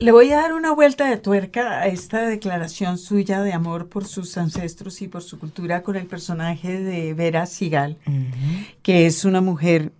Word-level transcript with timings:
Le 0.00 0.12
voy 0.12 0.32
a 0.32 0.36
dar 0.36 0.54
una 0.54 0.72
vuelta 0.72 1.10
de 1.10 1.18
tuerca 1.18 1.80
a 1.80 1.86
esta 1.86 2.26
declaración 2.26 2.96
suya 2.96 3.42
de 3.42 3.52
amor 3.52 3.90
por 3.90 4.06
sus 4.06 4.38
ancestros 4.38 5.02
y 5.02 5.08
por 5.08 5.22
su 5.22 5.38
cultura 5.38 5.82
con 5.82 5.94
el 5.94 6.06
personaje 6.06 6.80
de 6.80 7.12
Vera 7.12 7.44
Sigal, 7.44 7.98
que 8.82 9.04
es 9.04 9.26
una 9.26 9.42
mujer 9.42 9.92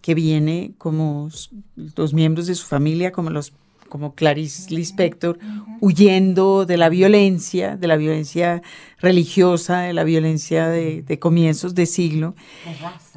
que 0.00 0.14
viene 0.14 0.74
como 0.78 1.28
los 1.74 2.14
miembros 2.14 2.46
de 2.46 2.54
su 2.54 2.66
familia, 2.66 3.10
como 3.10 3.30
los 3.30 3.52
como 3.88 4.14
Clarice 4.14 4.72
Lispector, 4.72 5.38
huyendo 5.80 6.66
de 6.66 6.76
la 6.76 6.88
violencia, 6.88 7.76
de 7.76 7.86
la 7.88 7.96
violencia 7.96 8.62
religiosa, 9.00 9.80
de 9.80 9.92
la 9.92 10.04
violencia 10.04 10.68
de, 10.68 11.18
comienzos 11.18 11.74
de 11.74 11.86
siglo. 11.86 12.34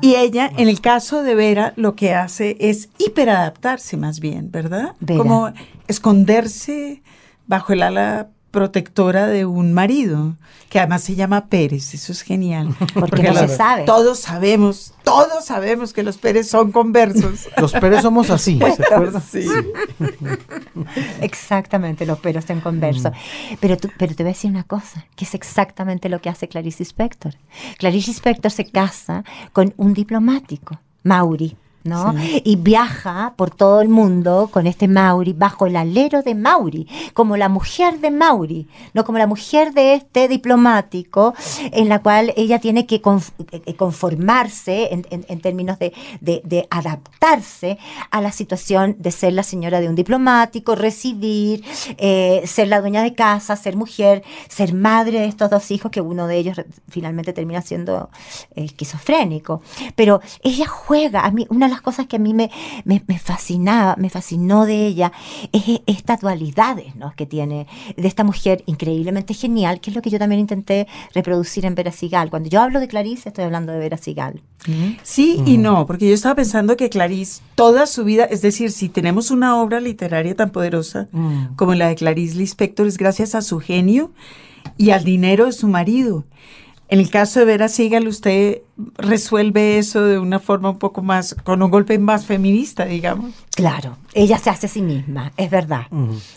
Y 0.02 0.16
ella, 0.16 0.52
en 0.58 0.70
el 0.70 0.82
caso 0.82 1.24
de 1.24 1.36
Vera, 1.36 1.74
lo 1.76 1.96
que 1.96 2.14
hace 2.14 2.58
es 2.60 2.90
hiperadaptarse 2.98 3.98
más 3.98 4.20
bien, 4.20 4.50
¿verdad? 4.50 4.96
Como 5.18 5.52
esconderse 5.92 7.04
bajo 7.48 7.74
el 7.74 7.84
ala 7.84 8.30
protectora 8.52 9.28
de 9.28 9.46
un 9.46 9.74
marido, 9.74 10.36
que 10.70 10.80
además 10.80 11.04
se 11.04 11.16
llama 11.16 11.48
Pérez, 11.48 11.94
eso 11.94 12.12
es 12.12 12.22
genial. 12.22 12.76
Porque, 12.94 13.24
no 13.24 13.34
se 13.34 13.48
sabe. 13.48 13.84
Todos 13.84 14.20
sabemos, 14.20 14.94
todos 15.04 15.46
sabemos 15.46 15.94
que 15.94 16.04
los 16.04 16.18
Pérez 16.18 16.50
son 16.50 16.72
conversos. 16.72 17.48
Los 17.58 17.72
Pérez 17.72 18.02
somos 18.02 18.30
así, 18.30 18.60
¿se 18.60 18.84
acuerdan? 18.84 19.22
Sí. 19.22 19.48
Exactamente, 21.22 22.06
los 22.06 22.20
Pérez 22.20 22.46
son 22.46 22.60
conversos. 22.60 23.12
Mm. 23.12 23.56
Pero, 23.60 23.78
pero 23.98 24.16
te 24.16 24.24
voy 24.24 24.32
a 24.32 24.34
decir 24.34 24.52
una 24.52 24.64
cosa, 24.64 25.06
que 25.16 25.26
es 25.26 25.34
exactamente 25.34 26.10
lo 26.10 26.20
que 26.22 26.30
hace 26.30 26.48
Clarice 26.48 26.84
Spector. 26.84 27.36
Clarice 27.78 28.12
Spector 28.12 28.52
se 28.52 28.66
casa 28.66 29.24
con 29.54 29.74
un 29.78 29.94
diplomático, 29.94 30.80
Mauri. 31.04 31.56
¿No? 31.84 32.14
Y 32.44 32.56
viaja 32.58 33.34
por 33.36 33.52
todo 33.52 33.82
el 33.82 33.90
mundo 33.90 34.50
con 34.52 34.68
este 34.68 34.88
Mauri, 34.88 35.34
bajo 35.34 35.66
el 35.66 35.76
alero 35.76 36.22
de 36.22 36.36
Mauri, 36.36 36.88
como 37.14 37.38
la 37.38 37.50
mujer 37.50 38.00
de 38.00 38.12
Mauri, 38.12 38.68
no 38.94 39.04
como 39.04 39.18
la 39.18 39.28
mujer 39.28 39.74
de 39.74 39.96
este 39.96 40.28
diplomático, 40.28 41.34
en 41.72 41.90
la 41.90 42.00
cual 42.00 42.34
ella 42.38 42.60
tiene 42.60 42.86
que 42.86 43.02
eh, 43.52 43.76
conformarse 43.76 44.90
en, 44.92 45.42
términos 45.42 45.78
de, 45.80 46.68
adaptarse 46.70 47.78
a 48.12 48.22
la 48.22 48.32
situación 48.32 48.96
de 49.00 49.12
ser 49.12 49.34
la 49.34 49.44
señora 49.44 49.80
de 49.80 49.90
un 49.90 49.96
diplomático, 49.96 50.76
recibir, 50.76 51.64
eh, 51.98 52.44
ser 52.46 52.68
la 52.68 52.82
dueña 52.82 53.02
de 53.02 53.14
casa, 53.14 53.56
ser 53.56 53.76
mujer, 53.76 54.24
ser 54.48 54.74
madre 54.74 55.20
de 55.20 55.26
estos 55.26 55.50
dos 55.50 55.72
hijos, 55.72 55.92
que 55.92 56.02
uno 56.02 56.28
de 56.28 56.38
ellos 56.38 56.62
finalmente 56.88 57.34
termina 57.34 57.62
siendo 57.62 58.10
eh, 58.56 58.66
esquizofrénico. 58.66 59.62
Pero 59.96 60.22
ella 60.44 60.68
juega, 60.68 61.22
a 61.22 61.32
mí, 61.32 61.48
una 61.50 61.71
las 61.72 61.82
cosas 61.82 62.08
que 62.08 62.18
a 62.18 62.20
mí 62.20 62.34
me, 62.34 62.52
me, 62.86 63.00
fascinaba, 63.20 63.96
me 63.98 64.10
fascinó 64.10 64.66
de 64.66 64.86
ella, 64.86 65.12
es 65.52 65.82
estas 65.88 66.22
dualidades 66.22 66.96
¿no? 66.96 67.14
que 67.16 67.26
tiene 67.26 67.68
de 67.98 68.08
esta 68.08 68.24
mujer 68.24 68.64
increíblemente 68.66 69.34
genial, 69.34 69.80
que 69.80 69.90
es 69.90 69.96
lo 69.96 70.02
que 70.02 70.10
yo 70.10 70.20
también 70.20 70.40
intenté 70.42 70.88
reproducir 71.14 71.66
en 71.66 71.76
Vera 71.76 71.92
Sigal. 71.92 72.30
Cuando 72.30 72.50
yo 72.50 72.62
hablo 72.62 72.80
de 72.80 72.88
Clarice, 72.88 73.30
estoy 73.30 73.46
hablando 73.46 73.72
de 73.72 73.80
Vera 73.80 73.98
Sigal. 73.98 74.42
Sí 75.02 75.42
y 75.46 75.58
no, 75.58 75.88
porque 75.88 76.08
yo 76.08 76.14
estaba 76.14 76.36
pensando 76.36 76.78
que 76.78 76.90
Clarice, 76.90 77.42
toda 77.56 77.88
su 77.88 78.04
vida, 78.04 78.26
es 78.26 78.42
decir, 78.42 78.72
si 78.72 78.90
tenemos 78.90 79.32
una 79.32 79.60
obra 79.60 79.80
literaria 79.80 80.36
tan 80.36 80.52
poderosa 80.52 81.08
mm. 81.12 81.56
como 81.56 81.74
la 81.74 81.88
de 81.88 81.96
Clarice 81.96 82.38
Lispector, 82.38 82.86
es 82.86 82.98
gracias 82.98 83.34
a 83.34 83.42
su 83.42 83.60
genio 83.60 84.12
y 84.78 84.92
al 84.92 85.04
dinero 85.04 85.46
de 85.46 85.52
su 85.52 85.68
marido. 85.68 86.26
En 86.92 87.00
el 87.00 87.10
caso 87.10 87.40
de 87.40 87.46
Vera 87.46 87.70
Sigal, 87.70 88.06
usted 88.06 88.64
resuelve 88.98 89.78
eso 89.78 90.04
de 90.04 90.20
una 90.20 90.40
forma 90.40 90.72
un 90.72 90.78
poco 90.78 91.02
más, 91.02 91.34
con 91.46 91.64
un 91.64 91.72
golpe 91.72 91.98
más 92.00 92.26
feminista, 92.26 92.84
digamos. 92.84 93.34
Claro, 93.56 93.96
ella 94.14 94.38
se 94.38 94.50
hace 94.50 94.66
a 94.66 94.70
sí 94.70 94.82
misma, 94.82 95.32
es 95.38 95.50
verdad, 95.50 95.84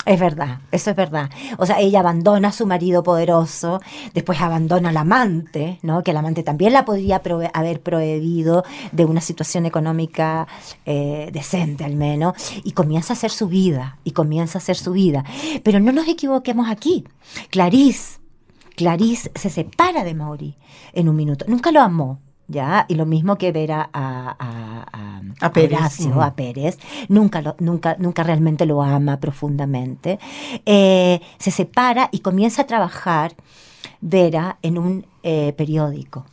es 0.07 0.21
verdad, 0.21 0.61
eso 0.71 0.91
es 0.91 0.97
verdad. 0.97 1.29
O 1.59 1.67
sea, 1.67 1.81
ella 1.81 1.99
abandona 1.99 2.49
a 2.49 2.53
su 2.53 2.67
marido 2.67 3.03
poderoso, 3.03 3.81
después 4.15 4.41
abandona 4.41 4.91
al 4.91 4.97
amante, 4.97 5.81
¿no? 5.83 6.05
Que 6.05 6.13
el 6.13 6.19
amante 6.19 6.45
también 6.45 6.73
la 6.73 6.85
podría 6.85 7.21
haber 7.53 7.81
prohibido 7.81 8.63
de 8.93 9.07
una 9.07 9.21
situación 9.21 9.67
económica 9.67 10.47
eh, 10.87 11.31
decente 11.33 11.83
al 11.83 11.97
menos, 11.97 12.35
y 12.63 12.71
comienza 12.73 13.13
a 13.13 13.17
hacer 13.17 13.33
su 13.33 13.49
vida, 13.49 13.99
y 14.05 14.13
comienza 14.13 14.59
a 14.59 14.63
hacer 14.63 14.77
su 14.77 14.93
vida. 14.93 15.25
Pero 15.65 15.81
no 15.81 15.91
nos 15.91 16.07
equivoquemos 16.07 16.71
aquí. 16.71 17.03
Clarice 17.51 18.24
Clarice 18.75 19.31
se 19.35 19.51
separa 19.51 20.05
de 20.05 20.15
Mauri 20.15 20.57
en 20.93 21.09
un 21.09 21.17
minuto. 21.17 21.45
Nunca 21.49 21.71
lo 21.71 21.81
amó, 21.81 22.21
¿ya? 22.49 22.87
Y 22.89 22.95
lo 22.95 23.07
mismo 23.07 23.37
que 23.37 23.53
ver 23.53 23.73
a, 23.73 23.89
a, 23.93 25.53
Pérez. 25.53 25.79
a 26.21 26.35
Pérez. 26.35 26.79
Nunca, 27.09 27.43
lo, 27.43 27.57
nunca, 27.59 27.97
nunca 27.99 28.23
realmente 28.23 28.67
lo 28.67 28.83
ama 28.83 29.19
profundamente. 29.21 30.19
Eh, 30.67 31.21
se 31.39 31.51
separa 31.51 32.09
y 32.13 32.21
comienza 32.21 32.63
a 32.63 32.67
trabajar 32.67 33.35
Vera 34.01 34.59
en 34.61 34.77
un 34.77 35.07
eh, 35.23 35.55
periódico 35.57 36.27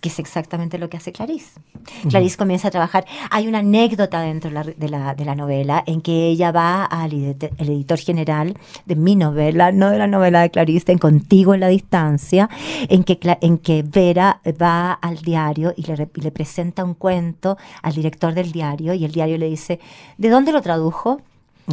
que 0.00 0.08
es 0.08 0.18
exactamente 0.18 0.78
lo 0.78 0.88
que 0.88 0.96
hace 0.96 1.12
Clarice. 1.12 1.60
Clarice 2.08 2.36
comienza 2.36 2.68
a 2.68 2.70
trabajar. 2.70 3.06
Hay 3.30 3.46
una 3.46 3.58
anécdota 3.58 4.20
dentro 4.20 4.50
de 4.50 4.88
la, 4.88 5.34
novela 5.34 5.82
en 5.86 6.00
que 6.00 6.26
ella 6.26 6.52
va 6.52 6.84
al 6.84 7.12
editor, 7.12 7.98
general 7.98 8.56
de 8.84 8.96
mi 8.96 9.16
novela, 9.16 9.72
no 9.72 9.90
de 9.90 9.98
la 9.98 10.06
novela 10.06 10.40
de 10.40 10.50
Clarice, 10.50 10.92
en 10.92 10.98
Contigo 10.98 11.54
en 11.54 11.60
la 11.60 11.68
distancia, 11.68 12.48
en 12.88 13.04
que, 13.04 13.18
en 13.40 13.58
que 13.58 13.82
Vera 13.82 14.40
va 14.60 14.92
al 14.92 15.18
diario 15.18 15.72
y 15.76 15.82
le, 15.82 16.08
le 16.14 16.30
presenta 16.30 16.84
un 16.84 16.94
cuento 16.94 17.56
al 17.82 17.94
director 17.94 18.34
del 18.34 18.52
diario 18.52 18.94
y 18.94 19.04
el 19.04 19.12
diario 19.12 19.38
le 19.38 19.48
dice, 19.48 19.80
¿de 20.18 20.28
dónde 20.28 20.52
lo 20.52 20.62
tradujo? 20.62 21.20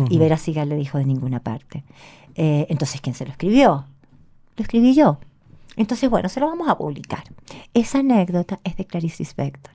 Y 0.10 0.18
Vera 0.18 0.38
Sigal 0.38 0.70
le 0.70 0.76
dijo 0.76 0.98
de 0.98 1.06
ninguna 1.06 1.40
parte. 1.40 1.84
Eh, 2.36 2.66
entonces, 2.70 3.00
¿quién 3.02 3.16
se 3.16 3.26
lo 3.26 3.32
escribió? 3.32 3.86
Lo 4.58 4.62
escribí 4.62 4.94
yo. 4.94 5.20
Entonces, 5.76 6.10
bueno, 6.10 6.30
se 6.30 6.40
lo 6.40 6.48
vamos 6.48 6.70
a 6.70 6.78
publicar. 6.78 7.24
Esa 7.74 8.00
anécdota 8.00 8.60
es 8.64 8.78
de 8.78 8.86
Clarice 8.86 9.18
Lispector. 9.20 9.74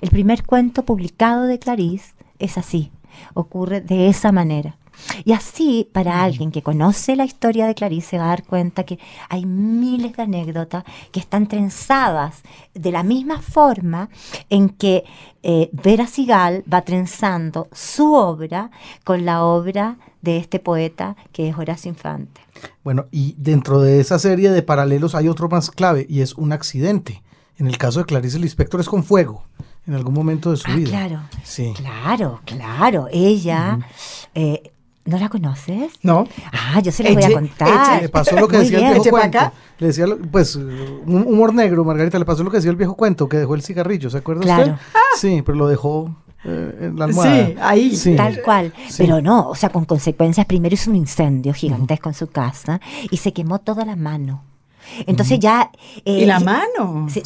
El 0.00 0.10
primer 0.10 0.44
cuento 0.44 0.84
publicado 0.84 1.44
de 1.44 1.58
Clarice 1.58 2.14
es 2.38 2.58
así, 2.58 2.90
ocurre 3.34 3.80
de 3.80 4.08
esa 4.08 4.32
manera. 4.32 4.78
Y 5.24 5.32
así, 5.32 5.88
para 5.92 6.22
alguien 6.22 6.50
que 6.50 6.62
conoce 6.62 7.16
la 7.16 7.24
historia 7.24 7.66
de 7.66 7.74
Clarice, 7.74 8.10
se 8.10 8.18
va 8.18 8.24
a 8.24 8.28
dar 8.28 8.44
cuenta 8.44 8.84
que 8.84 8.98
hay 9.28 9.46
miles 9.46 10.16
de 10.16 10.22
anécdotas 10.22 10.84
que 11.12 11.20
están 11.20 11.46
trenzadas 11.48 12.42
de 12.74 12.92
la 12.92 13.02
misma 13.02 13.40
forma 13.40 14.08
en 14.50 14.68
que 14.68 15.04
eh, 15.42 15.70
Vera 15.72 16.06
Sigal 16.06 16.64
va 16.72 16.82
trenzando 16.82 17.68
su 17.72 18.14
obra 18.14 18.70
con 19.04 19.24
la 19.24 19.44
obra 19.44 19.96
de 20.22 20.38
este 20.38 20.58
poeta 20.58 21.16
que 21.32 21.48
es 21.48 21.56
Horacio 21.56 21.88
Infante. 21.88 22.40
Bueno, 22.82 23.06
y 23.10 23.34
dentro 23.38 23.80
de 23.80 24.00
esa 24.00 24.18
serie 24.18 24.50
de 24.50 24.62
paralelos 24.62 25.14
hay 25.14 25.28
otro 25.28 25.48
más 25.48 25.70
clave 25.70 26.06
y 26.08 26.20
es 26.20 26.34
un 26.34 26.52
accidente. 26.52 27.22
En 27.58 27.66
el 27.66 27.78
caso 27.78 28.00
de 28.00 28.06
Clarice 28.06 28.38
Lispector 28.38 28.80
es 28.80 28.88
con 28.88 29.04
fuego 29.04 29.44
en 29.86 29.94
algún 29.94 30.14
momento 30.14 30.50
de 30.50 30.56
su 30.56 30.70
ah, 30.70 30.76
vida. 30.76 30.90
Claro, 30.90 31.20
sí. 31.44 31.72
claro, 31.76 32.40
claro. 32.44 33.06
Ella, 33.10 33.78
eh, 34.34 34.72
¿no 35.06 35.18
la 35.18 35.28
conoces? 35.28 35.92
No. 36.02 36.26
Ah, 36.52 36.80
yo 36.80 36.92
se 36.92 37.02
la 37.02 37.12
voy 37.12 37.24
a 37.24 37.32
contar. 37.32 38.02
Le 38.02 38.08
pasó 38.08 38.36
lo 38.36 38.48
que 38.48 38.58
decía 38.58 38.78
el 38.78 39.00
viejo 39.00 39.10
cuento. 39.10 39.38
Le 39.78 39.86
decía, 39.88 40.06
pues, 40.30 40.56
un 40.56 41.24
humor 41.26 41.54
negro, 41.54 41.84
Margarita, 41.84 42.18
le 42.18 42.24
pasó 42.24 42.42
lo 42.42 42.50
que 42.50 42.58
decía 42.58 42.70
el 42.70 42.76
viejo 42.76 42.94
cuento, 42.94 43.28
que 43.28 43.36
dejó 43.38 43.54
el 43.54 43.62
cigarrillo, 43.62 44.10
¿se 44.10 44.18
acuerda 44.18 44.42
claro. 44.42 44.72
usted? 44.72 44.76
Sí, 45.16 45.42
pero 45.42 45.56
lo 45.56 45.68
dejó 45.68 46.14
eh, 46.44 46.92
sí, 47.10 47.56
ahí. 47.60 48.16
Tal 48.16 48.42
cual. 48.42 48.72
Pero 48.96 49.20
no, 49.20 49.48
o 49.48 49.54
sea, 49.54 49.70
con 49.70 49.84
consecuencias. 49.84 50.46
Primero 50.46 50.74
hizo 50.74 50.90
un 50.90 50.96
incendio 50.96 51.52
gigantesco 51.52 52.08
en 52.08 52.14
su 52.14 52.28
casa 52.28 52.80
y 53.10 53.16
se 53.16 53.32
quemó 53.32 53.58
toda 53.58 53.84
la 53.84 53.96
mano. 53.96 54.44
Entonces 55.06 55.40
ya... 55.40 55.70
¿Y 56.04 56.24
la 56.26 56.38
mano? 56.40 57.08
Se, 57.10 57.22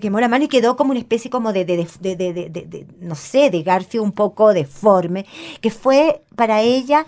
quemó 0.00 0.20
la 0.20 0.28
mano 0.28 0.44
y 0.44 0.48
quedó 0.48 0.76
como 0.76 0.90
una 0.90 1.00
especie 1.00 1.30
como 1.30 1.52
de, 1.52 1.64
de, 1.64 1.76
de, 2.00 2.16
de, 2.16 2.86
no 3.00 3.14
sé, 3.14 3.50
de 3.50 3.62
garfio 3.62 4.02
un 4.02 4.12
poco 4.12 4.52
deforme, 4.52 5.26
que 5.60 5.70
fue 5.70 6.22
para 6.36 6.62
ella 6.62 7.06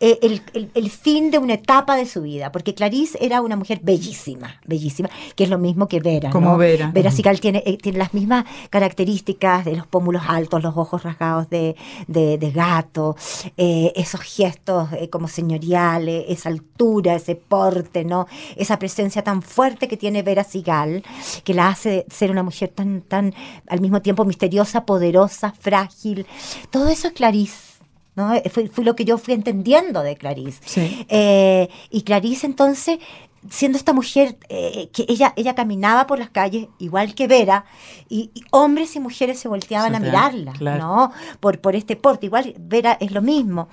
eh, 0.00 0.18
el, 0.22 0.70
el, 0.74 0.90
fin 0.90 1.32
de 1.32 1.38
una 1.38 1.54
etapa 1.54 1.96
de 1.96 2.06
su 2.06 2.22
vida, 2.22 2.52
porque 2.52 2.72
Clarice 2.72 3.18
era 3.20 3.40
una 3.40 3.56
mujer 3.56 3.80
bellísima, 3.82 4.60
bellísima, 4.64 5.10
que 5.34 5.42
es 5.42 5.50
lo 5.50 5.58
mismo 5.58 5.88
que 5.88 5.98
Vera. 5.98 6.30
Como 6.30 6.56
Vera. 6.56 6.92
Vera 6.94 7.10
Sigal 7.10 7.40
tiene, 7.40 7.64
eh, 7.66 7.78
tiene 7.78 7.98
las 7.98 8.14
mismas 8.14 8.44
características 8.70 9.64
de 9.64 9.74
los 9.74 9.88
pómulos 9.88 10.22
altos, 10.28 10.62
los 10.62 10.76
ojos 10.76 11.02
rasgados 11.02 11.50
de, 11.50 11.74
de, 12.06 12.50
gato, 12.54 13.16
eh, 13.56 13.92
esos 13.96 14.20
gestos 14.20 14.88
como 15.10 15.26
señoriales, 15.26 16.26
esa 16.28 16.48
altura, 16.48 17.16
ese 17.16 17.34
porte, 17.34 18.04
¿no? 18.04 18.28
Esa 18.56 18.78
presencia 18.78 19.24
tan 19.24 19.42
fuerte 19.42 19.88
que 19.88 19.96
tiene 19.96 20.22
Vera 20.22 20.44
Sigal, 20.44 21.02
que 21.42 21.54
la 21.54 21.68
hace 21.68 22.06
ser 22.08 22.30
una 22.30 22.44
mujer 22.44 22.68
tan, 22.68 23.00
tan, 23.00 23.34
al 23.68 23.80
mismo 23.80 24.00
tiempo 24.00 24.24
misteriosa, 24.24 24.86
poderosa, 24.86 25.52
frágil. 25.58 26.24
Todo 26.70 26.88
eso 26.88 27.08
es 27.08 27.14
Clarice. 27.14 27.77
Fue, 28.50 28.84
lo 28.84 28.96
que 28.96 29.04
yo 29.04 29.18
fui 29.18 29.34
entendiendo 29.34 30.02
de 30.02 30.16
Clarice. 30.16 30.60
Eh, 31.08 31.68
y 31.90 32.02
Clarice 32.02 32.46
entonces 32.46 32.98
siendo 33.50 33.78
esta 33.78 33.92
mujer 33.92 34.36
eh, 34.48 34.90
que 34.92 35.06
ella, 35.08 35.32
ella 35.36 35.54
caminaba 35.54 36.06
por 36.06 36.18
las 36.18 36.30
calles 36.30 36.68
igual 36.78 37.14
que 37.14 37.28
Vera, 37.28 37.64
y, 38.08 38.30
hombres 38.50 38.96
y 38.96 39.00
mujeres 39.00 39.38
se 39.38 39.48
volteaban 39.48 39.94
a 39.94 40.00
mirarla, 40.00 40.52
¿no? 40.78 41.12
Por, 41.40 41.60
por 41.60 41.76
este 41.76 41.96
porte, 41.96 42.26
igual 42.26 42.54
Vera 42.58 42.96
es 43.00 43.12
lo 43.12 43.22
mismo. 43.22 43.68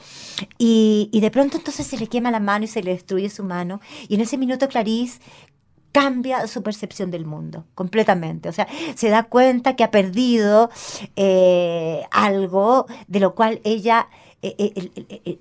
Y, 0.57 1.09
y 1.11 1.19
de 1.19 1.31
pronto 1.31 1.57
entonces 1.57 1.87
se 1.87 1.97
le 1.97 2.07
quema 2.07 2.31
la 2.31 2.39
mano 2.39 2.65
y 2.65 2.67
se 2.67 2.83
le 2.83 2.91
destruye 2.91 3.29
su 3.29 3.43
mano, 3.43 3.81
y 4.07 4.15
en 4.15 4.21
ese 4.21 4.37
minuto 4.37 4.67
Clarice 4.67 5.19
cambia 5.91 6.45
su 6.47 6.61
percepción 6.61 7.09
del 7.09 7.25
mundo 7.25 7.63
completamente. 7.73 8.49
O 8.49 8.51
sea, 8.51 8.67
se 8.95 9.07
da 9.07 9.23
cuenta 9.23 9.77
que 9.77 9.83
ha 9.85 9.91
perdido 9.91 10.69
eh, 11.15 12.03
algo 12.11 12.85
de 13.07 13.21
lo 13.21 13.33
cual 13.33 13.61
ella 13.63 14.09
eh, 14.11 14.24
eh, 14.24 14.24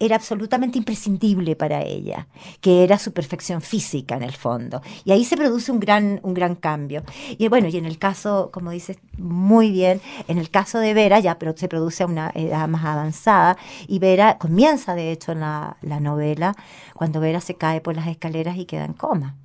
era 0.00 0.16
absolutamente 0.16 0.78
imprescindible 0.78 1.56
para 1.56 1.82
ella, 1.82 2.26
que 2.60 2.84
era 2.84 2.98
su 2.98 3.12
perfección 3.12 3.60
física 3.60 4.16
en 4.16 4.22
el 4.22 4.32
fondo. 4.32 4.82
Y 5.04 5.12
ahí 5.12 5.24
se 5.24 5.36
produce 5.36 5.72
un 5.72 5.80
gran, 5.80 6.20
un 6.22 6.34
gran 6.34 6.54
cambio. 6.54 7.02
Y 7.38 7.48
bueno, 7.48 7.68
y 7.68 7.76
en 7.76 7.84
el 7.84 7.98
caso, 7.98 8.50
como 8.52 8.70
dices 8.70 8.98
muy 9.18 9.70
bien, 9.70 10.00
en 10.28 10.38
el 10.38 10.50
caso 10.50 10.78
de 10.78 10.94
Vera 10.94 11.20
ya 11.20 11.38
pero 11.38 11.56
se 11.56 11.68
produce 11.68 12.02
a 12.02 12.06
una 12.06 12.30
edad 12.34 12.68
más 12.68 12.84
avanzada 12.84 13.56
y 13.86 13.98
Vera 13.98 14.38
comienza 14.38 14.94
de 14.94 15.12
hecho 15.12 15.32
en 15.32 15.40
la, 15.40 15.76
novela 16.00 16.54
cuando 16.94 17.20
Vera 17.20 17.40
se 17.40 17.54
cae 17.54 17.80
por 17.80 17.94
las 17.94 18.06
escaleras 18.08 18.56
y 18.56 18.64
queda 18.64 18.84
en 18.84 18.92
coma. 18.92 19.36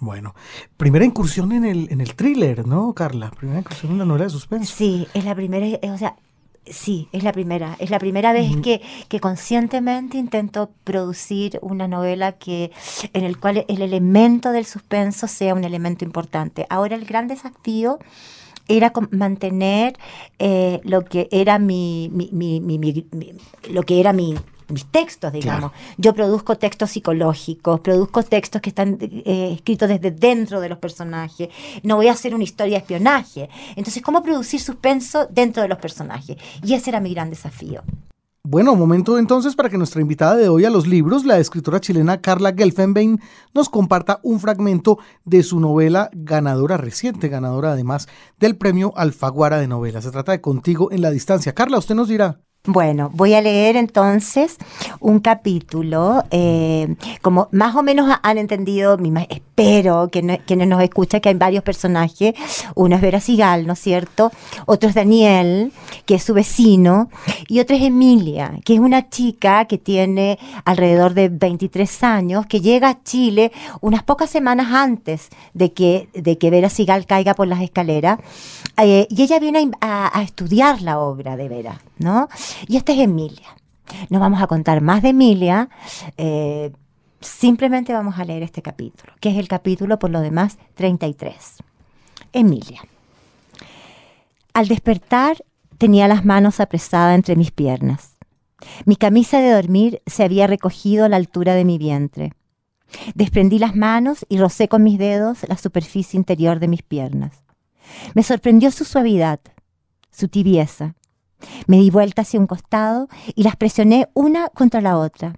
Bueno, 0.00 0.34
primera 0.76 1.04
incursión 1.04 1.52
en 1.52 1.64
el, 1.64 1.88
en 1.92 2.00
el 2.00 2.16
thriller, 2.16 2.66
¿no, 2.66 2.92
Carla? 2.92 3.30
Primera 3.30 3.60
incursión 3.60 3.92
en 3.92 3.98
la 3.98 4.04
novela 4.04 4.24
de 4.24 4.30
suspenso. 4.30 4.74
Sí, 4.74 5.06
es 5.14 5.24
la 5.24 5.34
primera, 5.34 5.78
o 5.92 5.98
sea, 5.98 6.16
sí, 6.66 7.08
es 7.12 7.22
la 7.22 7.32
primera. 7.32 7.76
Es 7.78 7.90
la 7.90 7.98
primera 7.98 8.32
vez 8.32 8.56
que, 8.62 8.80
que, 9.08 9.20
conscientemente 9.20 10.18
intento 10.18 10.70
producir 10.84 11.58
una 11.62 11.88
novela 11.88 12.32
que, 12.32 12.70
en 13.12 13.24
el 13.24 13.38
cual 13.38 13.64
el 13.68 13.82
elemento 13.82 14.52
del 14.52 14.66
suspenso 14.66 15.28
sea 15.28 15.54
un 15.54 15.64
elemento 15.64 16.04
importante. 16.04 16.66
Ahora 16.70 16.96
el 16.96 17.04
gran 17.04 17.28
desafío 17.28 17.98
era 18.68 18.92
mantener 19.10 19.98
eh, 20.38 20.80
lo 20.84 21.04
que 21.04 21.28
era 21.30 21.58
mi, 21.58 22.10
mi, 22.12 22.30
mi, 22.32 22.60
mi, 22.60 23.06
lo 23.70 23.82
que 23.82 24.00
era 24.00 24.12
mi 24.12 24.36
mis 24.72 24.86
textos, 24.86 25.32
digamos. 25.32 25.72
Yo 25.96 26.14
produzco 26.14 26.56
textos 26.56 26.90
psicológicos, 26.90 27.80
produzco 27.80 28.22
textos 28.22 28.60
que 28.60 28.70
están 28.70 28.98
eh, 29.00 29.52
escritos 29.54 29.88
desde 29.88 30.10
dentro 30.10 30.60
de 30.60 30.68
los 30.68 30.78
personajes. 30.78 31.48
No 31.82 31.96
voy 31.96 32.08
a 32.08 32.12
hacer 32.12 32.34
una 32.34 32.44
historia 32.44 32.78
de 32.78 32.82
espionaje. 32.82 33.48
Entonces, 33.76 34.02
¿cómo 34.02 34.22
producir 34.22 34.60
suspenso 34.60 35.26
dentro 35.30 35.62
de 35.62 35.68
los 35.68 35.78
personajes? 35.78 36.36
Y 36.62 36.74
ese 36.74 36.90
era 36.90 37.00
mi 37.00 37.12
gran 37.14 37.30
desafío. 37.30 37.82
Bueno, 38.44 38.74
momento 38.74 39.18
entonces 39.18 39.54
para 39.54 39.68
que 39.68 39.78
nuestra 39.78 40.00
invitada 40.00 40.34
de 40.34 40.48
hoy 40.48 40.64
a 40.64 40.70
los 40.70 40.88
libros, 40.88 41.24
la 41.24 41.38
escritora 41.38 41.80
chilena 41.80 42.20
Carla 42.20 42.52
Gelfenbein, 42.52 43.20
nos 43.54 43.68
comparta 43.68 44.18
un 44.24 44.40
fragmento 44.40 44.98
de 45.24 45.44
su 45.44 45.60
novela 45.60 46.10
ganadora 46.12 46.76
reciente, 46.76 47.28
ganadora 47.28 47.70
además 47.70 48.08
del 48.40 48.56
premio 48.56 48.92
Alfaguara 48.96 49.58
de 49.58 49.68
novela. 49.68 50.02
Se 50.02 50.10
trata 50.10 50.32
de 50.32 50.40
Contigo 50.40 50.90
en 50.90 51.02
la 51.02 51.12
distancia. 51.12 51.54
Carla, 51.54 51.78
usted 51.78 51.94
nos 51.94 52.08
dirá. 52.08 52.40
Bueno, 52.64 53.10
voy 53.12 53.34
a 53.34 53.40
leer 53.40 53.74
entonces 53.74 54.56
un 55.00 55.18
capítulo, 55.18 56.22
eh, 56.30 56.94
como 57.20 57.48
más 57.50 57.74
o 57.74 57.82
menos 57.82 58.16
han 58.22 58.38
entendido, 58.38 58.98
que 60.10 60.40
quienes 60.46 60.68
nos 60.68 60.82
escuchan 60.82 61.20
que 61.20 61.28
hay 61.28 61.34
varios 61.34 61.62
personajes, 61.62 62.34
uno 62.74 62.96
es 62.96 63.00
Vera 63.00 63.20
Sigal, 63.20 63.66
¿no 63.66 63.74
es 63.74 63.78
cierto? 63.78 64.30
Otro 64.66 64.88
es 64.88 64.94
Daniel, 64.94 65.72
que 66.06 66.16
es 66.16 66.22
su 66.22 66.34
vecino, 66.34 67.08
y 67.48 67.60
otro 67.60 67.76
es 67.76 67.82
Emilia, 67.82 68.58
que 68.64 68.74
es 68.74 68.80
una 68.80 69.08
chica 69.08 69.66
que 69.66 69.78
tiene 69.78 70.38
alrededor 70.64 71.14
de 71.14 71.28
23 71.28 72.02
años, 72.02 72.46
que 72.46 72.60
llega 72.60 72.88
a 72.88 73.02
Chile 73.02 73.52
unas 73.80 74.02
pocas 74.02 74.30
semanas 74.30 74.72
antes 74.72 75.28
de 75.54 75.72
que, 75.72 76.08
de 76.14 76.38
que 76.38 76.50
Vera 76.50 76.68
Sigal 76.68 77.06
caiga 77.06 77.34
por 77.34 77.46
las 77.46 77.62
escaleras, 77.62 78.18
eh, 78.78 79.06
y 79.10 79.22
ella 79.22 79.38
viene 79.38 79.70
a, 79.80 80.18
a 80.18 80.22
estudiar 80.22 80.82
la 80.82 80.98
obra 80.98 81.36
de 81.36 81.48
Vera, 81.48 81.80
¿no? 81.98 82.28
Y 82.66 82.76
esta 82.76 82.92
es 82.92 82.98
Emilia. 82.98 83.56
No 84.08 84.20
vamos 84.20 84.40
a 84.42 84.46
contar 84.46 84.80
más 84.80 85.02
de 85.02 85.10
Emilia, 85.10 85.68
eh, 86.16 86.72
simplemente 87.22 87.92
vamos 87.92 88.18
a 88.18 88.24
leer 88.24 88.42
este 88.42 88.62
capítulo, 88.62 89.12
que 89.20 89.30
es 89.30 89.38
el 89.38 89.48
capítulo 89.48 89.98
por 89.98 90.10
lo 90.10 90.20
demás 90.20 90.58
33. 90.74 91.62
Emilia. 92.32 92.82
Al 94.54 94.68
despertar 94.68 95.44
tenía 95.78 96.08
las 96.08 96.24
manos 96.24 96.60
apresadas 96.60 97.14
entre 97.14 97.36
mis 97.36 97.50
piernas. 97.50 98.16
Mi 98.84 98.96
camisa 98.96 99.40
de 99.40 99.50
dormir 99.50 100.02
se 100.06 100.22
había 100.22 100.46
recogido 100.46 101.04
a 101.04 101.08
la 101.08 101.16
altura 101.16 101.54
de 101.54 101.64
mi 101.64 101.78
vientre. 101.78 102.32
Desprendí 103.14 103.58
las 103.58 103.74
manos 103.74 104.26
y 104.28 104.38
rocé 104.38 104.68
con 104.68 104.82
mis 104.82 104.98
dedos 104.98 105.38
la 105.48 105.56
superficie 105.56 106.18
interior 106.18 106.60
de 106.60 106.68
mis 106.68 106.82
piernas. 106.82 107.42
Me 108.14 108.22
sorprendió 108.22 108.70
su 108.70 108.84
suavidad, 108.84 109.40
su 110.10 110.28
tibieza. 110.28 110.94
Me 111.66 111.78
di 111.78 111.90
vuelta 111.90 112.22
hacia 112.22 112.38
un 112.38 112.46
costado 112.46 113.08
y 113.34 113.42
las 113.42 113.56
presioné 113.56 114.08
una 114.14 114.48
contra 114.48 114.80
la 114.80 114.98
otra. 114.98 115.34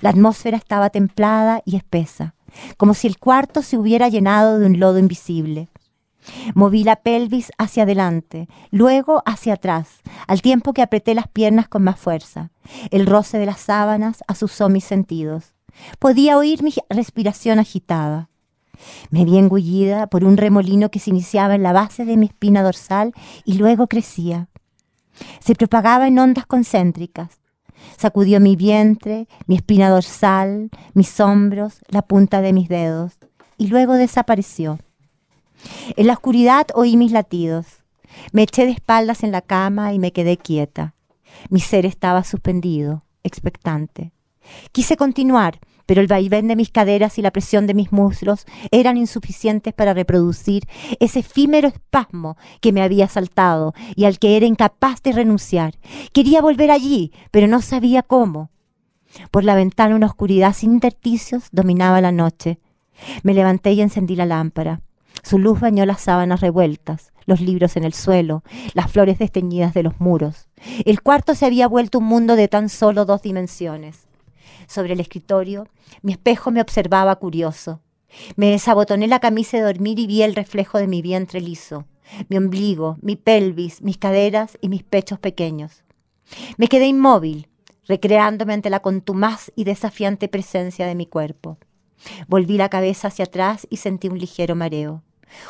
La 0.00 0.10
atmósfera 0.10 0.56
estaba 0.56 0.90
templada 0.90 1.62
y 1.64 1.76
espesa, 1.76 2.34
como 2.76 2.94
si 2.94 3.06
el 3.06 3.18
cuarto 3.18 3.62
se 3.62 3.78
hubiera 3.78 4.08
llenado 4.08 4.58
de 4.58 4.66
un 4.66 4.78
lodo 4.78 4.98
invisible. 4.98 5.68
Moví 6.54 6.84
la 6.84 6.96
pelvis 6.96 7.52
hacia 7.58 7.84
adelante, 7.84 8.48
luego 8.70 9.22
hacia 9.26 9.54
atrás, 9.54 10.00
al 10.26 10.42
tiempo 10.42 10.72
que 10.72 10.82
apreté 10.82 11.14
las 11.14 11.28
piernas 11.28 11.68
con 11.68 11.84
más 11.84 11.98
fuerza. 11.98 12.50
El 12.90 13.06
roce 13.06 13.38
de 13.38 13.46
las 13.46 13.60
sábanas 13.60 14.24
asusó 14.26 14.68
mis 14.68 14.84
sentidos. 14.84 15.54
Podía 15.98 16.36
oír 16.38 16.62
mi 16.62 16.72
respiración 16.88 17.58
agitada. 17.58 18.28
Me 19.10 19.24
vi 19.24 19.38
engullida 19.38 20.06
por 20.06 20.24
un 20.24 20.36
remolino 20.36 20.90
que 20.90 20.98
se 20.98 21.10
iniciaba 21.10 21.54
en 21.54 21.62
la 21.62 21.72
base 21.72 22.04
de 22.04 22.16
mi 22.16 22.26
espina 22.26 22.62
dorsal 22.62 23.12
y 23.44 23.54
luego 23.54 23.86
crecía. 23.86 24.48
Se 25.40 25.54
propagaba 25.54 26.08
en 26.08 26.18
ondas 26.18 26.46
concéntricas. 26.46 27.40
Sacudió 27.96 28.40
mi 28.40 28.56
vientre, 28.56 29.26
mi 29.46 29.56
espina 29.56 29.88
dorsal, 29.88 30.70
mis 30.94 31.18
hombros, 31.20 31.80
la 31.88 32.02
punta 32.02 32.40
de 32.40 32.52
mis 32.52 32.68
dedos, 32.68 33.18
y 33.58 33.68
luego 33.68 33.94
desapareció. 33.94 34.78
En 35.96 36.06
la 36.06 36.14
oscuridad 36.14 36.66
oí 36.74 36.96
mis 36.96 37.12
latidos. 37.12 37.66
Me 38.32 38.42
eché 38.42 38.64
de 38.64 38.72
espaldas 38.72 39.22
en 39.22 39.32
la 39.32 39.42
cama 39.42 39.92
y 39.92 39.98
me 39.98 40.12
quedé 40.12 40.36
quieta. 40.36 40.94
Mi 41.50 41.60
ser 41.60 41.86
estaba 41.86 42.24
suspendido, 42.24 43.04
expectante. 43.22 44.12
Quise 44.72 44.96
continuar, 44.96 45.58
pero 45.86 46.00
el 46.00 46.08
vaivén 46.08 46.48
de 46.48 46.56
mis 46.56 46.70
caderas 46.70 47.18
y 47.18 47.22
la 47.22 47.30
presión 47.30 47.66
de 47.66 47.74
mis 47.74 47.92
muslos 47.92 48.44
eran 48.70 48.96
insuficientes 48.96 49.72
para 49.72 49.94
reproducir 49.94 50.64
ese 51.00 51.20
efímero 51.20 51.68
espasmo 51.68 52.36
que 52.60 52.72
me 52.72 52.82
había 52.82 53.08
saltado 53.08 53.72
y 53.94 54.04
al 54.04 54.18
que 54.18 54.36
era 54.36 54.46
incapaz 54.46 55.02
de 55.02 55.12
renunciar. 55.12 55.74
Quería 56.12 56.42
volver 56.42 56.70
allí, 56.70 57.12
pero 57.30 57.46
no 57.46 57.62
sabía 57.62 58.02
cómo. 58.02 58.50
Por 59.30 59.44
la 59.44 59.54
ventana 59.54 59.96
una 59.96 60.06
oscuridad 60.06 60.52
sin 60.52 60.72
intersticios 60.72 61.48
dominaba 61.52 62.00
la 62.00 62.12
noche. 62.12 62.58
Me 63.22 63.34
levanté 63.34 63.72
y 63.72 63.80
encendí 63.80 64.16
la 64.16 64.26
lámpara. 64.26 64.80
Su 65.22 65.38
luz 65.38 65.60
bañó 65.60 65.86
las 65.86 66.02
sábanas 66.02 66.40
revueltas, 66.40 67.12
los 67.24 67.40
libros 67.40 67.76
en 67.76 67.84
el 67.84 67.94
suelo, 67.94 68.42
las 68.74 68.90
flores 68.90 69.18
desteñidas 69.18 69.74
de 69.74 69.82
los 69.82 70.00
muros. 70.00 70.48
El 70.84 71.02
cuarto 71.02 71.34
se 71.34 71.46
había 71.46 71.66
vuelto 71.66 71.98
un 71.98 72.04
mundo 72.04 72.36
de 72.36 72.48
tan 72.48 72.68
solo 72.68 73.04
dos 73.04 73.22
dimensiones. 73.22 74.05
Sobre 74.66 74.92
el 74.92 75.00
escritorio, 75.00 75.68
mi 76.02 76.12
espejo 76.12 76.50
me 76.50 76.60
observaba 76.60 77.16
curioso. 77.16 77.80
Me 78.36 78.50
desabotoné 78.50 79.06
la 79.08 79.20
camisa 79.20 79.56
de 79.56 79.64
dormir 79.64 79.98
y 79.98 80.06
vi 80.06 80.22
el 80.22 80.34
reflejo 80.34 80.78
de 80.78 80.86
mi 80.86 81.02
vientre 81.02 81.40
liso, 81.40 81.86
mi 82.28 82.36
ombligo, 82.36 82.98
mi 83.02 83.16
pelvis, 83.16 83.82
mis 83.82 83.98
caderas 83.98 84.58
y 84.60 84.68
mis 84.68 84.82
pechos 84.82 85.18
pequeños. 85.18 85.84
Me 86.56 86.68
quedé 86.68 86.86
inmóvil, 86.86 87.48
recreándome 87.86 88.54
ante 88.54 88.70
la 88.70 88.80
contumaz 88.80 89.52
y 89.54 89.64
desafiante 89.64 90.28
presencia 90.28 90.86
de 90.86 90.94
mi 90.94 91.06
cuerpo. 91.06 91.58
Volví 92.28 92.56
la 92.56 92.68
cabeza 92.68 93.08
hacia 93.08 93.24
atrás 93.24 93.66
y 93.70 93.78
sentí 93.78 94.08
un 94.08 94.18
ligero 94.18 94.54
mareo. 94.54 95.02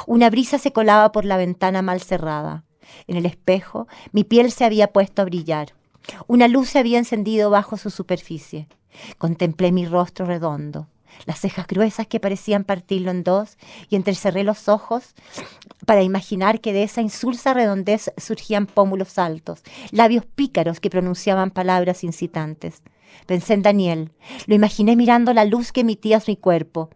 Una 0.07 0.31
brisa 0.31 0.59
se 0.59 0.73
colaba 0.73 1.13
por 1.13 1.25
la 1.25 1.37
ventana 1.37 1.83
mal 1.83 2.01
cerrada. 2.01 2.65
En 3.07 3.17
el 3.17 3.27
espejo 3.27 3.89
mi 4.13 4.25
piel 4.25 4.51
se 4.53 4.65
había 4.65 4.93
puesto 4.93 5.23
a 5.23 5.25
brillar. 5.25 5.75
Una 6.27 6.49
luz 6.49 6.71
se 6.71 6.79
había 6.79 6.99
encendido 6.99 7.51
bajo 7.51 7.77
su 7.77 7.91
superficie. 7.91 8.69
Contemplé 9.19 9.73
mi 9.73 9.87
rostro 9.87 10.27
redondo, 10.27 10.89
las 11.27 11.41
cejas 11.41 11.67
gruesas 11.67 12.07
que 12.07 12.21
parecían 12.21 12.65
partirlo 12.65 13.11
en 13.11 13.25
dos, 13.25 13.57
y 13.89 13.97
entrecerré 13.97 14.45
los 14.45 14.69
ojos 14.69 15.15
para 15.87 16.03
imaginar 16.03 16.61
que 16.61 16.73
de 16.73 16.83
esa 16.83 17.03
insulsa 17.03 17.55
redondez 17.55 18.13
surgían 18.17 18.67
pómulos 18.67 19.19
altos, 19.19 19.63
labios 19.91 20.25
pícaros 20.25 20.81
que 20.81 20.91
pronunciaban 20.91 21.51
palabras 21.51 22.05
incitantes. 22.05 22.83
Pensé 23.27 23.55
en 23.55 23.63
Daniel, 23.63 24.13
lo 24.47 24.55
imaginé 24.55 24.97
mirando 24.97 25.33
la 25.33 25.45
luz 25.45 25.73
que 25.73 25.81
emitía 25.83 26.23
mi 26.27 26.37
cuerpo. 26.37 26.91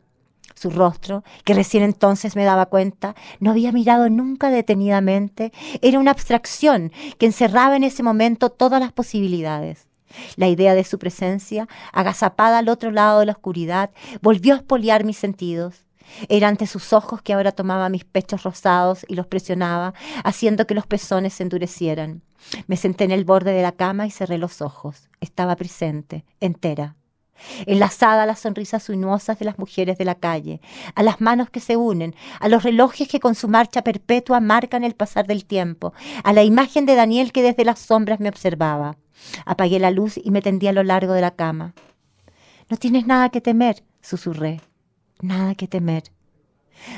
Su 0.60 0.68
rostro, 0.68 1.24
que 1.44 1.54
recién 1.54 1.82
entonces 1.82 2.36
me 2.36 2.44
daba 2.44 2.66
cuenta, 2.66 3.14
no 3.38 3.50
había 3.50 3.72
mirado 3.72 4.10
nunca 4.10 4.50
detenidamente, 4.50 5.54
era 5.80 5.98
una 5.98 6.10
abstracción 6.10 6.92
que 7.16 7.24
encerraba 7.24 7.76
en 7.76 7.82
ese 7.82 8.02
momento 8.02 8.50
todas 8.50 8.78
las 8.78 8.92
posibilidades. 8.92 9.88
La 10.36 10.48
idea 10.48 10.74
de 10.74 10.84
su 10.84 10.98
presencia, 10.98 11.66
agazapada 11.94 12.58
al 12.58 12.68
otro 12.68 12.90
lado 12.90 13.20
de 13.20 13.26
la 13.26 13.32
oscuridad, 13.32 13.88
volvió 14.20 14.52
a 14.52 14.58
espoliar 14.58 15.02
mis 15.02 15.16
sentidos. 15.16 15.86
Era 16.28 16.48
ante 16.48 16.66
sus 16.66 16.92
ojos 16.92 17.22
que 17.22 17.32
ahora 17.32 17.52
tomaba 17.52 17.88
mis 17.88 18.04
pechos 18.04 18.42
rosados 18.42 19.06
y 19.08 19.14
los 19.14 19.26
presionaba, 19.26 19.94
haciendo 20.24 20.66
que 20.66 20.74
los 20.74 20.86
pezones 20.86 21.32
se 21.32 21.42
endurecieran. 21.42 22.20
Me 22.66 22.76
senté 22.76 23.04
en 23.04 23.12
el 23.12 23.24
borde 23.24 23.52
de 23.52 23.62
la 23.62 23.72
cama 23.72 24.06
y 24.06 24.10
cerré 24.10 24.36
los 24.36 24.60
ojos. 24.60 25.08
Estaba 25.22 25.56
presente, 25.56 26.26
entera, 26.38 26.96
enlazada 27.66 28.22
a 28.22 28.26
las 28.26 28.40
sonrisas 28.40 28.82
sinuosas 28.82 29.38
de 29.38 29.44
las 29.44 29.58
mujeres 29.58 29.98
de 29.98 30.04
la 30.04 30.14
calle, 30.14 30.60
a 30.94 31.02
las 31.02 31.20
manos 31.20 31.50
que 31.50 31.60
se 31.60 31.76
unen, 31.76 32.14
a 32.38 32.48
los 32.48 32.62
relojes 32.62 33.08
que 33.08 33.20
con 33.20 33.34
su 33.34 33.48
marcha 33.48 33.82
perpetua 33.82 34.40
marcan 34.40 34.84
el 34.84 34.94
pasar 34.94 35.26
del 35.26 35.44
tiempo, 35.44 35.92
a 36.24 36.32
la 36.32 36.42
imagen 36.42 36.86
de 36.86 36.94
Daniel 36.94 37.32
que 37.32 37.42
desde 37.42 37.64
las 37.64 37.78
sombras 37.78 38.20
me 38.20 38.28
observaba. 38.28 38.96
Apagué 39.44 39.78
la 39.78 39.90
luz 39.90 40.18
y 40.22 40.30
me 40.30 40.42
tendí 40.42 40.66
a 40.66 40.72
lo 40.72 40.82
largo 40.82 41.12
de 41.12 41.20
la 41.20 41.32
cama. 41.32 41.74
No 42.68 42.76
tienes 42.76 43.06
nada 43.06 43.30
que 43.30 43.40
temer, 43.40 43.82
susurré. 44.00 44.60
Nada 45.20 45.54
que 45.54 45.68
temer. 45.68 46.04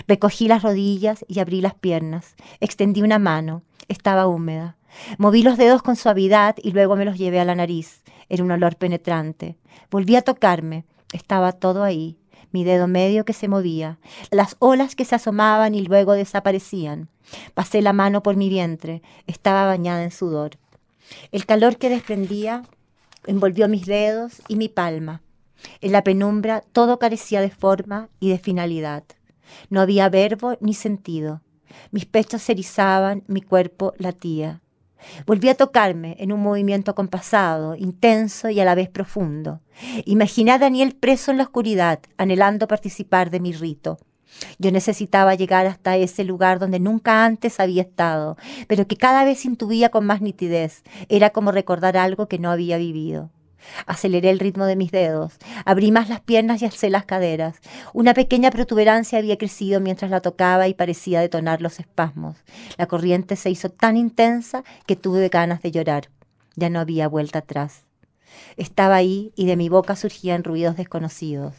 Recogí 0.06 0.48
las 0.48 0.62
rodillas 0.62 1.24
y 1.28 1.40
abrí 1.40 1.60
las 1.60 1.74
piernas. 1.74 2.36
Extendí 2.60 3.02
una 3.02 3.18
mano. 3.18 3.62
Estaba 3.88 4.26
húmeda. 4.26 4.76
Moví 5.18 5.42
los 5.42 5.56
dedos 5.56 5.82
con 5.82 5.96
suavidad 5.96 6.56
y 6.62 6.72
luego 6.72 6.96
me 6.96 7.04
los 7.04 7.18
llevé 7.18 7.40
a 7.40 7.44
la 7.44 7.54
nariz. 7.54 8.02
Era 8.32 8.44
un 8.44 8.50
olor 8.50 8.76
penetrante. 8.76 9.58
Volví 9.90 10.16
a 10.16 10.22
tocarme. 10.22 10.86
Estaba 11.12 11.52
todo 11.52 11.82
ahí. 11.82 12.16
Mi 12.50 12.64
dedo 12.64 12.88
medio 12.88 13.26
que 13.26 13.34
se 13.34 13.46
movía, 13.46 13.98
las 14.30 14.56
olas 14.58 14.96
que 14.96 15.04
se 15.04 15.14
asomaban 15.14 15.74
y 15.74 15.82
luego 15.82 16.14
desaparecían. 16.14 17.10
Pasé 17.52 17.82
la 17.82 17.92
mano 17.92 18.22
por 18.22 18.36
mi 18.36 18.48
vientre. 18.48 19.02
Estaba 19.26 19.66
bañada 19.66 20.02
en 20.02 20.10
sudor. 20.10 20.52
El 21.30 21.44
calor 21.44 21.76
que 21.76 21.90
desprendía 21.90 22.62
envolvió 23.26 23.68
mis 23.68 23.84
dedos 23.84 24.40
y 24.48 24.56
mi 24.56 24.70
palma. 24.70 25.20
En 25.82 25.92
la 25.92 26.02
penumbra 26.02 26.62
todo 26.72 26.98
carecía 26.98 27.42
de 27.42 27.50
forma 27.50 28.08
y 28.18 28.30
de 28.30 28.38
finalidad. 28.38 29.04
No 29.68 29.82
había 29.82 30.08
verbo 30.08 30.56
ni 30.60 30.72
sentido. 30.72 31.42
Mis 31.90 32.06
pechos 32.06 32.40
se 32.40 32.52
erizaban, 32.52 33.24
mi 33.26 33.42
cuerpo 33.42 33.92
latía. 33.98 34.62
Volví 35.26 35.48
a 35.48 35.54
tocarme 35.54 36.16
en 36.18 36.32
un 36.32 36.40
movimiento 36.40 36.94
compasado, 36.94 37.76
intenso 37.76 38.50
y 38.50 38.60
a 38.60 38.64
la 38.64 38.74
vez 38.74 38.88
profundo. 38.88 39.60
Imaginé 40.04 40.52
a 40.52 40.58
Daniel 40.58 40.94
preso 40.94 41.30
en 41.30 41.38
la 41.38 41.44
oscuridad, 41.44 42.00
anhelando 42.16 42.68
participar 42.68 43.30
de 43.30 43.40
mi 43.40 43.52
rito. 43.52 43.98
Yo 44.58 44.72
necesitaba 44.72 45.34
llegar 45.34 45.66
hasta 45.66 45.96
ese 45.96 46.24
lugar 46.24 46.58
donde 46.58 46.80
nunca 46.80 47.24
antes 47.24 47.60
había 47.60 47.82
estado, 47.82 48.36
pero 48.66 48.86
que 48.86 48.96
cada 48.96 49.24
vez 49.24 49.44
intuía 49.44 49.90
con 49.90 50.06
más 50.06 50.20
nitidez. 50.20 50.82
Era 51.08 51.30
como 51.30 51.52
recordar 51.52 51.96
algo 51.96 52.28
que 52.28 52.38
no 52.38 52.50
había 52.50 52.78
vivido. 52.78 53.30
Aceleré 53.86 54.30
el 54.30 54.38
ritmo 54.38 54.64
de 54.66 54.76
mis 54.76 54.90
dedos, 54.90 55.38
abrí 55.64 55.90
más 55.92 56.08
las 56.08 56.20
piernas 56.20 56.62
y 56.62 56.64
alcé 56.64 56.90
las 56.90 57.04
caderas. 57.04 57.56
Una 57.92 58.14
pequeña 58.14 58.50
protuberancia 58.50 59.18
había 59.18 59.38
crecido 59.38 59.80
mientras 59.80 60.10
la 60.10 60.20
tocaba 60.20 60.68
y 60.68 60.74
parecía 60.74 61.20
detonar 61.20 61.62
los 61.62 61.80
espasmos. 61.80 62.36
La 62.76 62.86
corriente 62.86 63.36
se 63.36 63.50
hizo 63.50 63.70
tan 63.70 63.96
intensa 63.96 64.64
que 64.86 64.96
tuve 64.96 65.28
ganas 65.28 65.62
de 65.62 65.70
llorar. 65.70 66.08
Ya 66.56 66.70
no 66.70 66.80
había 66.80 67.08
vuelta 67.08 67.40
atrás. 67.40 67.84
Estaba 68.56 68.96
ahí 68.96 69.32
y 69.36 69.46
de 69.46 69.56
mi 69.56 69.68
boca 69.68 69.96
surgían 69.96 70.44
ruidos 70.44 70.76
desconocidos. 70.76 71.54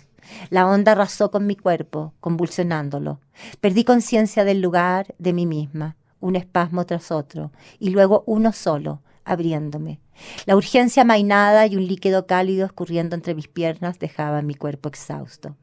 La 0.50 0.68
onda 0.68 0.94
arrasó 0.94 1.32
con 1.32 1.46
mi 1.46 1.56
cuerpo, 1.56 2.14
convulsionándolo. 2.20 3.20
Perdí 3.62 3.84
conciencia 3.84 4.46
del 4.46 4.62
lugar, 4.62 5.14
de 5.18 5.34
mí 5.34 5.46
misma, 5.46 5.98
un 6.20 6.36
espasmo 6.36 6.86
tras 6.86 7.12
otro, 7.12 7.52
y 7.80 7.90
luego 7.90 8.24
uno 8.26 8.54
solo, 8.54 9.02
abriéndome. 9.26 10.00
La 10.46 10.56
urgencia 10.56 11.04
mainada 11.04 11.66
y 11.68 11.76
un 11.76 11.88
líquido 11.88 12.28
cálido 12.28 12.66
escurriendo 12.66 13.16
entre 13.16 13.36
mis 13.36 13.48
piernas 13.48 14.00
dejaban 14.00 14.46
mi 14.46 14.56
cuerpo 14.56 14.90
exhausto. 14.90 15.56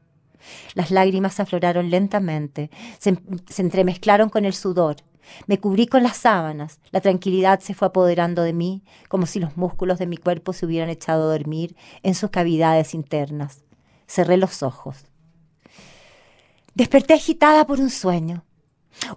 Las 0.73 0.91
lágrimas 0.91 1.39
afloraron 1.39 1.89
lentamente, 1.89 2.71
se, 2.97 3.17
se, 3.47 3.61
entremezclaron 3.61 4.29
con 4.29 4.45
el 4.45 4.53
sudor. 4.53 4.97
Me 5.45 5.59
cubrí 5.59 5.85
con 5.85 6.03
las 6.03 6.17
sábanas, 6.17 6.79
la 6.91 6.99
tranquilidad 6.99 7.59
se 7.59 7.73
fue 7.73 7.89
apoderando 7.89 8.41
de 8.41 8.53
mí, 8.53 8.83
como 9.07 9.27
si 9.27 9.39
los 9.39 9.55
músculos 9.55 9.99
de 9.99 10.07
mi 10.07 10.17
cuerpo 10.17 10.51
se 10.51 10.65
hubieran 10.65 10.89
echado 10.89 11.29
a 11.29 11.37
dormir 11.37 11.75
en 12.01 12.15
sus 12.15 12.31
cavidades 12.31 12.93
internas. 12.95 13.63
Cerré 14.07 14.37
los 14.37 14.63
ojos. 14.63 15.05
Desperté 16.73 17.13
agitada 17.13 17.67
por 17.67 17.79
un 17.79 17.89
sueño. 17.89 18.43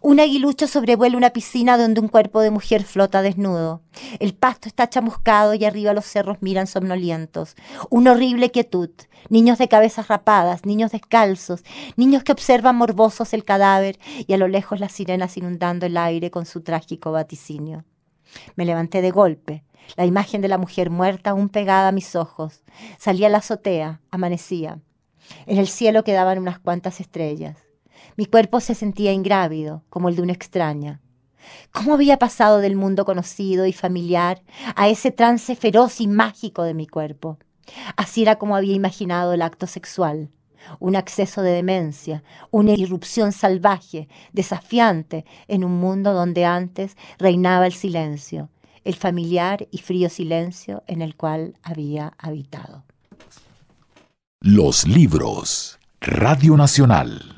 Un 0.00 0.20
aguilucho 0.20 0.66
sobrevuela 0.66 1.16
una 1.16 1.30
piscina 1.30 1.76
donde 1.76 2.00
un 2.00 2.08
cuerpo 2.08 2.40
de 2.40 2.50
mujer 2.50 2.84
flota 2.84 3.22
desnudo. 3.22 3.82
El 4.18 4.34
pasto 4.34 4.68
está 4.68 4.88
chamuscado 4.88 5.54
y 5.54 5.64
arriba 5.64 5.92
los 5.92 6.04
cerros 6.04 6.38
miran 6.40 6.66
somnolientos. 6.66 7.56
Una 7.90 8.12
horrible 8.12 8.50
quietud. 8.50 8.90
Niños 9.28 9.58
de 9.58 9.68
cabezas 9.68 10.08
rapadas, 10.08 10.64
niños 10.64 10.92
descalzos, 10.92 11.62
niños 11.96 12.24
que 12.24 12.32
observan 12.32 12.76
morbosos 12.76 13.32
el 13.32 13.44
cadáver 13.44 13.98
y 14.26 14.32
a 14.32 14.36
lo 14.36 14.48
lejos 14.48 14.80
las 14.80 14.92
sirenas 14.92 15.36
inundando 15.36 15.86
el 15.86 15.96
aire 15.96 16.30
con 16.30 16.46
su 16.46 16.60
trágico 16.62 17.12
vaticinio. 17.12 17.84
Me 18.56 18.64
levanté 18.64 19.02
de 19.02 19.10
golpe. 19.10 19.64
La 19.96 20.06
imagen 20.06 20.40
de 20.40 20.48
la 20.48 20.58
mujer 20.58 20.90
muerta 20.90 21.30
aún 21.30 21.48
pegada 21.48 21.88
a 21.88 21.92
mis 21.92 22.16
ojos. 22.16 22.64
Salí 22.98 23.24
a 23.24 23.28
la 23.28 23.38
azotea. 23.38 24.00
Amanecía. 24.10 24.78
En 25.46 25.58
el 25.58 25.68
cielo 25.68 26.04
quedaban 26.04 26.38
unas 26.38 26.58
cuantas 26.58 27.00
estrellas. 27.00 27.56
Mi 28.16 28.26
cuerpo 28.26 28.60
se 28.60 28.74
sentía 28.74 29.12
ingrávido, 29.12 29.82
como 29.90 30.08
el 30.08 30.16
de 30.16 30.22
una 30.22 30.32
extraña. 30.32 31.00
¿Cómo 31.72 31.94
había 31.94 32.18
pasado 32.18 32.58
del 32.58 32.76
mundo 32.76 33.04
conocido 33.04 33.66
y 33.66 33.72
familiar 33.72 34.42
a 34.76 34.88
ese 34.88 35.10
trance 35.10 35.56
feroz 35.56 36.00
y 36.00 36.06
mágico 36.06 36.62
de 36.62 36.74
mi 36.74 36.86
cuerpo? 36.86 37.38
Así 37.96 38.22
era 38.22 38.36
como 38.36 38.56
había 38.56 38.74
imaginado 38.74 39.32
el 39.32 39.42
acto 39.42 39.66
sexual. 39.66 40.30
Un 40.78 40.96
acceso 40.96 41.42
de 41.42 41.50
demencia, 41.50 42.22
una 42.50 42.72
irrupción 42.72 43.32
salvaje, 43.32 44.08
desafiante, 44.32 45.26
en 45.46 45.62
un 45.62 45.72
mundo 45.72 46.14
donde 46.14 46.46
antes 46.46 46.96
reinaba 47.18 47.66
el 47.66 47.74
silencio, 47.74 48.48
el 48.84 48.94
familiar 48.94 49.66
y 49.70 49.78
frío 49.78 50.08
silencio 50.08 50.82
en 50.86 51.02
el 51.02 51.16
cual 51.16 51.58
había 51.62 52.14
habitado. 52.16 52.84
Los 54.40 54.86
libros. 54.86 55.78
Radio 56.00 56.56
Nacional. 56.56 57.33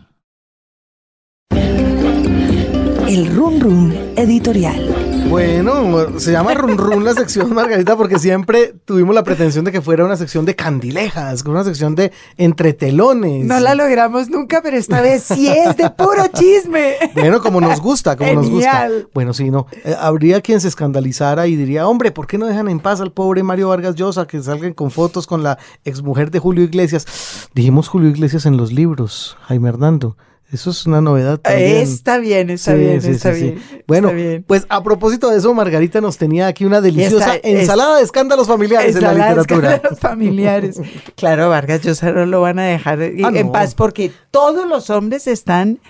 El 3.09 3.33
Run 3.37 3.61
Run 3.61 3.95
Editorial. 4.17 5.27
Bueno, 5.31 6.19
se 6.19 6.33
llama 6.33 6.55
Run 6.55 6.77
Run 6.77 7.05
la 7.05 7.15
sección, 7.15 7.55
Margarita, 7.55 7.97
porque 7.97 8.19
siempre 8.19 8.75
tuvimos 8.85 9.15
la 9.15 9.23
pretensión 9.23 9.65
de 9.65 9.71
que 9.71 9.81
fuera 9.81 10.05
una 10.05 10.17
sección 10.17 10.45
de 10.45 10.57
candilejas, 10.57 11.45
una 11.45 11.63
sección 11.63 11.95
de 11.95 12.13
entretelones. 12.37 13.45
No 13.45 13.61
la 13.61 13.77
logramos 13.77 14.29
nunca, 14.29 14.61
pero 14.61 14.77
esta 14.77 15.01
vez 15.01 15.23
sí 15.23 15.47
es 15.47 15.77
de 15.77 15.89
puro 15.91 16.27
chisme. 16.35 16.95
Bueno, 17.15 17.41
como 17.41 17.61
nos 17.61 17.81
gusta, 17.81 18.17
como 18.17 18.33
nos 18.35 18.51
gusta. 18.51 18.89
Bueno, 19.15 19.33
sí, 19.33 19.51
no. 19.51 19.69
Eh, 19.85 19.95
habría 19.99 20.41
quien 20.41 20.61
se 20.61 20.67
escandalizara 20.67 21.47
y 21.47 21.55
diría, 21.55 21.87
hombre, 21.87 22.11
¿por 22.11 22.27
qué 22.27 22.39
no 22.39 22.47
dejan 22.47 22.69
en 22.69 22.81
paz 22.81 23.01
al 23.01 23.13
pobre 23.13 23.45
Mario 23.45 23.69
Vargas 23.69 23.95
Llosa 23.95 24.27
que 24.27 24.43
salgan 24.43 24.73
con 24.73 24.91
fotos 24.91 25.29
con 25.29 25.45
la 25.45 25.59
exmujer 25.85 26.33
de 26.33 26.41
Julio 26.41 26.65
Iglesias? 26.65 27.07
Dijimos 27.55 27.87
Julio 27.87 28.11
Iglesias 28.11 28.47
en 28.47 28.57
los 28.57 28.73
libros, 28.73 29.37
Jaime 29.43 29.69
Hernando. 29.69 30.17
Eso 30.53 30.71
es 30.71 30.87
una 30.87 31.01
novedad. 31.01 31.39
También. 31.39 31.79
Está 31.79 32.19
bien, 32.19 32.51
está 32.51 32.73
sí, 32.73 32.79
bien, 32.79 33.03
sí, 33.03 33.11
está 33.11 33.35
sí, 33.35 33.43
bien. 33.43 33.63
Bueno, 33.87 34.09
está 34.09 34.17
bien. 34.17 34.45
pues 34.47 34.65
a 34.69 34.83
propósito 34.83 35.29
de 35.31 35.39
eso, 35.39 35.53
Margarita 35.55 36.01
nos 36.01 36.19
tenía 36.19 36.47
aquí 36.47 36.65
una 36.65 36.81
deliciosa 36.81 37.35
Esta, 37.35 37.49
ensalada 37.49 37.97
de 37.97 38.05
escándalos 38.05 38.47
familiares 38.47 38.95
en 38.95 39.03
la 39.03 39.13
literatura. 39.13 39.69
De 39.69 39.75
escándalos 39.75 39.99
familiares. 39.99 40.81
claro, 41.17 41.49
Vargas 41.49 41.83
Llosa 41.83 42.13
no 42.13 42.27
lo 42.27 42.41
van 42.43 42.61
a 42.61 42.65
dejar 42.65 43.03
en, 43.03 43.25
ah, 43.25 43.31
no. 43.33 43.51
paz 43.53 43.75
porque 43.75 44.13
todos 44.31 44.69
los 44.69 44.89
hombres 44.89 45.27
están 45.27 45.81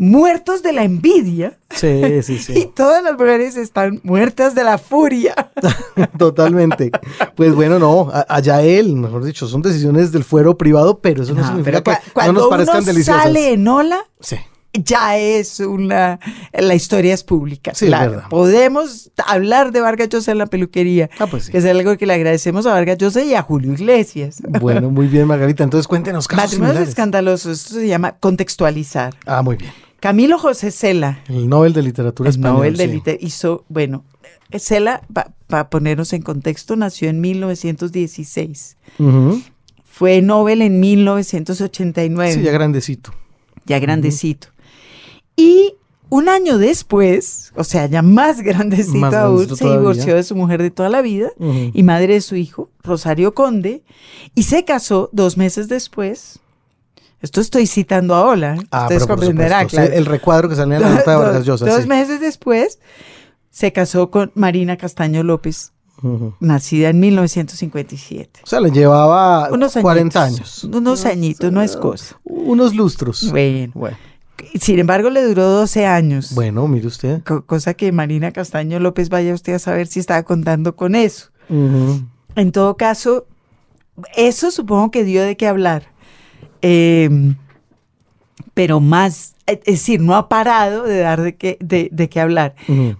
muertos 0.00 0.62
de 0.62 0.72
la 0.72 0.82
envidia. 0.82 1.58
Sí, 1.68 2.22
sí, 2.22 2.38
sí. 2.38 2.52
Y 2.56 2.66
todas 2.66 3.04
las 3.04 3.12
mujeres 3.12 3.56
están 3.56 4.00
muertas 4.02 4.54
de 4.54 4.64
la 4.64 4.78
furia. 4.78 5.34
Totalmente. 6.18 6.90
Pues 7.36 7.54
bueno, 7.54 7.78
no, 7.78 8.10
allá 8.28 8.62
él, 8.62 8.96
mejor 8.96 9.24
dicho, 9.24 9.46
son 9.46 9.60
decisiones 9.60 10.10
del 10.10 10.24
fuero 10.24 10.56
privado, 10.56 10.98
pero 10.98 11.22
eso 11.22 11.34
no, 11.34 11.42
no 11.42 11.46
significa 11.46 11.82
que 11.82 11.92
no 12.26 12.32
nos 12.32 12.48
parezcan 12.48 12.78
uno 12.78 12.86
deliciosas. 12.86 13.24
sale 13.24 13.52
en 13.52 13.68
ola, 13.68 13.98
sí. 14.20 14.36
ya 14.72 15.18
es 15.18 15.60
una, 15.60 16.18
la 16.54 16.74
historia 16.74 17.12
es 17.12 17.22
pública. 17.22 17.72
Sí, 17.74 17.86
claro. 17.86 18.12
verdad. 18.12 18.28
Podemos 18.30 19.10
hablar 19.26 19.70
de 19.70 19.82
Vargas 19.82 20.08
Llosa 20.08 20.32
en 20.32 20.38
la 20.38 20.46
peluquería, 20.46 21.10
ah, 21.18 21.26
pues 21.26 21.44
sí. 21.44 21.52
que 21.52 21.58
es 21.58 21.66
algo 21.66 21.98
que 21.98 22.06
le 22.06 22.14
agradecemos 22.14 22.64
a 22.64 22.72
Vargas 22.72 22.96
Llosa 22.96 23.22
y 23.22 23.34
a 23.34 23.42
Julio 23.42 23.74
Iglesias. 23.74 24.42
Bueno, 24.60 24.90
muy 24.90 25.08
bien, 25.08 25.26
Margarita. 25.26 25.62
Entonces 25.62 25.86
cuéntenos 25.86 26.26
casos 26.26 26.58
Matrimonios 26.58 26.88
escandalosos, 26.88 27.60
esto 27.60 27.74
se 27.74 27.86
llama 27.86 28.16
contextualizar. 28.18 29.14
Ah, 29.26 29.42
muy 29.42 29.56
bien. 29.56 29.72
Camilo 30.00 30.38
José 30.38 30.70
Cela. 30.70 31.22
El 31.28 31.48
Nobel 31.48 31.72
de 31.72 31.82
Literatura 31.82 32.28
el 32.28 32.34
Español. 32.36 32.56
Nobel 32.56 32.76
de 32.76 33.18
sí. 33.18 33.26
Hizo, 33.26 33.64
bueno, 33.68 34.04
Cela, 34.58 35.02
para 35.12 35.32
pa 35.46 35.70
ponernos 35.70 36.12
en 36.12 36.22
contexto, 36.22 36.76
nació 36.76 37.08
en 37.10 37.20
1916. 37.20 38.76
Uh 38.98 39.04
-huh. 39.04 39.42
Fue 39.84 40.22
Nobel 40.22 40.62
en 40.62 40.80
1989. 40.80 42.34
Sí, 42.34 42.42
ya 42.42 42.52
grandecito. 42.52 43.12
Ya 43.66 43.78
grandecito. 43.78 44.48
Uh 44.48 44.50
-huh. 44.50 44.60
Y 45.36 45.74
un 46.10 46.28
año 46.28 46.58
después, 46.58 47.52
o 47.54 47.64
sea, 47.64 47.86
ya 47.86 48.02
más 48.02 48.40
grandecito 48.42 48.98
Más 48.98 49.14
aún, 49.14 49.48
se 49.48 49.56
todavía. 49.56 49.78
divorció 49.78 50.14
de 50.16 50.22
su 50.22 50.34
mujer 50.34 50.60
de 50.60 50.70
toda 50.70 50.88
la 50.88 51.02
vida 51.02 51.30
y 51.38 51.82
madre 51.82 52.14
de 52.14 52.20
su 52.20 52.36
hijo, 52.36 52.68
Rosario 52.82 53.32
Conde, 53.32 53.82
y 54.34 54.42
se 54.42 54.64
casó 54.64 55.08
dos 55.12 55.36
meses 55.36 55.68
después. 55.68 56.40
Esto 57.22 57.40
estoy 57.40 57.66
citando 57.66 58.14
a 58.14 58.24
Ola. 58.26 58.56
Ah, 58.70 58.82
ustedes 58.84 59.06
comprenderán, 59.06 59.68
sí, 59.68 59.76
claro. 59.76 59.92
el 59.92 60.06
recuadro 60.06 60.48
que 60.48 60.56
sale 60.56 60.76
en 60.76 60.82
la 60.82 60.90
nota 60.94 61.10
de 61.10 61.16
Vargas 61.16 61.44
Llosa. 61.44 61.66
dos 61.66 61.82
sí. 61.82 61.88
meses 61.88 62.20
después 62.20 62.78
se 63.50 63.72
casó 63.72 64.10
con 64.10 64.32
Marina 64.34 64.76
Castaño 64.78 65.22
López, 65.22 65.72
Ujú. 66.02 66.34
nacida 66.40 66.88
en 66.88 67.00
1957. 67.00 68.40
O 68.42 68.46
sea, 68.46 68.60
le 68.60 68.70
llevaba 68.70 69.50
Unos 69.50 69.74
40 69.74 70.22
añitos, 70.24 70.38
años. 70.64 70.64
Unos 70.64 71.04
añitos, 71.04 71.52
no 71.52 71.60
es 71.62 71.76
cosa. 71.76 72.18
Unos 72.24 72.74
lustros. 72.74 73.28
Bueno, 73.30 73.72
Bueno, 73.74 73.98
sin 74.58 74.78
embargo 74.78 75.10
le 75.10 75.22
duró 75.22 75.44
12 75.50 75.84
años. 75.84 76.34
bueno, 76.34 76.66
mire 76.68 76.86
usted. 76.86 77.22
Co- 77.24 77.44
cosa 77.44 77.74
que 77.74 77.92
Marina 77.92 78.32
Castaño 78.32 78.80
López 78.80 79.10
vaya 79.10 79.34
usted 79.34 79.52
a 79.54 79.58
saber 79.58 79.86
si 79.88 80.00
estaba 80.00 80.22
contando 80.22 80.74
con 80.76 80.94
eso. 80.94 81.28
En 81.50 82.52
todo 82.52 82.76
caso, 82.78 83.26
eso 84.16 84.50
supongo 84.52 84.90
que 84.90 85.04
dio 85.04 85.22
de 85.22 85.36
qué 85.36 85.46
hablar. 85.48 85.88
Eh, 86.62 87.34
pero 88.54 88.80
más, 88.80 89.34
es 89.46 89.60
decir, 89.64 90.00
no 90.00 90.14
ha 90.16 90.28
parado 90.28 90.82
de 90.84 90.98
dar 90.98 91.20
de 91.22 91.36
qué, 91.36 91.56
de, 91.60 91.88
de 91.92 92.08
qué 92.08 92.20
hablar. 92.20 92.54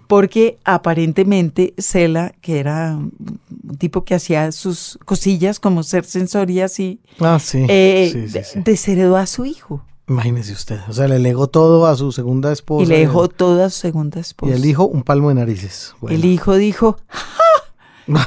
Porque 0.07 0.57
aparentemente 0.63 1.73
Cela, 1.77 2.33
que 2.41 2.59
era 2.59 2.95
un 2.95 3.77
tipo 3.77 4.03
que 4.05 4.15
hacía 4.15 4.51
sus 4.51 4.97
cosillas 5.05 5.59
como 5.59 5.83
ser 5.83 6.05
sensoria 6.05 6.65
así, 6.65 6.99
Ah, 7.19 7.39
sí. 7.39 7.65
eh, 7.69 8.09
sí, 8.11 8.27
sí, 8.27 8.33
de- 8.33 8.43
sí. 8.43 8.59
desheredó 8.63 9.17
a 9.17 9.25
su 9.25 9.45
hijo 9.45 9.83
Imagínese 10.07 10.51
usted. 10.51 10.79
O 10.89 10.93
sea, 10.93 11.07
le 11.07 11.19
legó 11.19 11.47
todo 11.47 11.85
a 11.85 11.95
su 11.95 12.11
segunda 12.11 12.51
esposa. 12.51 12.83
y 12.83 12.87
le 12.87 12.99
dejó 12.99 13.29
toda 13.29 13.69
su 13.69 13.79
segunda 13.79 14.19
Y 14.19 14.21
esposa. 14.21 14.53
el 14.55 14.65
hijo 14.65 14.85
un 14.85 15.03
palmo 15.03 15.29
de 15.29 15.35
narices. 15.35 15.95
Bueno. 16.01 16.17
El 16.17 16.25
hijo 16.25 16.55
dijo, 16.57 16.97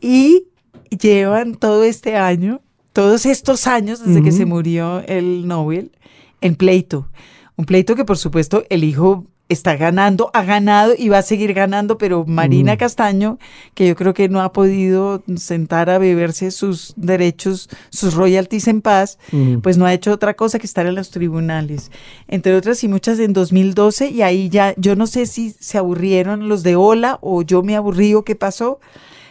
y 0.00 0.47
llevan 0.90 1.54
todo 1.54 1.84
este 1.84 2.16
año, 2.16 2.60
todos 2.92 3.26
estos 3.26 3.66
años 3.66 4.04
desde 4.04 4.22
que 4.22 4.32
se 4.32 4.46
murió 4.46 5.00
el 5.06 5.46
Nobel, 5.46 5.92
en 6.40 6.56
pleito. 6.56 7.08
Un 7.56 7.64
pleito 7.64 7.94
que 7.96 8.04
por 8.04 8.18
supuesto 8.18 8.64
el 8.70 8.84
hijo 8.84 9.24
está 9.48 9.76
ganando, 9.76 10.30
ha 10.34 10.44
ganado 10.44 10.94
y 10.96 11.08
va 11.08 11.18
a 11.18 11.22
seguir 11.22 11.54
ganando, 11.54 11.98
pero 11.98 12.24
Marina. 12.26 12.76
Castaño, 12.76 13.38
que 13.74 13.88
yo 13.88 13.96
creo 13.96 14.14
que 14.14 14.28
no 14.28 14.40
ha 14.40 14.52
podido 14.52 15.22
sentar 15.36 15.90
a 15.90 15.98
beberse 15.98 16.50
sus 16.50 16.92
derechos, 16.96 17.68
sus 17.90 18.14
royalties 18.14 18.68
en 18.68 18.82
paz, 18.82 19.18
pues 19.62 19.78
no 19.78 19.86
ha 19.86 19.94
hecho 19.94 20.12
otra 20.12 20.34
cosa 20.34 20.58
que 20.58 20.66
estar 20.66 20.86
en 20.86 20.94
los 20.94 21.10
tribunales. 21.10 21.90
Entre 22.28 22.54
otras 22.54 22.84
y 22.84 22.88
muchas 22.88 23.18
en 23.18 23.32
2012 23.32 24.10
y 24.10 24.22
ahí 24.22 24.48
ya, 24.48 24.74
yo 24.76 24.96
no 24.96 25.06
sé 25.06 25.26
si 25.26 25.50
se 25.50 25.78
aburrieron 25.78 26.48
los 26.48 26.62
de 26.62 26.76
Ola 26.76 27.18
o 27.22 27.42
yo 27.42 27.62
me 27.62 27.74
aburrí 27.74 28.14
o 28.14 28.24
qué 28.24 28.36
pasó, 28.36 28.80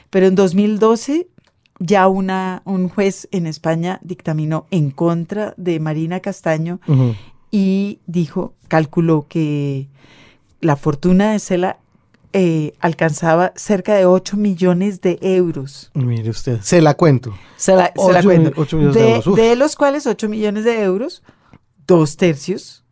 pero 0.09 0.27
en 0.27 0.35
2012 0.35 1.27
ya 1.79 2.07
una, 2.07 2.61
un 2.65 2.89
juez 2.89 3.27
en 3.31 3.47
España 3.47 3.99
dictaminó 4.03 4.65
en 4.71 4.91
contra 4.91 5.53
de 5.57 5.79
Marina 5.79 6.19
Castaño 6.19 6.79
y 7.51 7.99
dijo, 8.07 8.53
calculó 8.67 9.25
que 9.29 9.87
la 10.59 10.75
fortuna 10.75 11.31
de 11.31 11.39
Cela 11.39 11.77
eh, 12.33 12.73
alcanzaba 12.79 13.53
cerca 13.55 13.95
de 13.95 14.05
8 14.05 14.37
millones 14.37 15.01
de 15.01 15.17
euros. 15.21 15.91
Mire 15.93 16.29
usted. 16.29 16.59
Se 16.61 16.81
la 16.81 16.95
cuento. 16.95 17.33
Se 17.55 17.73
la, 17.75 17.93
se 17.95 18.11
la 18.11 18.21
cuento. 18.23 18.51
mi- 18.51 18.61
ocho 18.61 18.77
millones 18.77 18.95
de 18.95 19.01
de, 19.03 19.09
euros, 19.11 19.27
uf. 19.27 19.35
de 19.37 19.55
los 19.55 19.75
cuales 19.75 20.05
8 20.07 20.27
millones 20.29 20.63
de 20.65 20.81
euros, 20.83 21.23
dos 21.87 22.17
tercios 22.17 22.83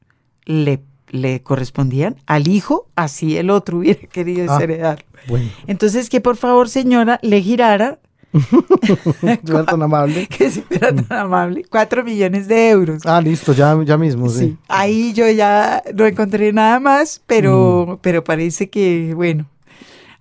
le, 0.46 0.82
le 1.10 1.42
correspondían 1.44 2.16
al 2.28 2.48
hijo, 2.48 2.88
así 2.96 3.36
el 3.38 3.50
otro 3.50 3.80
hubiera 3.80 4.08
querido 4.08 4.46
Ah. 4.54 4.96
Bueno. 5.28 5.50
Entonces, 5.68 6.10
que 6.10 6.22
por 6.22 6.38
favor, 6.38 6.70
señora, 6.70 7.20
le 7.22 7.42
girara, 7.42 8.00
era 9.22 9.66
tan 9.66 9.82
amable. 9.82 10.28
que 10.30 10.50
si 10.50 10.62
fuera 10.62 10.94
tan 10.94 11.18
amable, 11.20 11.66
4 11.70 12.04
millones 12.04 12.48
de 12.48 12.70
euros. 12.70 13.06
Ah, 13.06 13.22
listo, 13.22 13.54
ya, 13.54 13.78
ya 13.84 13.98
mismo, 13.98 14.30
sí. 14.30 14.40
Sí. 14.40 14.58
Ahí 14.68 15.14
yo 15.14 15.30
ya 15.30 15.82
no 15.94 16.06
encontré 16.06 16.52
nada 16.54 16.80
más, 16.80 17.20
Mm. 17.20 17.24
pero, 17.28 18.00
pero 18.02 18.24
parece 18.24 18.70
que, 18.70 19.14
bueno, 19.16 19.46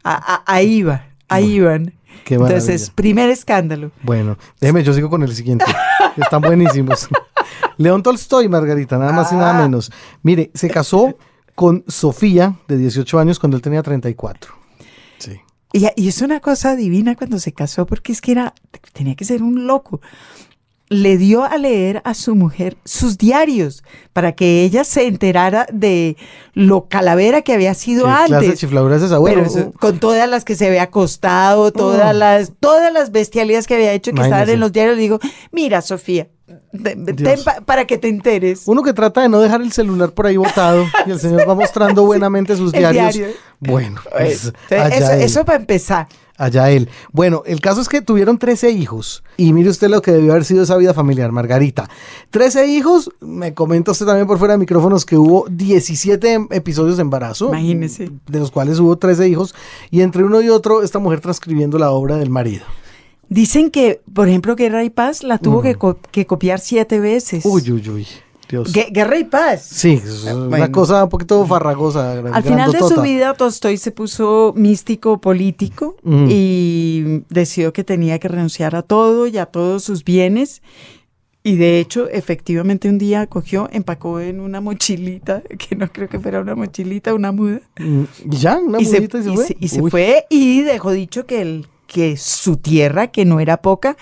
a- 0.03 0.35
a- 0.37 0.43
ahí 0.55 0.83
va, 0.83 1.07
ahí 1.29 1.61
van. 1.61 1.93
Qué 2.25 2.37
Entonces, 2.37 2.89
primer 2.91 3.29
escándalo. 3.29 3.91
Bueno, 4.03 4.39
déjeme, 4.61 4.83
yo 4.83 4.95
sigo 4.95 5.11
con 5.11 5.23
el 5.23 5.35
siguiente. 5.35 5.67
Están 6.17 6.41
buenísimos. 6.41 7.09
León 7.77 8.03
Tolstoy, 8.03 8.49
Margarita, 8.49 8.97
nada 8.97 9.13
más 9.13 9.31
y 9.33 9.35
nada 9.37 9.59
Ah. 9.59 9.63
menos. 9.63 9.93
Mire, 10.23 10.51
se 10.55 10.71
casó 10.71 11.19
con 11.55 11.85
Sofía, 11.87 12.55
de 12.67 12.79
18 12.79 13.19
años, 13.19 13.39
cuando 13.39 13.57
él 13.59 13.63
tenía 13.63 13.83
34. 13.83 14.55
Sí. 15.19 15.39
Y, 15.75 15.89
y 15.97 16.07
es 16.07 16.23
una 16.23 16.39
cosa 16.39 16.77
divina 16.77 17.17
cuando 17.17 17.41
se 17.41 17.53
casó, 17.53 17.85
porque 17.85 18.13
es 18.13 18.21
que 18.21 18.31
era, 18.31 18.55
tenía 18.93 19.17
que 19.17 19.25
ser 19.25 19.43
un 19.43 19.67
loco. 19.67 20.01
Le 20.91 21.17
dio 21.17 21.45
a 21.45 21.57
leer 21.57 22.03
a 22.05 22.13
su 22.13 22.35
mujer 22.35 22.77
sus 22.85 23.17
diarios 23.17 23.83
para 24.13 24.33
que 24.33 24.63
ella 24.65 24.85
se 24.85 25.07
enterara 25.07 25.67
de 25.73 26.17
lo 26.53 26.89
calavera 26.89 27.41
que 27.43 27.55
había 27.55 27.73
sido 27.75 28.05
¿Qué 28.05 28.11
clase 28.27 28.31
de 28.31 28.37
antes. 28.51 29.03
esa? 29.03 29.19
Bueno, 29.19 29.45
Pero 29.53 29.73
con 29.73 29.99
todas 29.99 30.29
las 30.29 30.45
que 30.45 30.55
se 30.57 30.67
había 30.69 30.83
acostado, 30.83 31.73
todas 31.73 32.15
las, 32.15 32.53
todas 32.61 32.93
las 32.93 33.13
bestialidades 33.13 33.67
que 33.67 33.75
había 33.75 33.93
hecho 33.93 34.13
que 34.13 34.21
estaban 34.23 34.49
en 34.51 34.61
los 34.61 34.73
diarios, 34.73 34.97
le 34.97 35.03
digo, 35.03 35.19
mira, 35.53 35.81
Sofía, 35.81 36.29
ten 36.83 37.43
pa- 37.45 37.63
para 37.63 37.87
que 37.87 37.97
te 37.97 38.09
enteres. 38.09 38.63
uno 38.67 38.83
que 38.83 38.93
trata 38.93 39.23
de 39.23 39.29
no 39.31 39.41
dejar 39.41 39.63
el 39.63 39.73
celular 39.73 40.13
por 40.13 40.27
ahí 40.27 40.37
botado 40.37 40.85
y 41.07 41.11
el 41.13 41.19
señor 41.19 41.49
va 41.49 41.55
mostrando 41.55 42.03
buenamente 42.07 42.57
sus 42.57 42.73
diarios. 42.73 43.15
diario. 43.15 43.35
Bueno, 43.59 44.01
pues, 44.13 44.53
Entonces, 44.69 45.01
eso, 45.03 45.13
eso 45.13 45.45
para 45.47 45.59
empezar. 45.59 46.09
Allá 46.37 46.69
él. 46.71 46.89
Bueno, 47.13 47.43
el 47.47 47.61
caso 47.61 47.81
es 47.81 47.89
que 47.89 48.03
tuvieron 48.03 48.39
13 48.39 48.71
hijos. 48.71 49.23
Y 49.37 49.53
mire 49.53 49.71
usted 49.71 49.89
lo 49.89 50.03
que 50.03 50.11
debió 50.11 50.33
haber 50.33 50.45
sido 50.45 50.65
esa 50.65 50.77
vida 50.77 50.93
familiar, 50.93 51.31
Margarita. 51.31 51.89
13 52.31 52.67
hijos, 52.67 53.09
me 53.21 53.55
comenta 53.55 53.93
usted 53.93 54.05
también 54.07 54.27
por 54.27 54.39
fuera 54.39 54.55
de 54.55 54.59
micrófonos 54.59 55.05
que 55.05 55.17
hubo 55.17 55.47
17 55.49 56.49
episodios 56.51 56.97
de 56.97 57.03
embarazo. 57.03 57.49
Imagínese. 57.49 58.11
De 58.27 58.39
los 58.41 58.51
cuales 58.51 58.81
hubo 58.81 58.97
13 58.99 59.29
hijos. 59.29 59.55
Y 59.91 60.01
entre 60.01 60.25
uno 60.25 60.41
y 60.41 60.49
otro, 60.49 60.83
esta 60.83 60.99
mujer 60.99 61.21
transcribiendo 61.21 61.79
la 61.79 61.91
obra 61.93 62.17
del 62.17 62.31
marido. 62.31 62.65
Dicen 63.29 63.71
que, 63.71 64.01
por 64.13 64.29
ejemplo, 64.29 64.55
Guerra 64.57 64.85
y 64.85 64.91
Paz 64.91 65.23
la 65.23 65.39
tuvo 65.39 65.63
que, 65.63 65.77
co- 65.77 65.99
que 66.11 66.27
copiar 66.27 66.61
siete 66.61 67.01
veces. 67.01 67.45
Uy, 67.47 67.63
uy, 67.71 67.89
uy. 67.89 68.07
Dios. 68.63 68.73
Guerra 68.73 69.19
y 69.19 69.25
Paz. 69.25 69.63
Sí, 69.71 70.01
es 70.05 70.25
una 70.25 70.47
Bueno. 70.47 70.73
cosa 70.73 71.05
un 71.05 71.11
poquito 71.11 71.45
farragosa. 71.47 72.13
Al 72.33 72.43
final 72.43 72.73
de 72.73 72.79
su 72.81 73.01
vida, 73.03 73.35
Tolstoy 73.35 73.77
se 73.77 73.91
puso 73.91 74.53
místico 74.57 75.21
político 75.21 75.97
Mm. 76.03 76.27
y 76.31 77.23
decidió 77.31 77.73
que 77.73 77.85
tenía 77.85 78.19
que 78.19 78.29
renunciar 78.29 78.77
a 78.77 78.83
todo 78.83 79.27
y 79.27 79.39
a 79.39 79.47
todos 79.47 79.85
sus 79.85 80.05
bienes. 80.05 80.63
Y 81.47 81.57
de 81.57 81.79
hecho, 81.79 82.09
efectivamente, 82.09 82.89
un 82.89 82.97
día 82.97 83.27
cogió, 83.27 83.69
empacó 83.71 84.19
en 84.19 84.41
una 84.41 84.63
mochilita, 84.63 85.43
que 85.59 85.77
no 85.77 85.89
creo 85.93 86.09
que 86.09 86.19
fuera 86.19 86.41
una 86.41 86.55
mochilita, 86.55 87.13
una 87.13 87.33
muda. 87.33 87.61
Mm, 87.79 88.05
Y 88.31 88.37
ya, 88.37 88.59
una 88.59 88.81
y 88.81 88.87
se, 88.87 88.97
mudita 88.97 89.19
y 89.19 89.23
se 89.23 89.31
y 89.31 89.35
fue. 89.37 89.47
se- 89.47 89.57
y 89.61 89.69
se 89.69 89.83
fue 89.91 90.25
y 90.31 90.63
dejó 90.63 90.91
dicho 90.93 91.27
que, 91.27 91.43
el, 91.43 91.67
que 91.87 92.17
su 92.17 92.57
tierra, 92.57 93.09
que 93.09 93.27
no 93.27 93.41
era 93.41 93.59
poca, 93.59 93.97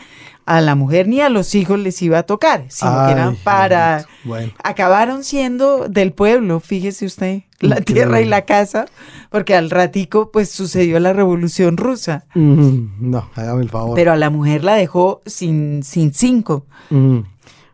a 0.47 0.61
la 0.61 0.75
mujer 0.75 1.07
ni 1.09 1.21
a 1.21 1.29
los 1.29 1.55
hijos 1.55 1.79
les 1.79 2.01
iba 2.03 2.19
a 2.19 2.23
tocar, 2.25 2.65
sino 2.69 3.07
que 3.07 3.13
eran 3.13 3.37
para... 3.37 4.07
Bueno. 4.25 4.53
Acabaron 4.65 5.23
siendo 5.25 5.89
del 5.89 6.13
pueblo, 6.13 6.59
fíjese 6.61 7.07
usted, 7.07 7.43
la 7.61 7.79
Increíble. 7.79 7.85
tierra 7.85 8.21
y 8.21 8.25
la 8.25 8.43
casa, 8.45 8.87
porque 9.31 9.55
al 9.55 9.71
ratico 9.71 10.31
pues 10.33 10.51
sucedió 10.51 10.99
la 11.01 11.13
revolución 11.13 11.77
rusa, 11.77 12.25
Mm, 12.35 13.11
No, 13.11 13.31
hágame 13.37 13.63
el 13.63 13.71
favor. 13.71 13.95
pero 13.95 14.13
a 14.13 14.17
la 14.17 14.31
mujer 14.31 14.65
la 14.65 14.75
dejó 14.75 15.23
sin, 15.27 15.83
sin 15.85 16.13
cinco. 16.13 16.67
Mm, 16.91 17.19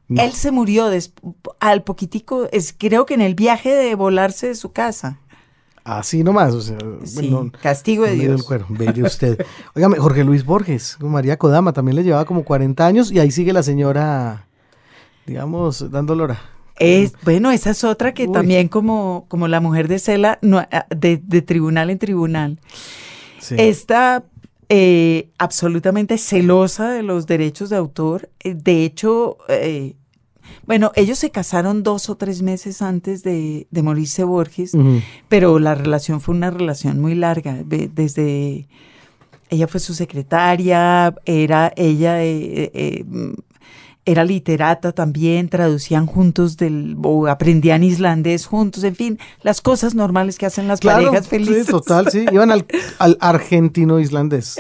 no. 0.09 0.22
Él 0.22 0.33
se 0.33 0.50
murió 0.50 0.88
des- 0.88 1.12
al 1.61 1.83
poquitico, 1.85 2.48
es, 2.52 2.74
creo 2.76 3.07
que 3.07 3.14
en 3.14 3.20
el 3.20 3.35
viaje 3.35 3.74
de 3.74 3.94
volarse 3.94 4.48
de 4.48 4.54
su 4.54 4.72
casa. 4.72 5.18
Así 5.88 6.22
nomás, 6.22 6.53
o 6.55 6.61
sea, 6.61 6.77
Sí, 7.05 7.31
bueno, 7.31 7.51
castigo 7.62 8.05
de 8.05 8.14
Dios. 8.14 8.42
cuero, 8.42 8.66
mire 8.68 9.03
usted. 9.03 9.38
Óigame, 9.74 9.96
Jorge 9.96 10.22
Luis 10.22 10.44
Borges, 10.44 10.96
con 11.01 11.11
María 11.11 11.38
Kodama, 11.38 11.72
también 11.72 11.96
le 11.96 12.05
llevaba 12.05 12.27
como 12.27 12.44
40 12.44 12.87
años 12.87 13.11
y 13.11 13.18
ahí 13.18 13.31
sigue 13.31 13.55
la 13.55 13.62
señora, 13.62 14.46
digamos, 15.27 15.90
dando 15.90 16.14
lora. 16.14 16.38
Es, 16.79 17.12
bueno, 17.24 17.51
esa 17.51 17.70
es 17.70 17.85
otra 17.85 18.12
que 18.12 18.27
Uy. 18.27 18.33
también 18.33 18.68
como, 18.68 19.24
como 19.29 19.48
la 19.48 19.61
mujer 19.61 19.88
de 19.88 19.98
Cela, 19.98 20.38
no, 20.42 20.59
ah, 20.59 20.87
de, 20.94 21.20
de 21.24 21.42
tribunal 21.42 21.88
en 21.90 21.98
tribunal, 21.98 22.61
Sí. 23.40 23.55
está 23.59 24.24
eh, 24.68 25.31
absolutamente 25.38 26.18
celosa 26.18 26.90
de 26.90 27.03
los 27.03 27.27
derechos 27.27 27.70
de 27.70 27.77
autor. 27.77 28.29
Eh, 28.40 28.55
De 28.55 28.85
hecho, 28.85 29.38
eh, 29.48 29.96
bueno, 30.66 30.92
ellos 30.96 31.18
se 31.18 31.30
casaron 31.30 31.82
dos 31.82 32.08
o 32.11 32.16
tres 32.16 32.42
meses 32.42 32.82
antes 32.82 33.22
de, 33.22 33.66
de 33.70 33.82
morirse 33.82 34.24
Borges, 34.24 34.72
pero 35.28 35.58
la 35.58 35.74
relación 35.74 36.20
fue 36.20 36.34
una 36.34 36.50
relación 36.50 37.00
muy 37.00 37.14
larga. 37.14 37.62
de- 37.64 37.88
desde 37.88 38.68
ella 39.50 39.66
fue 39.66 39.80
su 39.80 39.94
secretaria, 39.94 41.14
era 41.24 41.72
ella 41.76 42.22
eh, 42.22 42.70
eh, 42.74 43.04
mm, 43.06 43.32
era 44.11 44.25
literata 44.25 44.92
también, 44.92 45.49
traducían 45.49 46.07
juntos 46.07 46.57
del, 46.57 46.97
o 47.03 47.27
aprendían 47.27 47.85
islandés 47.85 48.47
juntos, 48.47 48.85
en 48.85 48.94
fin, 48.97 49.18
las 49.42 49.61
cosas 49.61 49.94
normales 49.94 50.38
que 50.38 50.47
hacen 50.47 50.66
las 50.66 50.81
parejas 50.81 51.29
felices. 51.29 51.66
Sí, 51.66 51.73
total, 51.73 52.11
sí. 52.11 52.25
Iban 52.33 52.51
al, 52.51 52.64
al 52.99 53.16
argentino 53.21 54.01
islandés. 54.01 54.57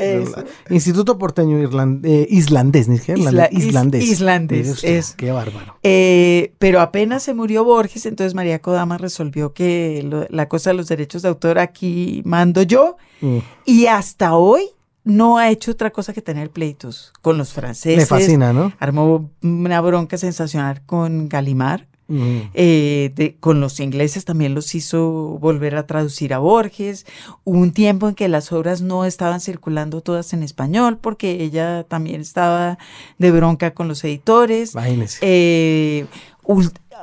Instituto 0.70 1.18
Porteño 1.18 1.58
Irland- 1.58 2.04
eh, 2.04 2.26
Islandés, 2.30 2.88
ni 2.88 2.98
siquiera 2.98 3.20
Isla- 3.20 3.48
is- 3.50 3.64
islandés. 3.64 4.04
islandés, 4.04 4.68
usted, 4.68 4.96
eso. 4.96 5.14
Qué 5.16 5.30
bárbaro. 5.32 5.76
Eh, 5.82 6.52
pero 6.58 6.80
apenas 6.80 7.22
se 7.22 7.34
murió 7.34 7.64
Borges, 7.64 8.06
entonces 8.06 8.34
María 8.34 8.60
Kodama 8.60 8.98
resolvió 8.98 9.52
que 9.52 10.04
lo- 10.04 10.26
la 10.30 10.48
cosa 10.48 10.70
de 10.70 10.74
los 10.76 10.88
derechos 10.88 11.22
de 11.22 11.28
autor 11.28 11.58
aquí 11.58 12.22
mando 12.24 12.62
yo, 12.62 12.96
Mm. 13.20 13.38
y 13.64 13.86
hasta 13.86 14.34
hoy 14.36 14.62
no 15.08 15.38
ha 15.38 15.50
hecho 15.50 15.70
otra 15.72 15.90
cosa 15.90 16.12
que 16.12 16.22
tener 16.22 16.50
pleitos 16.50 17.12
con 17.22 17.38
los 17.38 17.52
franceses. 17.52 17.98
Le 17.98 18.06
fascina, 18.06 18.52
¿no? 18.52 18.72
Armó 18.78 19.30
una 19.42 19.80
bronca 19.80 20.18
sensacional 20.18 20.82
con 20.86 21.28
Galimar. 21.28 21.86
Mm. 22.10 22.38
Eh, 22.54 23.12
de- 23.14 23.36
con 23.38 23.60
los 23.60 23.80
ingleses 23.80 24.24
también 24.24 24.54
los 24.54 24.74
hizo 24.74 25.36
volver 25.40 25.76
a 25.76 25.86
traducir 25.86 26.32
a 26.32 26.38
Borges. 26.38 27.04
Hubo 27.44 27.58
un 27.58 27.72
tiempo 27.72 28.08
en 28.08 28.14
que 28.14 28.28
las 28.28 28.50
obras 28.50 28.80
no 28.80 29.04
estaban 29.04 29.40
circulando 29.40 30.00
todas 30.00 30.32
en 30.32 30.42
español 30.42 30.96
porque 30.96 31.42
ella 31.44 31.84
también 31.84 32.22
estaba 32.22 32.78
de 33.18 33.30
bronca 33.30 33.74
con 33.74 33.88
los 33.88 34.02
editores. 34.04 34.72
Imagínese. 34.72 35.18
Eh, 35.20 36.06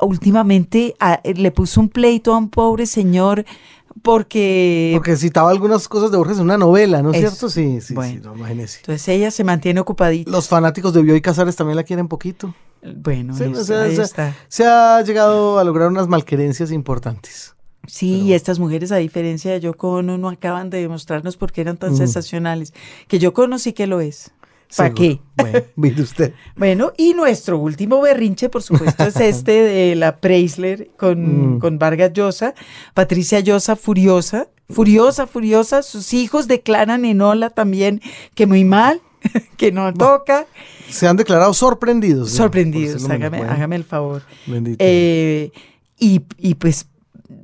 últimamente 0.02 0.96
a- 1.00 1.22
le 1.24 1.52
puso 1.52 1.80
un 1.82 1.90
pleito 1.90 2.34
a 2.34 2.38
un 2.38 2.50
pobre 2.50 2.86
señor 2.86 3.46
porque, 4.02 4.92
Porque 4.96 5.16
citaba 5.18 5.50
algunas 5.50 5.88
cosas 5.88 6.12
de 6.12 6.18
Borges 6.18 6.38
en 6.38 6.44
una 6.44 6.58
novela, 6.58 7.02
¿no 7.02 7.12
es 7.12 7.18
cierto? 7.20 7.50
Sí, 7.50 7.82
sí, 7.82 7.94
Bueno. 7.94 8.14
sí, 8.14 8.20
no, 8.24 8.36
imagínese. 8.36 8.80
entonces 8.80 9.08
ella 9.08 9.32
se 9.32 9.44
mantiene 9.44 9.80
ocupadita. 9.80 10.30
Los 10.32 10.48
fanáticos 10.48 10.94
de 10.94 11.02
Bioy 11.02 11.22
Casares 11.22 11.56
también 11.56 11.76
la 11.78 11.84
quieren 11.84 12.08
poquito. 12.08 12.54
bueno, 12.98 13.36
Sí, 13.36 13.44
ahí 13.44 13.54
o 13.54 13.64
sea, 13.64 13.86
está. 13.88 14.36
Se 14.48 14.66
ha 14.66 15.02
llegado 15.02 15.58
a 15.60 15.64
lograr 15.64 15.88
unas 15.90 16.08
malquerencias 16.08 16.72
importantes. 16.72 17.54
Sí, 17.88 18.22
y 18.22 18.34
estas 18.34 18.58
mujeres, 18.58 18.92
a 18.92 18.96
diferencia 18.96 19.52
de 19.52 19.60
Yoko 19.60 19.92
Ono, 19.94 20.18
no 20.18 20.30
acaban 20.30 20.72
de 20.72 20.82
demostrarnos 20.82 21.38
por 21.38 21.52
qué 21.52 21.62
eran 21.62 21.78
tan 21.78 21.94
Mm. 21.94 21.98
sensacionales. 21.98 22.74
Que 23.08 23.20
Yoko 23.20 23.44
Ono 23.44 23.60
sí 23.60 23.74
que 23.74 23.86
lo 23.86 24.02
es. 24.02 24.32
¿Para 24.76 24.94
qué? 24.94 25.20
Bueno, 25.36 25.60
mire 25.76 26.02
usted. 26.02 26.34
Bueno, 26.56 26.94
y 26.98 27.14
nuestro 27.14 27.58
último 27.60 28.00
berrinche, 28.02 28.48
por 28.50 28.64
supuesto, 28.64 29.04
es 29.04 29.16
este 29.20 29.52
de 29.52 29.96
la 29.96 30.18
Preisler 30.18 30.90
con, 30.98 31.56
Mm. 31.56 31.60
con 31.60 31.78
Vargas 31.78 32.14
Llosa. 32.14 32.54
Patricia 32.94 33.42
Llosa, 33.42 33.76
furiosa, 33.76 34.48
furiosa, 34.70 35.28
furiosa. 35.28 35.84
Sus 35.84 36.14
hijos 36.14 36.48
declaran 36.48 37.04
en 37.06 37.22
Ola 37.22 37.50
también 37.50 38.02
que 38.34 38.46
muy 38.46 38.64
mal, 38.64 39.02
que 39.58 39.72
no 39.74 39.94
toca. 39.94 40.46
Se 40.90 41.06
han 41.08 41.18
declarado 41.18 41.54
sorprendidos. 41.54 42.30
¿no? 42.32 42.38
Sorprendidos, 42.38 43.06
Bueno, 43.08 43.26
hágame 43.50 43.76
el 43.76 43.84
favor. 43.84 44.22
bendito. 44.46 44.78
Eh, 44.80 45.52
y, 46.00 46.22
y 46.38 46.56
pues 46.56 46.88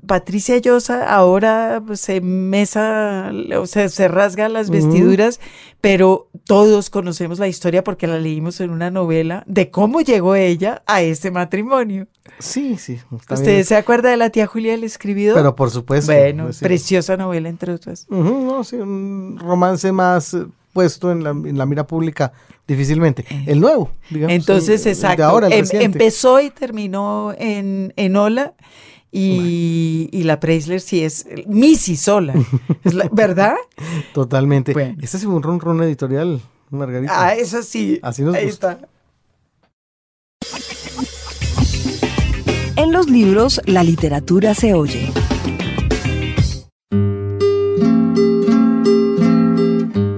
Patricia 0.08 0.58
Llosa 0.58 1.06
ahora 1.13 1.82
pues, 1.86 2.02
se 2.02 2.22
mesa, 2.22 3.32
o 3.58 3.65
sea, 3.65 3.89
se 3.89 4.08
rasga 4.08 4.50
las 4.50 4.70
vestiduras, 4.70 5.39
pero 5.80 6.30
todos 6.46 6.89
conocemos 6.89 7.39
la 7.39 7.48
historia 7.48 7.84
porque 7.84 8.08
la 8.08 8.20
leímos 8.20 8.60
en 8.62 8.70
una 8.72 8.91
novela 8.91 9.44
de 9.48 9.70
cómo 9.72 10.02
llegó 10.02 10.36
ella 10.36 10.84
a 10.86 11.02
ese 11.02 11.32
matrimonio. 11.32 12.08
sí, 12.39 12.78
sí. 12.78 13.00
¿Usted 13.30 13.63
se 13.63 13.76
acuerda 13.76 14.10
de 14.10 14.17
la 14.17 14.30
tía 14.30 14.48
Julia 14.48 14.72
del 14.74 14.84
escribido? 14.84 15.36
Pero 15.36 15.56
por 15.56 15.70
supuesto. 15.72 16.12
bueno, 16.12 16.50
preciosa 16.60 17.17
novela 17.17 17.50
entre 17.50 17.74
otras. 17.74 18.06
No, 18.10 18.63
sí, 18.63 18.76
un 18.76 19.38
romance 19.39 19.91
más 19.91 20.34
eh, 20.34 20.46
puesto 20.74 21.12
en 21.12 21.24
la, 21.24 21.32
en 21.32 21.58
la 21.58 21.65
mira 21.65 21.88
pública 21.88 22.32
difícilmente. 22.67 23.26
El 23.48 23.60
nuevo, 23.60 23.91
digamos. 24.10 24.34
Entonces, 24.36 24.70
el- 24.70 24.76
el 24.78 24.84
de 24.84 24.91
exacto. 24.91 25.24
ahora, 25.26 25.48
el 25.48 25.65
em- 25.72 25.82
empezó 25.82 26.39
y 26.39 26.50
terminó 26.52 27.34
en, 27.38 27.94
en 27.98 28.15
Ola. 28.15 28.54
Y, 29.13 30.08
y 30.13 30.24
la 30.24 30.39
Preisler 30.39 30.80
sí 30.80 31.04
es 31.04 31.26
Missy 31.45 31.97
sola, 31.97 32.34
Es 32.84 32.93
la- 32.93 33.10
¿verdad? 33.12 33.56
Totalmente. 34.13 34.71
Bueno. 34.74 34.95
Este 35.02 35.17
fue 35.19 35.34
un 35.34 35.43
ron 35.43 35.60
ron 35.60 35.84
editorial, 35.84 36.39
Margarita. 36.69 37.13
Ah, 37.28 37.36
eso 37.36 37.62
sí. 37.62 38.00
Así 38.02 38.21
nos 38.24 38.36
Ahí 38.36 38.45
gusta. 38.45 38.71
está. 38.74 38.88
En 42.78 42.91
los 42.93 43.10
libros, 43.10 43.62
la 43.65 43.84
literatura 43.84 44.54
se 44.56 44.74
oye. 44.74 45.12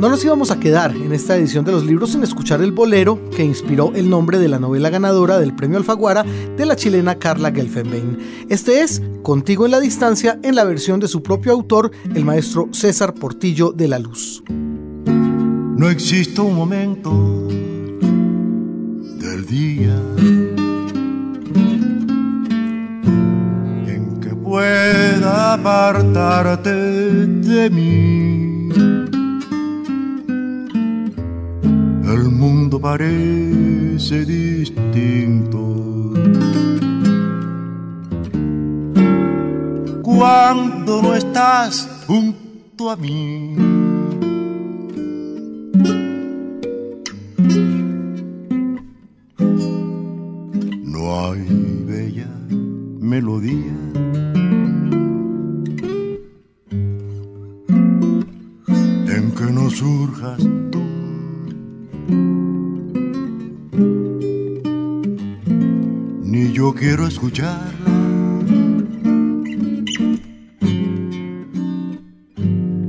No 0.03 0.09
nos 0.09 0.25
íbamos 0.25 0.51
a 0.51 0.59
quedar 0.59 0.93
en 0.93 1.13
esta 1.13 1.37
edición 1.37 1.63
de 1.63 1.71
los 1.71 1.85
libros 1.85 2.11
sin 2.11 2.23
escuchar 2.23 2.61
el 2.61 2.73
bolero 2.73 3.29
que 3.29 3.45
inspiró 3.45 3.93
el 3.95 4.09
nombre 4.09 4.37
de 4.37 4.49
la 4.49 4.59
novela 4.59 4.89
ganadora 4.89 5.39
del 5.39 5.55
premio 5.55 5.77
Alfaguara 5.77 6.25
de 6.57 6.65
la 6.65 6.75
chilena 6.75 7.15
Carla 7.19 7.53
Gelfenbein. 7.53 8.17
Este 8.49 8.81
es 8.81 9.01
Contigo 9.21 9.63
en 9.63 9.71
la 9.71 9.79
distancia 9.79 10.37
en 10.43 10.55
la 10.55 10.65
versión 10.65 10.99
de 10.99 11.07
su 11.07 11.23
propio 11.23 11.53
autor, 11.53 11.91
el 12.13 12.25
maestro 12.25 12.67
César 12.73 13.13
Portillo 13.13 13.71
de 13.71 13.87
la 13.87 13.97
Luz. 13.97 14.43
No 15.77 15.89
existe 15.89 16.41
un 16.41 16.53
momento 16.53 17.47
del 19.21 19.45
día 19.45 19.95
en 23.87 24.19
que 24.19 24.35
pueda 24.35 25.53
apartarte 25.53 26.73
de 26.73 27.69
mí. 27.69 28.92
El 32.03 32.29
mundo 32.29 32.79
parece 32.81 34.25
distinto 34.25 35.63
cuando 40.01 41.01
no 41.01 41.15
estás 41.15 42.03
junto 42.05 42.89
a 42.91 42.97
mí. 42.97 43.55
No 50.83 51.25
hay 51.25 51.45
bella 51.87 52.27
melodía 52.99 53.75
en 59.07 59.31
que 59.37 59.45
no 59.51 59.69
surjas 59.69 60.43
quiero 66.83 67.07
escucharla. 67.07 67.93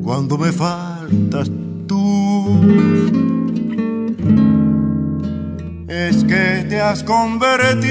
Cuando 0.03 0.37
me 0.37 0.51
faltas 0.51 1.49
tú 1.87 2.61
es 5.87 6.25
que 6.25 6.67
te 6.69 6.81
has 6.81 7.05
convertido 7.05 7.85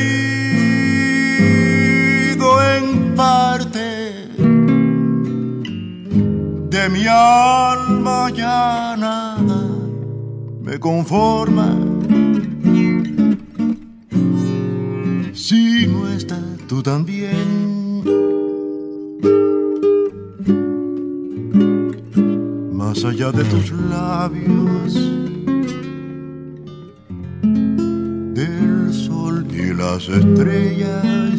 en 2.75 3.15
parte 3.15 4.27
de 6.69 6.89
mi 6.89 7.07
alma 7.07 8.29
ya 8.35 8.97
nada 8.97 9.69
me 10.61 10.77
conforma 10.79 11.82
tú 16.73 16.81
también 16.81 18.01
más 22.73 23.05
allá 23.05 23.31
de 23.31 23.43
tus 23.43 23.69
labios 23.91 24.93
del 28.33 28.91
sol 28.91 29.45
y 29.51 29.71
las 29.75 30.09
estrellas. 30.09 31.32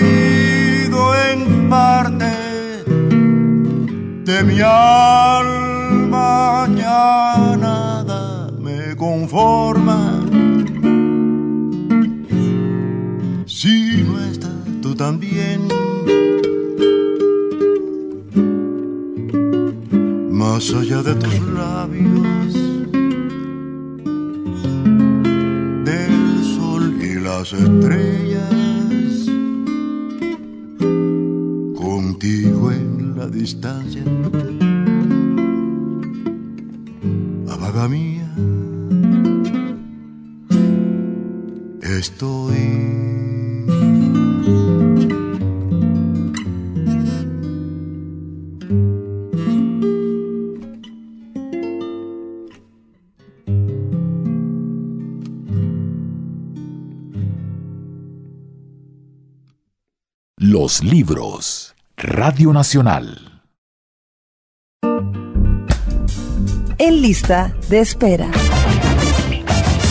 Convertido 0.00 1.14
en 1.30 1.68
paz 1.68 2.10
de 4.24 4.44
mi 4.44 4.60
alma 4.60 6.30
ya 6.76 7.56
nada 7.58 8.50
me 8.58 8.96
conforma. 8.96 10.20
Si 13.46 14.04
no 14.06 14.20
estás 14.30 14.64
tú 14.82 14.94
también, 14.94 15.60
más 20.30 20.72
allá 20.74 21.02
de 21.02 21.14
tus 21.16 21.40
labios, 21.40 22.52
del 25.84 26.44
sol 26.56 26.84
y 27.02 27.14
las 27.20 27.52
estrellas, 27.52 28.59
contigo 33.20 33.24
en 33.24 33.26
la 33.26 33.26
distancia, 33.28 34.02
apaga 37.52 37.88
mía, 37.88 38.28
estoy. 41.82 42.90
Los 60.36 60.82
libros. 60.82 61.69
Radio 62.02 62.50
Nacional. 62.54 63.42
En 66.78 67.02
lista 67.02 67.54
de 67.68 67.80
espera. 67.80 68.30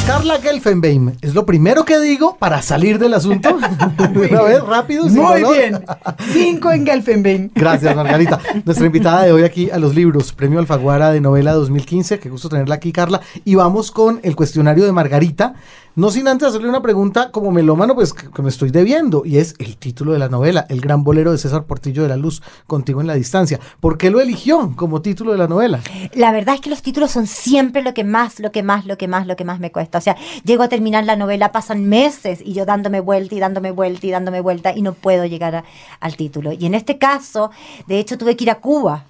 Carla 0.08 0.40
Gelfenbein, 0.42 1.16
es 1.22 1.36
lo 1.36 1.46
primero 1.46 1.86
que 1.86 2.00
digo 2.00 2.36
para 2.40 2.64
salir 2.64 2.98
del 2.98 3.14
asunto. 3.14 3.56
Una 4.00 4.42
vez, 4.42 4.64
rápido. 4.64 5.08
sin 5.08 5.22
Muy 5.22 5.44
bien. 5.54 5.86
Cinco 6.32 6.72
en 6.72 6.84
Gelfenbein. 6.84 7.52
Gracias, 7.54 7.96
Margarita. 7.96 8.40
Nuestra 8.66 8.88
invitada 8.88 9.26
de 9.26 9.32
hoy 9.32 9.44
aquí 9.44 9.70
a 9.70 9.78
los 9.78 9.94
libros, 9.94 10.34
Premio 10.34 10.58
Alfaguara 10.58 11.12
de 11.12 11.22
Novela 11.22 11.54
2015. 11.54 12.18
Qué 12.18 12.28
gusto 12.32 12.50
tenerla 12.50 12.74
aquí, 12.74 12.92
Carla. 12.92 13.22
Y 13.46 13.54
vamos 13.54 13.92
con 13.92 14.20
el 14.24 14.36
cuestionario 14.36 14.84
de 14.84 14.92
Margarita. 14.92 15.54
No 16.00 16.12
sin 16.12 16.30
antes 16.30 16.48
hacerle 16.48 16.70
una 16.70 16.82
pregunta 16.82 17.30
como 17.30 17.52
melómano, 17.52 17.94
pues 17.94 18.14
que, 18.14 18.42
me 18.42 18.48
estoy 18.48 18.70
debiendo. 18.70 19.24
Y 19.26 19.38
es 19.38 19.56
el 19.60 19.76
título 19.76 20.14
de 20.14 20.20
la 20.20 20.30
novela, 20.30 20.66
El 20.70 20.80
gran 20.80 21.04
bolero 21.04 21.34
de 21.34 21.38
César 21.38 21.66
Portillo 21.66 22.04
de 22.04 22.08
la 22.08 22.16
Luz, 22.16 22.42
Contigo 22.68 23.02
en 23.02 23.08
la 23.08 23.16
Distancia. 23.16 23.60
¿Por 23.82 23.98
qué 23.98 24.10
lo 24.10 24.22
eligió 24.22 24.72
como 24.78 25.02
título 25.02 25.34
de 25.34 25.38
la 25.38 25.50
novela? 25.50 25.82
La 26.14 26.32
verdad 26.32 26.56
es 26.56 26.62
que 26.62 26.70
los 26.70 26.82
títulos 26.82 27.12
son 27.12 27.28
siempre 27.28 27.82
lo 27.82 27.94
que 27.94 28.06
más, 28.06 28.40
lo 28.40 28.54
que 28.54 28.64
más, 28.64 28.86
lo 28.86 28.98
que 28.98 29.10
más, 29.10 29.28
lo 29.28 29.36
que 29.36 29.44
más 29.44 29.60
me 29.60 29.74
cuesta. 29.74 29.98
O 29.98 30.02
sea, 30.02 30.16
llego 30.46 30.64
a 30.64 30.70
terminar 30.70 31.04
la 31.04 31.18
novela, 31.18 31.52
pasan 31.52 31.90
meses 31.90 32.40
y 32.46 32.54
yo 32.54 32.66
dándome 32.66 33.02
vuelta 33.02 33.36
y 33.36 33.42
dándome 33.42 33.72
vuelta 33.72 34.08
y 34.08 34.12
dándome 34.12 34.40
vuelta 34.40 34.74
y 34.74 34.82
no 34.82 34.94
puedo 34.94 35.26
llegar 35.26 35.66
al 36.00 36.16
título. 36.16 36.54
Y 36.54 36.66
en 36.66 36.76
este 36.76 36.98
caso, 36.98 37.52
de 37.88 38.00
hecho, 38.00 38.18
tuve 38.18 38.38
que 38.38 38.46
ir 38.46 38.52
a 38.52 38.62
Cuba, 38.62 39.04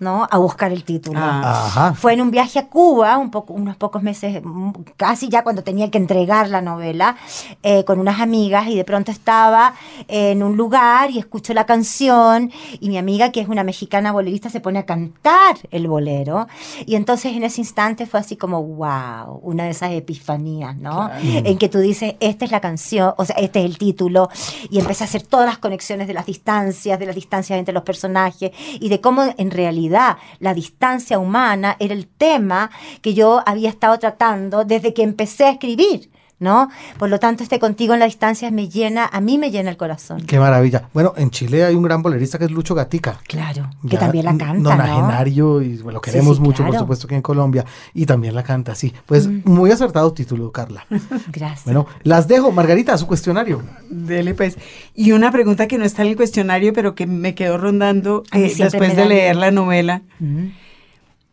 ¿no? 0.00 0.26
A 0.30 0.38
buscar 0.38 0.72
el 0.72 0.84
título. 0.84 1.18
Ah. 1.20 1.66
Ajá. 1.66 1.94
Fue 1.94 2.14
en 2.14 2.20
un 2.20 2.30
viaje 2.30 2.58
a 2.58 2.68
Cuba, 2.68 3.16
un 3.18 3.30
poco, 3.30 3.52
unos 3.54 3.76
pocos 3.76 4.02
meses, 4.02 4.42
mm, 4.42 4.70
casi 4.96 5.28
ya 5.28 5.42
cuando 5.42 5.62
tenía 5.62 5.90
que 5.90 5.98
entregar 5.98 6.48
la 6.48 6.60
novela, 6.60 7.16
eh, 7.62 7.84
con 7.84 7.98
unas 8.00 8.20
amigas 8.20 8.66
y 8.68 8.76
de 8.76 8.84
pronto 8.84 9.10
estaba 9.10 9.74
en 10.08 10.42
un 10.42 10.56
lugar 10.56 11.10
y 11.10 11.18
escucho 11.18 11.54
la 11.54 11.64
canción 11.64 12.50
y 12.80 12.88
mi 12.88 12.98
amiga, 12.98 13.30
que 13.30 13.40
es 13.40 13.48
una 13.48 13.64
mexicana 13.64 14.12
bolerista, 14.12 14.50
se 14.50 14.60
pone 14.60 14.80
a 14.80 14.86
cantar 14.86 15.56
el 15.70 15.86
bolero 15.86 16.48
y 16.86 16.96
entonces 16.96 17.36
en 17.36 17.44
ese 17.44 17.60
instante 17.60 18.06
fue 18.06 18.20
así 18.20 18.36
como, 18.36 18.62
wow, 18.62 19.40
una 19.42 19.64
de 19.64 19.70
esas 19.70 19.92
epifanías, 19.92 20.76
¿no? 20.76 21.10
En 21.22 21.56
que 21.58 21.68
tú 21.68 21.78
dices, 21.78 22.16
esta 22.20 22.44
es 22.44 22.50
la 22.50 22.60
canción, 22.60 23.14
o 23.16 23.24
sea, 23.24 23.36
este 23.36 23.60
es 23.60 23.64
el 23.66 23.78
título 23.78 24.28
y 24.70 24.78
empecé 24.80 25.04
a 25.04 25.06
hacer 25.06 25.22
todas 25.22 25.46
las 25.46 25.58
conexiones 25.58 26.08
de 26.08 26.14
las 26.14 26.26
distancias, 26.26 26.98
de 26.98 27.06
las 27.06 27.14
distancias 27.14 27.58
entre 27.58 27.72
los 27.72 27.84
personajes 27.84 28.50
y 28.80 28.88
de 28.88 29.00
cómo 29.00 29.22
en 29.36 29.50
realidad 29.50 29.83
la 29.88 30.54
distancia 30.54 31.18
humana 31.18 31.76
era 31.78 31.94
el 31.94 32.06
tema 32.06 32.70
que 33.02 33.14
yo 33.14 33.42
había 33.46 33.68
estado 33.68 33.98
tratando 33.98 34.64
desde 34.64 34.94
que 34.94 35.02
empecé 35.02 35.44
a 35.44 35.50
escribir, 35.50 36.10
¿no? 36.44 36.68
Por 36.98 37.08
lo 37.08 37.18
tanto, 37.18 37.42
este 37.42 37.58
contigo 37.58 37.94
en 37.94 38.00
la 38.00 38.06
distancia 38.06 38.52
me 38.52 38.68
llena, 38.68 39.08
a 39.10 39.20
mí 39.20 39.38
me 39.38 39.50
llena 39.50 39.70
el 39.70 39.76
corazón. 39.76 40.20
Qué 40.20 40.38
maravilla. 40.38 40.88
Bueno, 40.92 41.14
en 41.16 41.30
Chile 41.30 41.64
hay 41.64 41.74
un 41.74 41.82
gran 41.82 42.02
bolerista 42.02 42.38
que 42.38 42.44
es 42.44 42.52
Lucho 42.52 42.76
Gatica. 42.76 43.18
Claro, 43.26 43.70
que 43.88 43.96
también 43.96 44.26
la 44.26 44.36
canta, 44.36 44.54
¿no? 44.54 44.70
Nonagenario 44.70 45.62
y 45.62 45.78
bueno, 45.78 45.96
lo 45.96 46.00
queremos 46.00 46.36
sí, 46.36 46.42
mucho, 46.42 46.58
por 46.58 46.70
claro. 46.70 46.74
Mm. 46.74 46.84
supuesto, 46.84 47.06
aquí 47.06 47.14
en 47.16 47.22
Colombia. 47.22 47.64
Y 47.94 48.06
también 48.06 48.34
la 48.34 48.44
canta, 48.44 48.74
sí. 48.74 48.92
Pues 49.06 49.28
muy 49.44 49.72
acertado 49.72 50.12
título, 50.12 50.52
Carla. 50.52 50.86
Gracias. 51.32 51.64
Bueno, 51.64 51.86
las 52.02 52.28
dejo. 52.28 52.52
Margarita, 52.52 52.96
su 52.98 53.06
cuestionario. 53.06 53.62
Dele 53.90 54.34
pues. 54.34 54.58
Y 54.94 55.12
una 55.12 55.32
pregunta 55.32 55.66
que 55.66 55.78
no 55.78 55.84
está 55.84 56.02
en 56.02 56.08
el 56.08 56.16
cuestionario, 56.16 56.72
pero 56.72 56.94
que 56.94 57.06
me 57.06 57.34
quedó 57.34 57.56
rondando 57.56 58.22
eh, 58.32 58.54
después 58.56 58.94
de 58.94 59.06
leer 59.06 59.36
la 59.36 59.50
novela. 59.50 60.02
Mm. 60.20 60.48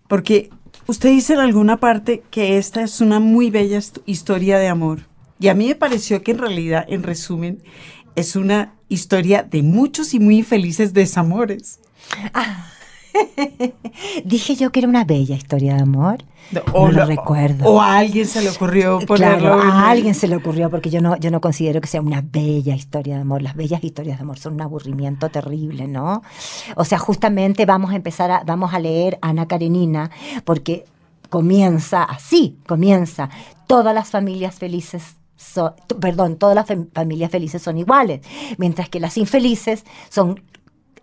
Porque 0.08 0.50
usted 0.88 1.10
dice 1.10 1.34
en 1.34 1.40
alguna 1.40 1.78
parte 1.78 2.24
que 2.32 2.58
esta 2.58 2.82
es 2.82 3.02
una 3.02 3.20
muy 3.20 3.50
bella 3.50 3.78
hist- 3.78 4.02
historia 4.06 4.58
de 4.58 4.68
amor. 4.68 5.08
Y 5.40 5.48
a 5.48 5.54
mí 5.56 5.68
me 5.68 5.76
pareció 5.76 6.22
que 6.24 6.32
en 6.32 6.38
realidad, 6.38 6.86
en 6.88 7.04
resumen, 7.04 7.64
es 8.16 8.36
una 8.36 8.76
historia 8.90 9.42
de 9.44 9.64
muchos 9.64 10.14
y 10.14 10.20
muy 10.20 10.38
infelices 10.40 10.94
desamores. 10.94 11.80
Dije 14.26 14.56
yo 14.56 14.72
que 14.72 14.80
era 14.80 14.90
una 14.90 15.04
bella 15.06 15.36
historia 15.36 15.76
de 15.76 15.82
amor. 15.82 16.24
O 16.74 16.88
no 16.88 16.92
lo 16.92 17.00
lo- 17.00 17.06
recuerdo. 17.06 17.66
O 17.70 17.80
a 17.82 17.98
alguien 17.98 18.26
se 18.28 18.42
le 18.42 18.50
ocurrió 18.50 19.00
ponerlo. 19.00 19.40
Claro, 19.56 19.62
a 19.62 19.90
alguien 19.90 20.14
se 20.16 20.28
le 20.28 20.36
ocurrió 20.36 20.70
porque 20.70 20.90
yo 20.90 21.00
no, 21.02 21.16
yo 21.18 21.32
no 21.32 21.40
considero 21.40 21.80
que 21.80 21.88
sea 21.88 22.02
una 22.02 22.22
bella 22.22 22.76
historia 22.76 23.16
de 23.16 23.22
amor. 23.22 23.42
Las 23.42 23.56
bellas 23.56 23.84
historias 23.84 24.18
de 24.18 24.24
amor 24.24 24.38
son 24.38 24.56
un 24.56 24.62
aburrimiento 24.62 25.30
terrible, 25.30 25.88
¿no? 25.88 26.24
O 26.76 26.84
sea, 26.84 26.98
justamente 27.00 27.66
vamos 27.66 27.92
a 27.92 27.96
empezar 27.96 28.32
a, 28.32 28.44
vamos 28.46 28.74
a 28.74 28.80
leer 28.80 29.18
Ana 29.22 29.48
Karenina 29.48 30.12
porque 30.44 30.86
comienza 31.30 32.04
así, 32.04 32.58
comienza. 32.68 33.30
Todas 33.68 33.96
las 33.96 34.10
familias 34.10 34.56
felices 34.56 35.16
son, 35.38 35.74
t- 35.88 35.96
perdón, 35.96 36.36
todas 36.36 36.56
las 36.56 36.68
fam- 36.68 36.90
familias 36.94 37.32
felices 37.32 37.62
son 37.62 37.78
iguales, 37.78 38.20
mientras 38.58 38.90
que 38.90 39.00
las 39.00 39.18
infelices 39.18 39.86
son 40.10 40.42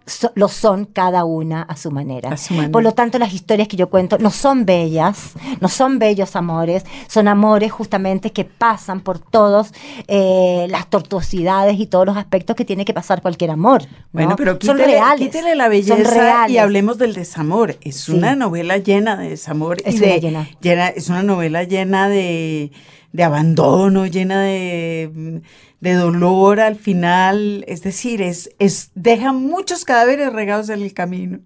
so- 0.08 0.32
lo 0.34 0.48
son 0.48 0.84
cada 0.86 1.24
una 1.24 1.62
a 1.62 1.76
su 1.76 1.90
manera. 1.90 2.30
A 2.32 2.36
su 2.36 2.54
manera. 2.54 2.72
Por 2.72 2.82
lo 2.82 2.92
tanto, 2.92 3.18
las 3.18 3.32
historias 3.32 3.68
que 3.68 3.76
yo 3.76 3.88
cuento 3.90 4.18
no 4.18 4.30
son 4.30 4.64
bellas, 4.66 5.34
no 5.60 5.68
son 5.68 5.98
bellos 5.98 6.34
amores, 6.36 6.84
son 7.06 7.28
amores 7.28 7.70
justamente 7.70 8.32
que 8.32 8.44
pasan 8.44 9.00
por 9.00 9.18
todos 9.18 9.72
eh, 10.08 10.66
las 10.70 10.88
tortuosidades 10.90 11.78
y 11.78 11.86
todos 11.86 12.06
los 12.06 12.16
aspectos 12.16 12.56
que 12.56 12.64
tiene 12.64 12.84
que 12.84 12.94
pasar 12.94 13.22
cualquier 13.22 13.50
amor. 13.50 13.82
¿no? 13.82 13.88
Bueno, 14.12 14.36
pero 14.36 14.52
son 14.52 14.58
quítele, 14.76 14.86
reales. 14.86 15.20
quítele 15.28 15.54
la 15.54 15.64
son 15.64 15.70
belleza 15.70 16.10
reales. 16.14 16.50
y 16.54 16.58
hablemos 16.58 16.98
del 16.98 17.14
desamor. 17.14 17.76
Es 17.80 17.96
Sí. 18.02 18.12
una 18.12 18.34
novela 18.36 18.78
llena 18.78 19.16
de 19.16 19.28
desamor. 19.30 19.78
Es 19.84 19.96
y 19.96 19.98
una 19.98 20.06
de, 20.14 20.20
llena. 20.20 20.48
llena- 20.60 20.88
Es 20.88 21.08
una 21.08 21.22
novela 21.22 21.64
llena 21.64 22.08
de, 22.08 22.72
de 23.12 23.24
abandono, 23.24 24.06
llena 24.06 24.40
de, 24.42 25.42
de 25.80 25.94
dolor 25.94 26.60
al 26.60 26.76
final. 26.76 27.64
Es 27.68 27.82
decir, 27.82 28.22
es, 28.22 28.50
es, 28.58 28.90
deja 28.94 29.32
muchos 29.32 29.84
cadáveres 29.84 30.32
regados 30.32 30.68
en 30.70 30.82
el 30.82 30.92
camino. 30.94 31.40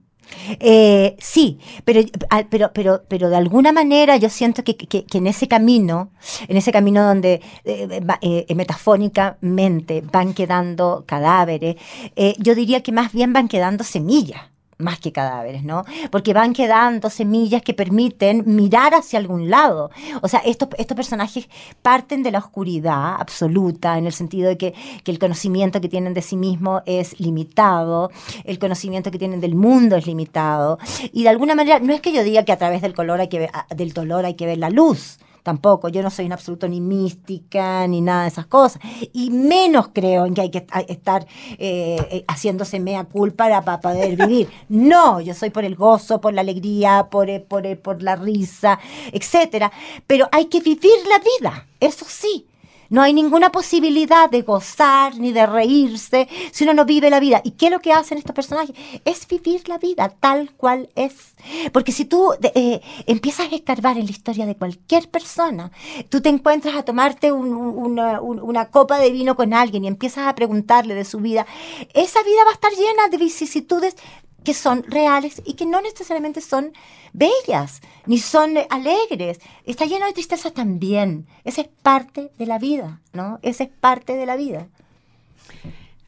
Eh, 0.60 1.16
sí, 1.20 1.58
pero, 1.84 2.00
pero, 2.48 2.72
pero, 2.72 3.02
pero 3.06 3.28
de 3.28 3.36
alguna 3.36 3.70
manera 3.72 4.16
yo 4.16 4.30
siento 4.30 4.64
que, 4.64 4.76
que- 4.78 5.04
que 5.04 5.18
en 5.18 5.26
ese 5.26 5.46
camino, 5.46 6.10
en 6.48 6.56
ese 6.56 6.72
camino 6.72 7.04
donde 7.06 7.42
eh, 7.64 8.00
eh, 8.22 8.46
eh, 8.48 8.54
metafóricamente 8.54 10.00
van 10.10 10.32
quedando 10.32 11.04
cadáveres, 11.06 11.76
eh, 12.16 12.34
yo 12.38 12.54
diría 12.54 12.82
que 12.82 12.92
más 12.92 13.12
bien 13.12 13.32
van 13.34 13.48
quedando 13.48 13.84
semillas. 13.84 14.40
Más 14.78 14.98
que 14.98 15.12
cadáveres, 15.12 15.64
¿no? 15.64 15.84
Porque 16.10 16.32
van 16.32 16.52
quedando 16.54 17.10
semillas 17.10 17.62
que 17.62 17.74
permiten 17.74 18.42
mirar 18.46 18.94
hacia 18.94 19.18
algún 19.18 19.50
lado. 19.50 19.90
O 20.22 20.28
sea, 20.28 20.40
estos, 20.40 20.70
estos 20.78 20.96
personajes 20.96 21.48
parten 21.82 22.22
de 22.22 22.32
la 22.32 22.38
oscuridad 22.38 23.16
absoluta, 23.18 23.98
en 23.98 24.06
el 24.06 24.12
sentido 24.12 24.48
de 24.48 24.56
que, 24.56 24.74
que 25.04 25.10
el 25.12 25.18
conocimiento 25.18 25.80
que 25.80 25.88
tienen 25.88 26.14
de 26.14 26.22
sí 26.22 26.36
mismo 26.36 26.82
es 26.86 27.20
limitado, 27.20 28.10
el 28.44 28.58
conocimiento 28.58 29.10
que 29.10 29.18
tienen 29.18 29.40
del 29.40 29.54
mundo 29.54 29.96
es 29.96 30.06
limitado. 30.06 30.78
Y 31.12 31.22
de 31.22 31.28
alguna 31.28 31.54
manera, 31.54 31.78
no 31.78 31.92
es 31.92 32.00
que 32.00 32.12
yo 32.12 32.24
diga 32.24 32.44
que 32.44 32.52
a 32.52 32.58
través 32.58 32.82
del 32.82 32.94
color 32.94 33.20
hay 33.20 33.28
que 33.28 33.38
ver, 33.38 33.50
del 33.74 33.92
dolor 33.92 34.24
hay 34.24 34.34
que 34.34 34.46
ver 34.46 34.58
la 34.58 34.70
luz. 34.70 35.18
Tampoco, 35.42 35.88
yo 35.88 36.02
no 36.02 36.10
soy 36.10 36.26
en 36.26 36.32
absoluto 36.32 36.68
ni 36.68 36.80
mística 36.80 37.86
ni 37.88 38.00
nada 38.00 38.22
de 38.22 38.28
esas 38.28 38.46
cosas. 38.46 38.80
Y 39.12 39.30
menos 39.30 39.88
creo 39.92 40.24
en 40.24 40.34
que 40.34 40.40
hay 40.42 40.50
que 40.50 40.66
estar 40.88 41.26
eh, 41.58 41.96
eh, 42.10 42.24
haciéndose 42.28 42.78
mea 42.78 43.04
culpa 43.04 43.44
para, 43.44 43.62
para 43.62 43.80
poder 43.80 44.16
vivir. 44.16 44.48
No, 44.68 45.20
yo 45.20 45.34
soy 45.34 45.50
por 45.50 45.64
el 45.64 45.74
gozo, 45.74 46.20
por 46.20 46.32
la 46.32 46.40
alegría, 46.40 47.08
por, 47.10 47.28
eh, 47.28 47.40
por, 47.40 47.62
por 47.78 48.02
la 48.02 48.16
risa, 48.16 48.78
etcétera. 49.12 49.70
Pero 50.06 50.28
hay 50.32 50.46
que 50.46 50.60
vivir 50.60 50.92
la 51.08 51.18
vida, 51.18 51.66
eso 51.80 52.04
sí. 52.08 52.46
No 52.92 53.00
hay 53.00 53.14
ninguna 53.14 53.50
posibilidad 53.50 54.28
de 54.28 54.42
gozar 54.42 55.16
ni 55.16 55.32
de 55.32 55.46
reírse 55.46 56.28
si 56.50 56.64
uno 56.64 56.74
no 56.74 56.84
vive 56.84 57.08
la 57.08 57.20
vida. 57.20 57.40
¿Y 57.42 57.52
qué 57.52 57.66
es 57.66 57.72
lo 57.72 57.80
que 57.80 57.90
hacen 57.90 58.18
estos 58.18 58.34
personajes? 58.34 58.76
Es 59.06 59.26
vivir 59.26 59.66
la 59.66 59.78
vida 59.78 60.10
tal 60.10 60.52
cual 60.58 60.90
es. 60.94 61.32
Porque 61.72 61.90
si 61.90 62.04
tú 62.04 62.34
eh, 62.54 62.82
empiezas 63.06 63.50
a 63.50 63.54
escarbar 63.54 63.96
en 63.96 64.04
la 64.04 64.10
historia 64.10 64.44
de 64.44 64.56
cualquier 64.56 65.08
persona, 65.08 65.72
tú 66.10 66.20
te 66.20 66.28
encuentras 66.28 66.76
a 66.76 66.82
tomarte 66.82 67.32
una, 67.32 68.20
una 68.20 68.68
copa 68.68 68.98
de 68.98 69.10
vino 69.10 69.36
con 69.36 69.54
alguien 69.54 69.84
y 69.84 69.88
empiezas 69.88 70.28
a 70.28 70.34
preguntarle 70.34 70.94
de 70.94 71.06
su 71.06 71.18
vida, 71.18 71.46
esa 71.94 72.22
vida 72.22 72.44
va 72.44 72.50
a 72.50 72.54
estar 72.54 72.72
llena 72.72 73.08
de 73.10 73.16
vicisitudes 73.16 73.96
que 74.42 74.54
son 74.54 74.82
reales 74.84 75.42
y 75.44 75.54
que 75.54 75.66
no 75.66 75.80
necesariamente 75.80 76.40
son 76.40 76.72
bellas, 77.12 77.80
ni 78.06 78.18
son 78.18 78.54
alegres. 78.70 79.40
Está 79.64 79.86
lleno 79.86 80.06
de 80.06 80.12
tristeza 80.12 80.50
también. 80.50 81.26
Esa 81.44 81.62
es 81.62 81.68
parte 81.82 82.32
de 82.38 82.46
la 82.46 82.58
vida, 82.58 83.00
¿no? 83.12 83.38
Esa 83.42 83.64
es 83.64 83.70
parte 83.70 84.16
de 84.16 84.26
la 84.26 84.36
vida. 84.36 84.68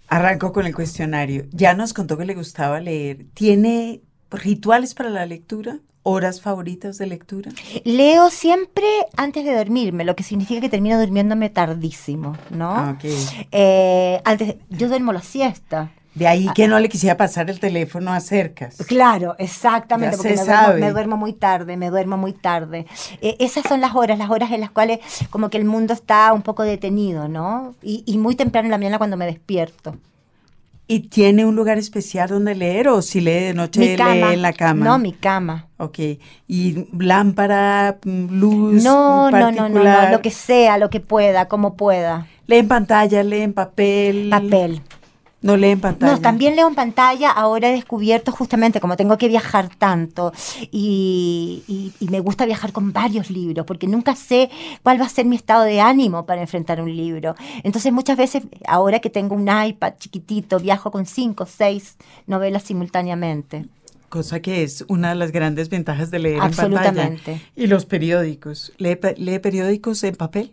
Arranco 0.09 0.53
con 0.53 0.66
el 0.66 0.75
cuestionario. 0.75 1.47
Ya 1.51 1.75
nos 1.75 1.92
contó 1.92 2.16
que 2.16 2.25
le 2.25 2.35
gustaba 2.35 2.81
leer. 2.81 3.27
¿Tiene 3.35 4.01
rituales 4.31 4.94
para 4.94 5.11
la 5.11 5.27
lectura? 5.27 5.79
¿Horas 6.07 6.42
favoritas 6.42 6.99
de 6.99 7.07
lectura? 7.07 7.51
Leo 7.85 8.29
siempre 8.29 8.87
antes 9.16 9.42
de 9.44 9.57
dormirme, 9.57 10.05
lo 10.05 10.14
que 10.14 10.23
significa 10.23 10.61
que 10.61 10.68
termino 10.68 11.01
durmiéndome 11.01 11.49
tardísimo, 11.49 12.37
¿no? 12.51 12.70
Ah, 12.70 12.99
eh, 13.51 14.20
antes, 14.27 14.57
yo 14.68 14.88
duermo 14.88 15.14
la 15.14 15.23
siesta. 15.23 15.90
De 16.14 16.29
ahí 16.29 16.48
que 16.55 16.68
no 16.68 16.79
le 16.79 16.88
quisiera 16.88 17.16
pasar 17.16 17.50
el 17.50 17.59
teléfono 17.59 18.12
a 18.12 18.20
cercas. 18.20 18.77
Claro, 18.87 19.35
exactamente, 19.38 20.16
porque 20.16 20.37
me 20.37 20.44
duermo, 20.44 20.74
me 20.79 20.90
duermo, 20.92 21.16
muy 21.16 21.33
tarde, 21.33 21.77
me 21.77 21.90
duermo 21.90 22.16
muy 22.16 22.33
tarde. 22.33 22.87
Eh, 23.20 23.37
esas 23.40 23.64
son 23.68 23.81
las 23.81 23.94
horas, 23.96 24.18
las 24.18 24.31
horas 24.31 24.53
en 24.53 24.61
las 24.61 24.70
cuales 24.70 25.00
como 25.31 25.50
que 25.50 25.59
el 25.59 25.64
mundo 25.64 25.92
está 25.92 26.33
un 26.33 26.42
poco 26.42 26.62
detenido, 26.62 27.29
¿no? 27.29 27.74
Y, 27.83 28.05
y 28.07 28.18
muy 28.18 28.37
temprano 28.37 28.66
en 28.66 28.70
la 28.70 28.79
mañana 28.79 28.98
cuando 28.98 29.16
me 29.16 29.27
despierto. 29.27 29.96
¿Y 30.87 31.00
tiene 31.00 31.46
un 31.46 31.57
lugar 31.57 31.79
especial 31.79 32.29
donde 32.29 32.55
leer 32.55 32.88
o 32.88 33.00
si 33.00 33.22
lee 33.22 33.44
de 33.44 33.55
noche 33.55 33.81
lee 33.81 34.03
en 34.03 34.42
la 34.42 34.53
cama? 34.53 34.85
No, 34.85 34.98
mi 34.98 35.12
cama. 35.12 35.66
Ok. 35.79 35.98
¿Y 36.46 36.87
lámpara, 36.98 37.96
luz? 38.05 38.85
No, 38.85 39.31
no, 39.31 39.50
no, 39.50 39.68
no, 39.70 39.83
no, 39.83 40.11
lo 40.11 40.20
que 40.20 40.31
sea, 40.31 40.77
lo 40.77 40.90
que 40.90 41.00
pueda, 41.00 41.48
como 41.48 41.74
pueda. 41.74 42.27
¿Lee 42.46 42.59
en 42.59 42.68
pantalla, 42.68 43.22
lee 43.22 43.40
en 43.40 43.55
papel? 43.55 44.29
Papel. 44.29 44.83
No 45.44 45.59
leo 45.59 45.72
en 45.72 45.80
pantalla. 45.80 46.12
No, 46.12 46.20
también 46.22 46.57
leo 46.57 46.66
en 46.66 46.74
pantalla. 46.74 47.30
Ahora 47.30 47.68
he 47.68 47.72
descubierto 47.72 48.33
justamente, 48.33 48.80
como 48.80 48.96
tengo 48.96 49.18
que 49.18 49.28
viajar 49.28 49.68
tanto 49.68 50.33
y, 50.72 51.92
me 52.00 52.20
gusta 52.20 52.46
viajar 52.46 52.72
con 52.72 52.94
varios 52.94 53.30
libros, 53.30 53.66
porque 53.66 53.87
nunca 53.87 54.16
sé 54.16 54.48
cuál 54.83 54.98
va 54.98 55.04
a 55.04 55.09
ser 55.11 55.26
mi 55.26 55.37
estado 55.37 55.64
de 55.64 55.83
ánimo 55.83 56.24
para 56.24 56.40
enfrentar 56.40 56.80
un 56.80 56.96
libro. 56.96 57.35
Entonces 57.62 57.92
muchas 57.92 58.16
veces, 58.16 58.44
ahora 58.66 59.00
que 59.00 59.11
tengo 59.11 59.35
un 59.35 59.46
iPad 59.46 59.92
chiquitito, 59.98 60.59
viajo 60.61 60.90
con 60.90 61.04
cinco 61.04 61.44
o 61.44 61.46
seis 61.46 61.98
novelas 62.26 62.62
simultáneamente 62.62 63.66
cosa 64.09 64.38
que 64.38 64.62
es 64.62 64.85
una 64.87 65.09
de 65.09 65.16
las 65.16 65.33
grandes 65.33 65.68
ventajas 65.68 66.12
de 66.12 66.20
leer 66.20 66.37
en 66.37 66.40
pantalla. 66.42 66.78
Absolutamente. 66.78 67.42
¿Y 67.57 67.66
los 67.66 67.85
periódicos? 67.85 68.72
¿Lee, 68.78 68.96
¿Lee, 69.16 69.40
periódicos 69.40 70.04
en 70.04 70.14
papel? 70.14 70.52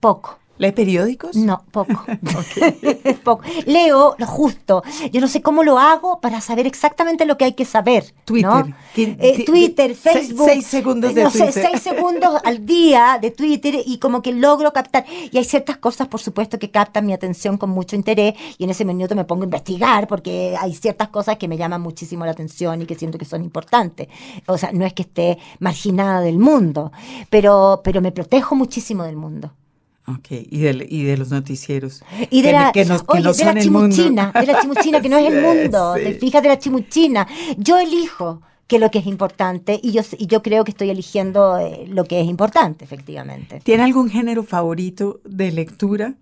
Poco. 0.00 0.38
¿Lee 0.58 0.72
periódicos? 0.72 1.36
No, 1.36 1.64
poco. 1.70 2.04
poco. 3.24 3.42
Leo 3.66 4.14
lo 4.18 4.26
justo. 4.26 4.82
Yo 5.12 5.20
no 5.20 5.28
sé 5.28 5.42
cómo 5.42 5.62
lo 5.62 5.78
hago 5.78 6.20
para 6.20 6.40
saber 6.40 6.66
exactamente 6.66 7.24
lo 7.26 7.36
que 7.36 7.44
hay 7.44 7.52
que 7.52 7.64
saber. 7.64 8.14
Twitter. 8.24 8.74
Eh, 8.96 9.44
Twitter, 9.44 9.94
Facebook. 9.94 10.48
Seis, 10.48 10.66
segundos 10.66 11.14
de 11.14 11.24
no 11.24 11.30
Twitter. 11.30 11.52
Sé, 11.52 11.62
seis 11.62 11.82
segundos 11.82 12.40
al 12.44 12.64
día 12.64 13.18
de 13.20 13.30
Twitter 13.30 13.76
y 13.84 13.98
como 13.98 14.22
que 14.22 14.32
logro 14.32 14.72
captar. 14.72 15.04
Y 15.30 15.36
hay 15.36 15.44
ciertas 15.44 15.76
cosas, 15.76 16.08
por 16.08 16.20
supuesto, 16.20 16.58
que 16.58 16.70
captan 16.70 17.06
mi 17.06 17.12
atención 17.12 17.58
con 17.58 17.70
mucho 17.70 17.96
interés 17.96 18.34
y 18.58 18.64
en 18.64 18.70
ese 18.70 18.84
minuto 18.84 19.14
me 19.14 19.24
pongo 19.24 19.42
a 19.42 19.46
investigar 19.46 20.08
porque 20.08 20.56
hay 20.58 20.74
ciertas 20.74 21.08
cosas 21.08 21.36
que 21.36 21.48
me 21.48 21.56
llaman 21.56 21.82
muchísimo 21.82 22.24
la 22.24 22.30
atención 22.30 22.82
y 22.82 22.86
que 22.86 22.94
siento 22.94 23.18
que 23.18 23.24
son 23.24 23.42
importantes. 23.42 24.08
O 24.46 24.56
sea, 24.56 24.72
no 24.72 24.86
es 24.86 24.94
que 24.94 25.02
esté 25.02 25.38
marginada 25.58 26.20
del 26.20 26.38
mundo, 26.38 26.92
pero, 27.28 27.82
pero 27.84 28.00
me 28.00 28.12
protejo 28.12 28.54
muchísimo 28.54 29.04
del 29.04 29.16
mundo. 29.16 29.52
Ok, 30.08 30.30
y 30.30 30.60
de, 30.60 30.86
y 30.88 31.02
de 31.02 31.16
los 31.16 31.30
noticieros. 31.30 32.02
Y 32.30 32.42
de 32.42 32.52
la, 32.52 32.70
que, 32.72 32.84
no, 32.84 32.96
oye, 33.08 33.22
no 33.22 33.32
de 33.32 33.44
la 33.44 33.60
chimuchina, 33.60 34.32
de 34.32 34.46
la 34.46 34.60
chimuchina, 34.60 35.00
que 35.00 35.08
no 35.08 35.18
es 35.18 35.32
el 35.32 35.42
mundo. 35.64 35.94
Sí. 35.96 36.04
Te 36.04 36.14
fijas 36.14 36.42
de 36.42 36.48
la 36.48 36.58
chimuchina. 36.58 37.26
Yo 37.56 37.78
elijo 37.78 38.40
qué 38.68 38.76
es 38.76 38.80
lo 38.82 38.90
que 38.90 38.98
es 38.98 39.06
importante 39.06 39.80
y 39.82 39.92
yo, 39.92 40.02
y 40.16 40.26
yo 40.26 40.42
creo 40.42 40.64
que 40.64 40.70
estoy 40.70 40.90
eligiendo 40.90 41.58
eh, 41.58 41.86
lo 41.88 42.04
que 42.04 42.20
es 42.20 42.26
importante, 42.26 42.84
efectivamente. 42.84 43.60
¿Tiene 43.64 43.82
algún 43.82 44.08
género 44.08 44.44
favorito 44.44 45.20
de 45.24 45.50
lectura? 45.50 46.14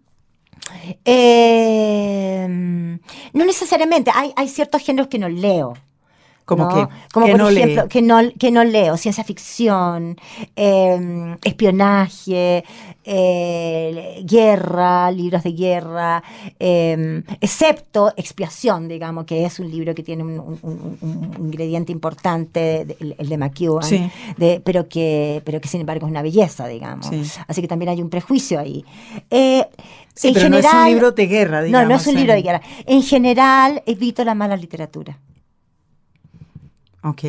Eh, 1.04 2.46
no 2.48 3.44
necesariamente, 3.44 4.10
hay, 4.14 4.32
hay 4.36 4.48
ciertos 4.48 4.82
géneros 4.82 5.08
que 5.08 5.18
no 5.18 5.28
leo. 5.28 5.74
Como 6.44 6.64
¿no? 6.64 6.68
que, 6.74 6.94
como 7.12 7.26
que 7.26 7.32
por 7.32 7.40
no 7.40 7.48
ejemplo, 7.48 7.82
lee. 7.84 7.88
que 7.88 8.02
no, 8.02 8.18
que 8.38 8.50
no 8.50 8.64
leo, 8.64 8.96
ciencia 8.98 9.24
ficción, 9.24 10.16
eh, 10.56 11.36
espionaje, 11.42 12.64
eh, 13.04 14.22
guerra, 14.24 15.10
libros 15.10 15.42
de 15.42 15.52
guerra, 15.52 16.22
eh, 16.58 17.22
excepto 17.40 18.12
Expiación, 18.16 18.88
digamos, 18.88 19.24
que 19.24 19.44
es 19.44 19.58
un 19.58 19.70
libro 19.70 19.94
que 19.94 20.02
tiene 20.02 20.22
un, 20.22 20.38
un- 20.38 20.58
un- 20.62 20.98
un 21.38 21.46
ingrediente 21.46 21.92
importante, 21.92 22.84
de- 22.84 22.96
el, 23.00 23.14
el 23.18 23.28
de 23.28 23.38
McEwan, 23.38 23.82
Sí. 23.82 24.10
de- 24.36 24.60
pero, 24.64 24.88
que, 24.88 25.40
pero 25.44 25.60
que 25.60 25.68
sin 25.68 25.80
embargo 25.80 26.06
es 26.06 26.10
una 26.10 26.22
belleza, 26.22 26.66
digamos. 26.66 27.06
Sí. 27.06 27.22
Así 27.46 27.60
que 27.62 27.68
también 27.68 27.88
hay 27.90 28.02
un 28.02 28.10
prejuicio 28.10 28.60
ahí. 28.60 28.84
Eh, 29.30 29.66
Sí, 30.16 30.28
en 30.28 30.34
pero 30.34 30.48
no 30.48 30.58
es 30.58 30.64
un 30.64 30.70
general- 30.70 30.90
libro 30.92 31.10
de 31.10 31.26
guerra, 31.26 31.58
no, 31.60 31.64
digamos. 31.66 31.88
no 31.88 31.94
es 31.96 32.06
un 32.06 32.14
libro 32.14 32.34
de 32.34 32.42
guerra. 32.42 32.60
En 32.86 33.02
general, 33.02 33.82
evito 33.84 34.24
la 34.24 34.34
mala 34.36 34.56
literatura. 34.56 35.18
Ok. 37.04 37.22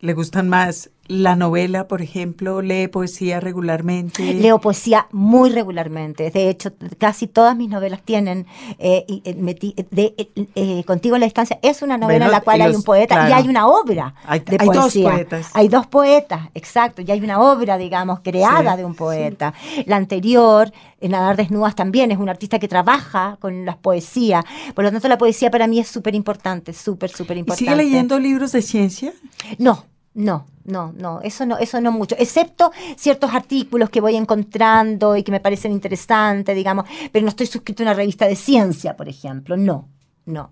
¿Le 0.00 0.14
gustan 0.14 0.48
más 0.48 0.90
la 1.12 1.36
novela, 1.36 1.86
por 1.88 2.00
ejemplo? 2.00 2.62
¿Lee 2.62 2.88
poesía 2.88 3.38
regularmente? 3.38 4.32
Leo 4.34 4.60
poesía 4.60 5.06
muy 5.12 5.50
regularmente. 5.50 6.30
De 6.30 6.48
hecho, 6.48 6.72
casi 6.98 7.26
todas 7.26 7.54
mis 7.56 7.68
novelas 7.68 8.00
tienen 8.02 8.46
eh, 8.78 9.04
eh, 9.24 9.84
de, 9.90 10.14
eh, 10.16 10.30
eh, 10.54 10.84
Contigo 10.84 11.16
en 11.16 11.20
la 11.20 11.26
distancia 11.26 11.58
es 11.62 11.82
una 11.82 11.98
novela 11.98 12.18
Bueno, 12.18 12.24
en 12.26 12.32
la 12.32 12.40
cual 12.40 12.62
hay 12.62 12.74
un 12.74 12.82
poeta 12.82 13.28
y 13.28 13.32
hay 13.32 13.48
una 13.48 13.66
obra 13.66 14.14
Hay- 14.24 14.40
de 14.40 14.56
hay 14.58 14.66
dos 14.68 14.76
poesía. 14.76 15.10
poetas. 15.10 15.50
Hay 15.52 15.68
dos 15.68 15.86
poetas, 15.86 16.48
exacto, 16.54 17.02
y 17.02 17.10
hay 17.10 17.20
una 17.20 17.40
obra, 17.40 17.76
digamos, 17.76 18.20
creada 18.20 18.72
Sí, 18.72 18.78
de 18.78 18.84
un 18.84 18.94
poeta. 18.94 19.52
La 19.86 19.96
anterior, 19.96 20.72
en 21.00 21.10
Nadar 21.12 21.36
Desnudas, 21.36 21.74
también 21.74 22.10
es 22.10 22.18
un 22.18 22.28
artista 22.28 22.58
que 22.58 22.68
trabaja 22.68 23.36
con 23.40 23.64
las 23.66 23.76
poesías. 23.76 24.44
Por 24.74 24.84
lo 24.84 24.90
tanto, 24.92 25.08
la 25.08 25.18
poesía 25.18 25.50
para 25.50 25.66
mí 25.66 25.78
es 25.78 25.88
súper 25.88 26.14
importante, 26.14 26.72
súper, 26.72 27.10
súper 27.10 27.36
¿Y 27.36 27.40
importante. 27.40 27.70
sigue 27.70 27.76
leyendo 27.84 28.18
libros 28.18 28.52
de 28.52 28.62
ciencia? 28.62 29.12
No, 29.58 29.84
no, 30.14 30.46
no, 30.64 30.92
no, 30.96 31.20
eso 31.22 31.46
no, 31.46 31.56
eso 31.58 31.80
no 31.80 31.90
mucho, 31.92 32.14
excepto 32.18 32.70
ciertos 32.96 33.32
artículos 33.32 33.90
que 33.90 34.00
voy 34.00 34.16
encontrando 34.16 35.16
y 35.16 35.22
que 35.22 35.32
me 35.32 35.40
parecen 35.40 35.72
interesantes, 35.72 36.54
digamos, 36.54 36.84
pero 37.10 37.22
no 37.24 37.28
estoy 37.30 37.46
suscrito 37.46 37.82
a 37.82 37.86
una 37.86 37.94
revista 37.94 38.26
de 38.28 38.36
ciencia, 38.36 38.96
por 38.96 39.08
ejemplo, 39.08 39.56
no, 39.56 39.88
no. 40.26 40.50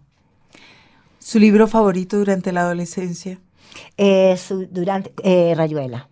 ¿Su 1.18 1.38
libro 1.38 1.66
favorito 1.68 2.16
durante 2.16 2.50
la 2.52 2.62
adolescencia? 2.62 3.38
Eh, 3.96 4.36
su- 4.36 4.66
durante 4.70 5.12
eh, 5.22 5.54
Rayuela. 5.54 6.08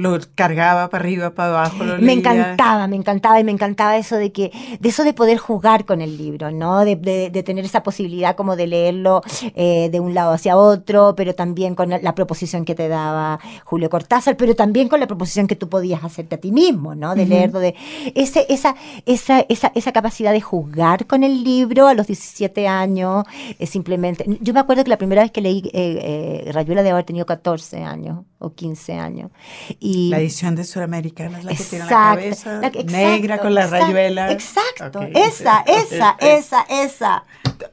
¿Lo 0.00 0.18
cargaba 0.34 0.88
para 0.90 1.02
arriba, 1.04 1.30
para 1.34 1.50
abajo? 1.50 1.84
Lo 1.84 1.94
Me 1.96 2.00
leía? 2.00 2.12
encantaba, 2.14 2.86
me 2.86 2.96
encantaba 2.96 3.38
y 3.40 3.44
me 3.44 3.52
encantaba 3.52 3.96
eso 3.96 4.16
de 4.16 4.32
que, 4.32 4.50
de 4.80 4.88
eso 4.88 5.04
de 5.04 5.12
poder 5.12 5.38
jugar 5.38 5.84
con 5.84 6.00
el 6.00 6.16
libro, 6.16 6.50
¿no? 6.50 6.84
De, 6.84 6.96
de- 6.96 7.30
de 7.30 7.42
tener 7.42 7.64
esa 7.64 7.82
posibilidad 7.82 8.34
como 8.36 8.56
de 8.56 8.66
leerlo 8.66 9.20
eh, 9.54 9.88
de 9.92 10.00
un 10.00 10.14
lado 10.14 10.32
hacia 10.32 10.56
otro, 10.56 11.14
pero 11.16 11.34
también 11.34 11.74
con 11.74 11.90
la, 11.90 12.14
proposición 12.14 12.64
que 12.64 12.74
te 12.74 12.88
daba 12.88 13.38
Julio 13.64 13.90
Cortázar, 13.90 14.36
pero 14.36 14.54
también 14.54 14.88
con 14.88 15.00
la 15.00 15.06
proposición 15.06 15.46
que 15.46 15.56
tú 15.56 15.68
podías 15.68 16.02
hacerte 16.02 16.36
a 16.36 16.38
ti 16.38 16.50
mismo, 16.52 16.94
¿no? 16.94 17.14
De 17.14 17.26
leerlo, 17.26 17.60
de 17.60 17.74
ese, 18.14 18.46
esa, 18.48 18.74
esa, 19.06 19.40
esa, 19.48 19.70
esa 19.74 19.92
capacidad 19.92 20.32
de 20.32 20.40
jugar 20.40 21.06
con 21.06 21.24
el 21.24 21.44
libro 21.44 21.86
a 21.88 21.94
los 21.94 22.06
17 22.06 22.66
años, 22.66 23.24
es 23.58 23.70
simplemente. 23.70 24.24
Yo 24.40 24.52
me 24.54 24.60
acuerdo 24.60 24.82
que 24.84 24.90
la 24.90 24.98
primera 24.98 25.22
vez 25.22 25.30
que 25.30 25.40
leí 25.40 25.62
eh, 25.72 26.44
eh, 26.46 26.52
Rayuela 26.52 26.82
de 26.82 26.90
haber 26.90 27.04
tenido 27.04 27.26
14 27.26 27.82
años 27.84 28.24
o 28.40 28.52
15 28.54 28.94
años. 28.94 29.30
Y, 29.78 30.08
La 30.10 30.18
edición 30.18 30.56
de 30.56 30.64
Suramericana 30.64 31.38
es 31.38 31.44
la 31.44 31.52
que 31.54 31.62
tiene 31.62 31.84
la 31.84 31.90
Exacto, 31.90 32.14
cabeza 32.20 32.52
la- 32.60 32.66
exacto, 32.68 32.92
negra 32.92 33.38
con 33.38 33.54
la 33.54 33.64
exacto, 33.64 33.84
rayuela. 33.86 34.32
Exacto, 34.32 34.98
Ok. 35.00 35.08
esa, 35.14 35.60
esa, 35.66 36.16
Es- 36.18 36.46
esa, 36.46 36.62
esa. 36.68 37.24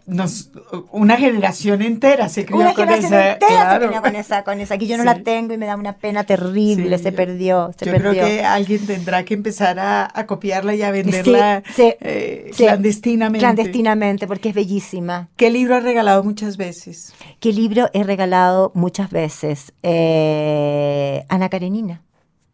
Nos- 0.06 0.52
una 0.92 1.18
generación 1.18 1.82
entera 1.82 2.30
se 2.30 2.46
crió 2.46 2.58
Una 2.58 2.74
con 2.74 2.86
generación 2.88 3.14
esa. 3.14 3.34
entera 3.34 3.74
se 3.80 3.88
crió 3.88 4.02
con 4.02 4.16
esa, 4.16 4.44
con 4.44 4.60
esa, 4.62 4.78
que 4.78 4.88
yo 4.88 4.98
no 4.98 5.04
Sí. 5.04 5.08
la 5.08 5.24
tengo 5.24 5.54
y 5.54 5.58
me 5.58 5.66
da 5.66 5.76
una 5.76 5.94
pena 5.98 6.24
terrible, 6.24 6.98
Sí, 6.98 7.04
se 7.04 7.12
yo- 7.12 7.16
perdió, 7.18 7.72
se 7.78 7.86
Yo 7.86 7.92
perdió. 7.92 8.12
creo 8.12 8.26
que 8.26 8.44
alguien 8.44 8.86
tendrá 8.86 9.24
que 9.26 9.34
empezar 9.34 9.80
a, 9.80 10.10
a 10.14 10.26
copiarla 10.26 10.76
y 10.76 10.82
a 10.82 10.92
venderla 10.92 11.64
Sí, 11.76 11.94
eh, 12.02 12.52
clandestinamente. 12.56 13.40
Clandestinamente, 13.40 14.28
porque 14.28 14.50
es 14.50 14.56
bellísima. 14.56 15.30
¿Qué 15.36 15.50
libro 15.50 15.76
has 15.76 15.84
regalado 15.84 16.24
muchas 16.24 16.58
veces? 16.58 17.14
¿Qué 17.40 17.54
libro 17.54 17.90
he 17.94 18.04
regalado 18.04 18.72
muchas 18.76 19.10
veces? 19.12 19.74
Eh, 19.84 21.24
Ana 21.30 21.50
Karenina. 21.50 22.02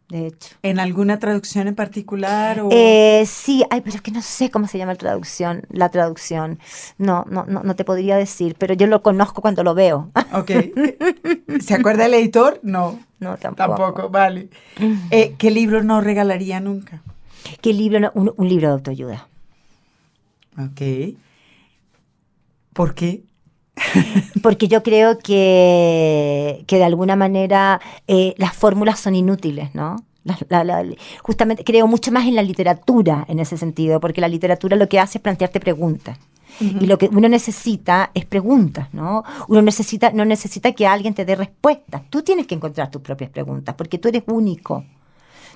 De 0.08 0.26
hecho. 0.26 0.56
¿En 0.62 0.78
alguna 0.78 1.18
traducción 1.18 1.66
en 1.66 1.74
particular? 1.74 2.60
O... 2.60 2.68
Eh, 2.70 3.24
sí, 3.26 3.64
ay, 3.70 3.80
pero 3.80 3.96
es 3.96 4.02
que 4.02 4.10
no 4.10 4.22
sé 4.22 4.50
cómo 4.50 4.66
se 4.66 4.78
llama 4.78 4.92
la 4.92 4.98
traducción. 4.98 5.62
La 5.70 5.88
traducción. 5.88 6.58
No, 6.98 7.24
no, 7.28 7.44
no, 7.46 7.62
no 7.62 7.76
te 7.76 7.84
podría 7.84 8.16
decir, 8.16 8.56
pero 8.58 8.74
yo 8.74 8.86
lo 8.86 9.02
conozco 9.02 9.40
cuando 9.40 9.64
lo 9.64 9.74
veo. 9.74 10.10
Ok. 10.32 10.50
¿Se 11.60 11.74
acuerda 11.74 12.06
el 12.06 12.14
editor? 12.14 12.60
No. 12.62 12.98
No, 13.18 13.36
tampoco. 13.38 13.76
Tampoco, 13.76 14.10
vale. 14.10 14.50
Eh, 15.10 15.34
¿Qué 15.38 15.50
libro 15.50 15.82
no 15.82 16.00
regalaría 16.00 16.60
nunca? 16.60 17.02
¿Qué 17.60 17.72
libro? 17.72 18.00
no? 18.00 18.10
Un, 18.14 18.34
un 18.36 18.48
libro 18.48 18.68
de 18.68 18.74
autoayuda. 18.74 19.26
Ok. 20.58 21.16
¿Por 22.72 22.94
qué? 22.94 23.22
Porque 24.42 24.68
yo 24.68 24.82
creo 24.82 25.18
que, 25.18 26.64
que 26.66 26.76
de 26.76 26.84
alguna 26.84 27.16
manera 27.16 27.80
eh, 28.06 28.34
las 28.38 28.54
fórmulas 28.54 29.00
son 29.00 29.14
inútiles, 29.14 29.74
¿no? 29.74 29.96
La- 30.24 30.38
la- 30.64 30.82
la- 30.82 30.94
justamente 31.22 31.64
creo 31.64 31.86
mucho 31.86 32.10
más 32.10 32.26
en 32.26 32.34
la 32.34 32.42
literatura 32.42 33.24
en 33.28 33.38
ese 33.40 33.56
sentido, 33.58 34.00
porque 34.00 34.20
la 34.20 34.28
literatura 34.28 34.76
lo 34.76 34.88
que 34.88 34.98
hace 34.98 35.18
es 35.18 35.22
plantearte 35.22 35.60
preguntas. 35.60 36.18
Y 36.60 36.86
lo 36.86 36.98
que 36.98 37.08
uno 37.08 37.28
necesita 37.28 38.12
es 38.14 38.24
preguntas, 38.26 38.86
¿no? 38.94 39.24
Uno 39.48 39.60
necesita, 39.60 40.12
no 40.12 40.24
necesita 40.24 40.70
que 40.70 40.86
alguien 40.86 41.12
te 41.12 41.24
dé 41.24 41.34
respuestas. 41.34 42.02
Tú 42.10 42.22
tienes 42.22 42.46
que 42.46 42.54
encontrar 42.54 42.92
tus 42.92 43.02
propias 43.02 43.30
preguntas, 43.30 43.74
porque 43.76 43.98
tú 43.98 44.06
eres 44.08 44.22
único. 44.28 44.84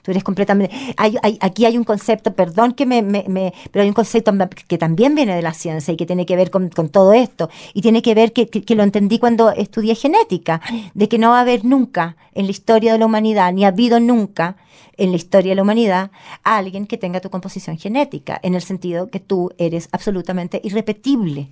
Tú 0.03 0.11
eres 0.11 0.25
completamente... 0.25 0.75
hay- 0.97 1.17
hay- 1.23 1.39
aquí 1.41 1.65
hay 1.67 1.77
un 1.77 1.85
concepto, 1.85 2.35
perdón 2.35 2.73
que 2.73 2.87
me, 2.87 3.03
me- 3.03 3.25
me- 3.29 3.53
pero 3.71 3.83
hay 3.83 3.89
un 3.89 3.95
concepto 3.95 4.33
que 4.67 4.79
también 4.79 5.15
viene 5.15 5.35
de 5.35 5.43
la 5.43 5.53
ciencia 5.55 5.93
y 5.93 5.97
que 5.97 6.07
tiene 6.07 6.27
que 6.27 6.37
ver 6.37 6.51
con, 6.51 6.69
con 6.71 6.89
todo 6.89 7.13
esto. 7.13 7.49
Y 7.75 7.83
tiene 7.83 8.03
que 8.03 8.15
ver 8.15 8.33
que, 8.33 8.49
que- 8.49 8.63
que 8.63 8.75
lo 8.75 8.83
entendí 8.83 9.19
cuando 9.19 9.51
estudié 9.51 9.95
genética, 9.95 10.61
de 10.95 11.09
que 11.09 11.19
no 11.19 11.31
va 11.31 11.39
a 11.39 11.43
haber 11.43 11.65
nunca 11.65 12.17
en 12.35 12.45
la 12.47 12.51
historia 12.51 12.93
de 12.93 12.99
la 12.99 13.07
humanidad, 13.07 13.53
ni 13.53 13.65
ha 13.65 13.69
habido 13.69 14.01
nunca 14.01 14.57
en 14.97 15.11
la 15.11 15.17
historia 15.17 15.53
de 15.53 15.57
la 15.57 15.63
humanidad 15.63 16.11
alguien 16.43 16.87
que 16.87 16.99
tenga 16.99 17.21
tu 17.21 17.31
composición 17.31 17.79
genética, 17.79 18.39
en 18.43 18.55
el 18.55 18.63
sentido 18.63 19.09
que 19.09 19.21
tú 19.21 19.51
eres 19.59 19.89
absolutamente 19.93 20.61
irrepetible. 20.65 21.49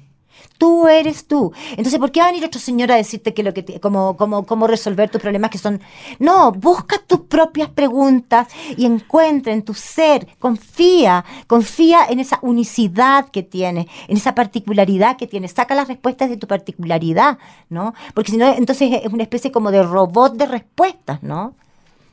Tú 0.58 0.88
eres 0.88 1.26
tú. 1.26 1.52
Entonces, 1.72 1.98
¿por 1.98 2.10
qué 2.10 2.20
va 2.20 2.26
a 2.26 2.30
venir 2.30 2.44
otro 2.46 2.58
señor 2.60 2.90
a 2.90 2.96
decirte 2.96 3.34
que 3.34 3.42
lo 3.42 3.52
que 3.52 3.62
te- 3.62 3.78
cómo, 3.78 4.16
cómo, 4.16 4.46
cómo 4.46 4.66
resolver 4.66 5.10
tus 5.10 5.20
problemas 5.20 5.50
que 5.50 5.58
son. 5.58 5.80
No, 6.18 6.50
busca 6.52 6.96
tus 7.06 7.20
propias 7.20 7.68
preguntas 7.68 8.48
y 8.76 8.86
encuentra 8.86 9.52
en 9.52 9.62
tu 9.62 9.74
ser, 9.74 10.26
confía, 10.38 11.24
confía 11.46 12.06
en 12.08 12.20
esa 12.20 12.38
unicidad 12.42 13.28
que 13.28 13.42
tienes, 13.42 13.86
en 14.08 14.16
esa 14.16 14.34
particularidad 14.34 15.16
que 15.18 15.26
tienes. 15.26 15.52
Saca 15.52 15.74
las 15.74 15.88
respuestas 15.88 16.30
de 16.30 16.36
tu 16.38 16.46
particularidad, 16.46 17.36
¿no? 17.68 17.92
Porque 18.14 18.30
si 18.30 18.38
no, 18.38 18.46
entonces 18.54 18.90
es 19.04 19.12
una 19.12 19.24
especie 19.24 19.52
como 19.52 19.70
de 19.70 19.82
robot 19.82 20.36
de 20.36 20.46
respuestas, 20.46 21.22
¿no? 21.22 21.54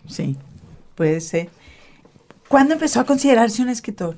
Sí, 0.07 0.35
puede 0.95 1.21
ser. 1.21 1.49
¿Cuándo 2.49 2.73
empezó 2.73 2.99
a 2.99 3.05
considerarse 3.05 3.61
un 3.61 3.69
escritor? 3.69 4.17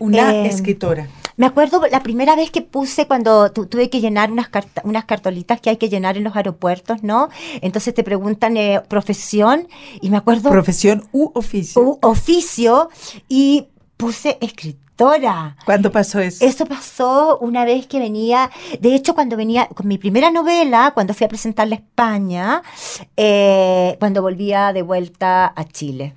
Una 0.00 0.32
Eh, 0.34 0.46
escritora. 0.46 1.08
Me 1.38 1.46
acuerdo 1.46 1.80
la 1.90 2.02
primera 2.02 2.36
vez 2.36 2.50
que 2.50 2.60
puse 2.62 3.06
cuando 3.06 3.50
tu- 3.52 3.66
tuve 3.66 3.88
que 3.88 4.00
llenar 4.00 4.30
unas, 4.30 4.48
carta- 4.48 4.82
unas 4.84 5.04
cartolitas 5.06 5.60
que 5.60 5.70
hay 5.70 5.76
que 5.78 5.88
llenar 5.88 6.16
en 6.18 6.24
los 6.24 6.36
aeropuertos, 6.36 7.02
¿no? 7.02 7.28
Entonces 7.62 7.94
te 7.94 8.02
preguntan 8.04 8.56
eh, 8.58 8.82
profesión 8.88 9.68
y 10.02 10.10
me 10.10 10.16
acuerdo 10.18 10.50
Profesión 10.50 11.08
u 11.12 11.30
oficio. 11.34 11.80
u- 11.82 11.98
oficio 12.02 12.90
y 13.28 13.68
puse 13.96 14.36
escritora. 14.40 15.56
¿Cuándo 15.64 15.92
pasó 15.92 16.18
eso? 16.18 16.44
Eso 16.44 16.66
pasó 16.66 17.38
una 17.38 17.64
vez 17.64 17.86
que 17.86 18.00
venía, 18.00 18.50
de 18.80 18.96
hecho 18.96 19.14
cuando 19.14 19.36
venía 19.36 19.66
con 19.68 19.86
mi 19.86 19.96
primera 19.96 20.32
novela, 20.32 20.90
cuando 20.92 21.14
fui 21.14 21.24
a 21.24 21.28
presentarla 21.28 21.76
a 21.76 21.78
España, 21.78 22.62
eh, 23.16 23.96
cuando 24.00 24.22
volvía 24.22 24.72
de 24.72 24.82
vuelta 24.82 25.52
a 25.54 25.64
Chile. 25.64 26.14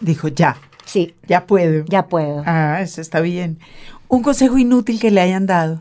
Dijo, 0.00 0.28
ya, 0.28 0.56
Sí, 0.84 1.14
ya 1.26 1.44
puedo. 1.44 1.84
ya 1.88 2.06
puedo. 2.06 2.44
Ah, 2.46 2.78
eso 2.80 3.00
está 3.00 3.20
bien. 3.20 3.58
Un 4.08 4.22
consejo 4.22 4.58
inútil 4.58 4.98
que 5.00 5.10
le 5.10 5.20
hayan 5.20 5.46
dado. 5.46 5.80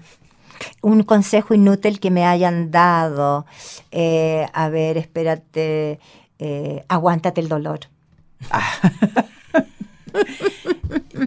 un 0.82 1.04
consejo 1.04 1.54
inútil 1.54 2.00
que 2.00 2.12
me 2.12 2.26
hayan 2.26 2.72
dado. 2.72 3.46
Eh, 3.92 4.46
a 4.54 4.70
ver, 4.70 4.98
espérate, 4.98 6.00
eh, 6.40 6.84
aguántate 6.88 7.42
el 7.42 7.50
dolor. 7.50 7.80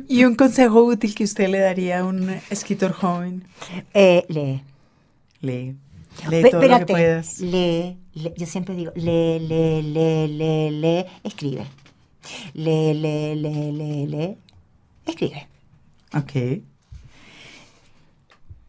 Y 0.09 0.25
un 0.25 0.35
consejo 0.35 0.83
útil 0.85 1.15
que 1.15 1.25
usted 1.25 1.49
le 1.49 1.59
daría 1.59 2.01
a 2.01 2.05
un 2.05 2.29
escritor 2.51 2.93
joven. 2.93 3.45
Eh, 3.95 4.25
lee. 4.29 4.63
Lee. 5.41 5.77
Lee 6.29 6.43
todo 6.43 6.43
lo 6.43 6.43
que 6.43 6.57
espérate, 6.57 6.93
puedas. 6.93 7.41
lee, 7.41 7.97
lee. 8.15 8.33
Yo 8.37 8.47
siempre 8.47 8.75
digo, 8.75 8.93
lee, 8.95 9.39
lee, 9.39 9.83
lee, 9.83 10.29
lee, 10.29 10.71
lee, 10.71 11.07
escribe. 11.23 11.67
Lee, 12.55 12.95
lee, 12.95 13.35
lee, 13.37 13.73
lee, 13.73 14.07
lee, 14.07 14.37
escribe. 15.07 15.49
Ok. 16.15 16.63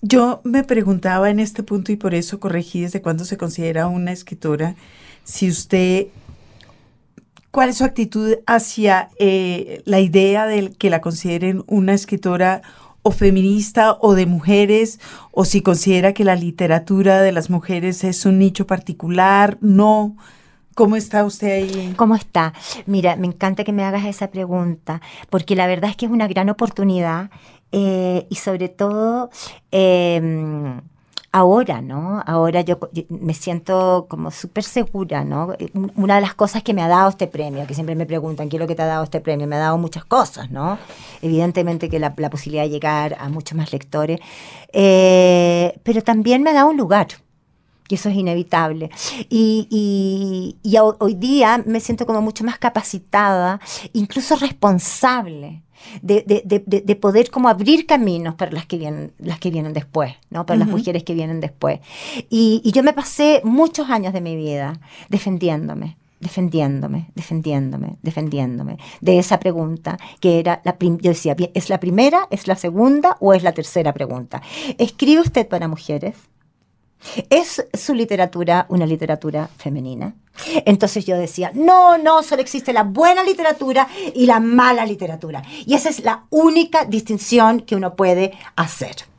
Yo 0.02 0.42
me 0.44 0.64
preguntaba 0.64 1.30
en 1.30 1.40
este 1.40 1.62
punto 1.62 1.92
y 1.92 1.96
por 1.96 2.16
eso 2.16 2.40
corregí 2.40 2.82
desde 2.82 3.02
cuándo 3.02 3.24
se 3.24 3.38
considera 3.38 3.88
una 3.88 4.12
escritora, 4.12 4.76
si 5.24 5.48
usted, 5.48 6.08
¿cuál 7.52 7.70
es 7.70 7.78
su 7.78 7.84
actitud 7.84 8.38
hacia 8.48 9.10
eh, 9.20 9.84
la 9.86 10.00
idea 10.00 10.48
de 10.48 10.72
que 10.72 10.90
la 10.90 11.02
consideren 11.02 11.64
una 11.68 11.94
escritora 11.94 12.64
o 13.04 13.12
feminista 13.12 13.98
o 14.00 14.16
de 14.16 14.26
mujeres, 14.26 15.00
o 15.32 15.46
si 15.46 15.62
considera 15.62 16.14
que 16.14 16.24
la 16.24 16.36
literatura 16.36 17.22
de 17.22 17.32
las 17.32 17.50
mujeres 17.50 18.04
es 18.04 18.26
un 18.26 18.40
nicho 18.40 18.68
particular, 18.68 19.58
no? 19.62 20.16
¿Cómo 20.76 20.96
está 20.96 21.26
usted 21.26 21.52
ahí? 21.52 21.94
¿Cómo 21.98 22.16
está? 22.16 22.54
Mira, 22.86 23.16
me 23.18 23.28
encanta 23.28 23.64
que 23.64 23.74
me 23.74 23.84
hagas 23.84 24.06
esa 24.06 24.28
pregunta, 24.32 25.02
porque 25.30 25.56
la 25.56 25.68
verdad 25.68 25.90
es 25.90 25.96
que 25.98 26.06
es 26.06 26.12
una 26.12 26.28
gran 26.28 26.50
oportunidad 26.50 27.30
eh, 27.72 28.26
y 28.30 28.36
sobre 28.36 28.70
todo 28.70 29.30
eh, 29.72 30.80
ahora, 31.34 31.82
¿no? 31.82 32.22
Ahora 32.26 32.62
yo, 32.62 32.80
yo 32.94 33.04
me 33.10 33.34
siento 33.34 34.06
como 34.10 34.32
súper 34.32 34.64
segura, 34.64 35.24
¿no? 35.24 35.54
Un- 35.74 35.92
Una 35.96 36.16
de 36.16 36.22
las 36.22 36.34
cosas 36.36 36.64
que 36.64 36.74
me 36.74 36.82
ha 36.82 36.88
dado 36.88 37.10
este 37.10 37.28
premio, 37.28 37.66
que 37.68 37.74
siempre 37.74 37.96
me 37.96 38.06
preguntan, 38.06 38.50
¿qué 38.50 38.58
es 38.58 38.62
lo 38.62 38.68
que 38.68 38.76
te 38.76 38.82
ha 38.82 38.86
dado 38.88 39.04
este 39.04 39.20
premio? 39.22 39.48
Me 39.48 39.56
ha 39.58 39.60
dado 39.60 39.78
muchas 39.78 40.06
cosas, 40.06 40.52
¿no? 40.52 40.78
Evidentemente 41.22 41.90
que 41.90 42.00
la, 42.00 42.14
la 42.18 42.30
posibilidad 42.30 42.64
de 42.64 42.70
llegar 42.70 43.16
a 43.20 43.30
muchos 43.30 43.58
más 43.58 43.72
lectores, 43.74 44.20
eh, 44.74 45.80
pero 45.84 46.02
también 46.02 46.44
me 46.44 46.50
ha 46.52 46.54
dado 46.54 46.70
un 46.70 46.78
lugar. 46.78 47.08
Y 47.92 47.96
eso 47.96 48.08
es 48.10 48.16
inevitable. 48.16 48.90
Y, 49.30 49.68
y- 49.70 50.56
y 50.64 50.78
ho- 50.78 50.96
hoy 51.00 51.16
día 51.16 51.62
me 51.68 51.82
siento 51.82 52.06
como 52.06 52.22
mucho 52.22 52.44
más 52.46 52.58
capacitada, 52.58 53.60
incluso 53.92 54.38
responsable, 54.38 55.62
de, 56.02 56.24
de- 56.28 56.44
de- 56.46 56.64
de- 56.66 56.82
de 56.82 56.96
poder 56.96 57.30
como 57.32 57.50
abrir 57.50 57.86
caminos 57.86 58.36
para 58.36 58.52
las 58.52 58.66
que 58.66 58.78
vienen, 58.78 59.12
las 59.20 59.40
que 59.40 59.50
vienen 59.50 59.74
después, 59.74 60.14
¿no? 60.30 60.46
Para 60.46 60.60
las 60.60 60.68
mujeres 60.78 61.04
que 61.04 61.14
vienen 61.14 61.42
después. 61.42 61.80
Y, 62.30 62.62
y 62.64 62.72
yo 62.72 62.82
me 62.84 62.94
pasé 62.94 63.42
muchos 63.44 63.90
años 63.90 64.14
de 64.14 64.22
mi 64.22 64.36
vida 64.36 64.80
defendiéndome 65.10 65.98
defendiéndome, 66.22 67.10
defendiéndome, 67.16 67.98
defendiéndome 68.04 68.78
de 69.02 69.18
esa 69.18 69.40
pregunta 69.40 69.98
que 70.20 70.40
era 70.40 70.62
la 70.64 70.78
yo 70.80 71.10
decía, 71.10 71.36
¿es 71.56 71.70
la 71.70 71.80
primera, 71.80 72.28
es 72.30 72.48
la 72.48 72.56
segunda 72.56 73.18
o 73.20 73.34
es 73.34 73.42
la 73.42 73.54
tercera 73.54 73.92
pregunta? 73.92 74.40
¿Escribe 74.78 75.22
usted 75.22 75.48
para 75.48 75.68
mujeres? 75.68 76.14
¿Es 77.30 77.66
su 77.74 77.94
literatura 77.94 78.66
una 78.70 78.86
literatura 78.86 79.50
femenina? 79.58 80.16
Entonces 80.66 81.06
yo 81.06 81.18
decía, 81.18 81.52
no, 81.54 81.98
no, 81.98 82.24
solo 82.24 82.42
existe 82.42 82.74
la 82.74 82.84
buena 82.84 83.24
literatura 83.24 83.88
y 84.14 84.26
la 84.26 84.40
mala 84.40 84.86
literatura. 84.86 85.44
Y 85.66 85.74
esa 85.74 85.90
es 85.90 86.04
la 86.04 86.26
única 86.30 86.86
distinción 86.86 87.62
que 87.62 87.76
uno 87.76 87.96
puede 87.96 88.34
hacer. 88.56 89.11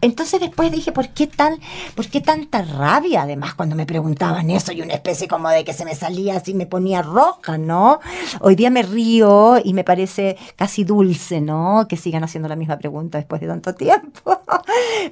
Entonces 0.00 0.40
después 0.40 0.70
dije, 0.70 0.92
¿por 0.92 1.08
qué, 1.10 1.26
tan, 1.26 1.58
¿por 1.94 2.08
qué 2.08 2.20
tanta 2.20 2.62
rabia? 2.62 3.22
Además, 3.22 3.54
cuando 3.54 3.76
me 3.76 3.86
preguntaban 3.86 4.50
eso 4.50 4.72
y 4.72 4.82
una 4.82 4.94
especie 4.94 5.28
como 5.28 5.48
de 5.48 5.64
que 5.64 5.72
se 5.72 5.84
me 5.84 5.94
salía 5.94 6.36
así, 6.36 6.54
me 6.54 6.66
ponía 6.66 7.02
roja, 7.02 7.58
¿no? 7.58 8.00
Hoy 8.40 8.54
día 8.54 8.70
me 8.70 8.82
río 8.82 9.58
y 9.62 9.72
me 9.74 9.84
parece 9.84 10.36
casi 10.56 10.84
dulce, 10.84 11.40
¿no? 11.40 11.86
Que 11.88 11.96
sigan 11.96 12.24
haciendo 12.24 12.48
la 12.48 12.56
misma 12.56 12.78
pregunta 12.78 13.18
después 13.18 13.40
de 13.40 13.48
tanto 13.48 13.74
tiempo. 13.74 14.40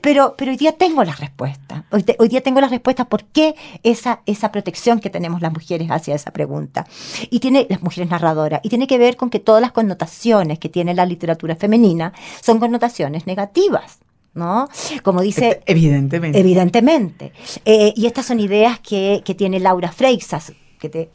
Pero, 0.01 0.35
pero 0.37 0.51
hoy 0.51 0.57
día 0.57 0.73
tengo 0.73 1.05
las 1.05 1.21
respuestas. 1.21 1.85
Hoy, 1.91 2.05
hoy 2.19 2.29
día 2.29 2.43
tengo 2.43 2.61
las 2.61 2.71
respuestas 2.71 3.07
por 3.07 3.25
qué 3.25 3.55
esa, 3.83 4.21
esa 4.27 4.51
protección 4.51 5.01
que 5.01 5.09
tenemos 5.09 5.41
las 5.41 5.53
mujeres 5.53 5.89
hacia 5.91 6.15
esa 6.15 6.33
pregunta. 6.33 6.87
Y 7.31 7.41
tiene, 7.41 7.67
las 7.71 7.83
mujeres 7.83 8.11
narradoras, 8.11 8.61
y 8.63 8.69
tiene 8.69 8.87
que 8.87 8.99
ver 8.99 9.17
con 9.17 9.31
que 9.31 9.41
todas 9.41 9.63
las 9.63 9.73
connotaciones 9.73 10.59
que 10.59 10.69
tiene 10.69 10.95
la 10.95 11.07
literatura 11.07 11.57
femenina 11.57 12.13
son 12.43 12.59
connotaciones 12.59 13.27
negativas. 13.27 13.99
¿No? 14.35 14.69
Como 15.05 15.21
dice 15.23 15.63
Evidentemente. 15.67 16.39
Evidentemente. 16.41 17.33
Eh, 17.65 17.93
y 17.97 18.07
estas 18.07 18.27
son 18.27 18.41
ideas 18.41 18.81
que, 18.81 19.23
que 19.25 19.35
tiene 19.35 19.61
Laura 19.61 19.93
Freixas, 19.93 20.53
que 20.81 20.89
te 20.89 21.11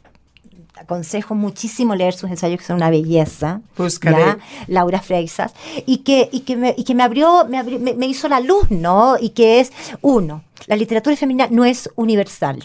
aconsejo 0.78 1.36
muchísimo 1.36 1.94
leer 1.96 2.14
sus 2.14 2.30
ensayos, 2.30 2.60
que 2.60 2.66
son 2.66 2.78
una 2.78 2.90
belleza. 2.90 3.60
Buscaré. 3.78 4.38
Laura 4.68 5.02
Freixas. 5.02 5.54
Y 5.86 5.98
que, 5.98 6.30
y 6.32 6.42
que, 6.42 6.56
me, 6.56 6.74
y 6.78 6.86
que 6.86 6.96
me 6.96 7.04
abrió, 7.04 7.46
me, 7.50 7.58
abrió- 7.60 7.80
me- 7.80 7.94
me 7.94 8.08
hizo 8.08 8.30
la 8.30 8.40
luz, 8.40 8.72
¿no? 8.72 9.16
Y 9.20 9.32
que 9.32 9.60
es, 9.60 9.74
uno, 10.02 10.44
la 10.68 10.78
literatura 10.78 11.18
femenina 11.18 11.48
no 11.52 11.66
es 11.66 11.90
universal, 11.98 12.64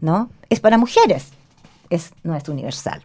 ¿no? 0.00 0.30
Es 0.50 0.58
para 0.58 0.78
mujeres, 0.78 1.28
es, 1.90 2.10
no 2.24 2.34
es 2.34 2.48
universal. 2.48 3.02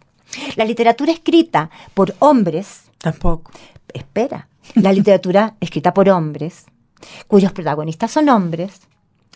La 0.56 0.64
literatura 0.64 1.12
escrita 1.12 1.70
por 1.94 2.14
hombres, 2.18 2.82
Tampoco. 2.98 3.52
espera, 3.94 4.48
la 4.74 4.92
literatura 4.92 5.56
escrita 5.60 5.92
por 5.94 6.08
hombres, 6.08 6.66
cuyos 7.26 7.52
protagonistas 7.52 8.10
son 8.10 8.28
hombres, 8.28 8.80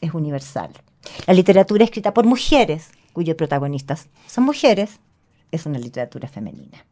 es 0.01 0.15
universal. 0.15 0.71
La 1.27 1.35
literatura 1.35 1.85
escrita 1.85 2.15
por 2.15 2.25
mujeres, 2.25 2.91
cuyos 3.13 3.37
protagonistas 3.37 4.09
son 4.27 4.45
mujeres, 4.45 5.01
es 5.51 5.67
una 5.67 5.79
literatura 5.79 6.29
femenina. 6.29 6.85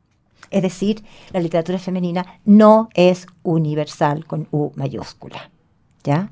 Es 0.51 0.63
decir, 0.63 1.03
la 1.33 1.41
literatura 1.41 1.79
femenina 1.79 2.41
no 2.45 2.89
es 2.95 3.27
universal 3.43 4.27
con 4.27 4.49
U 4.51 4.71
mayúscula. 4.77 5.51
¿Ya? 6.05 6.31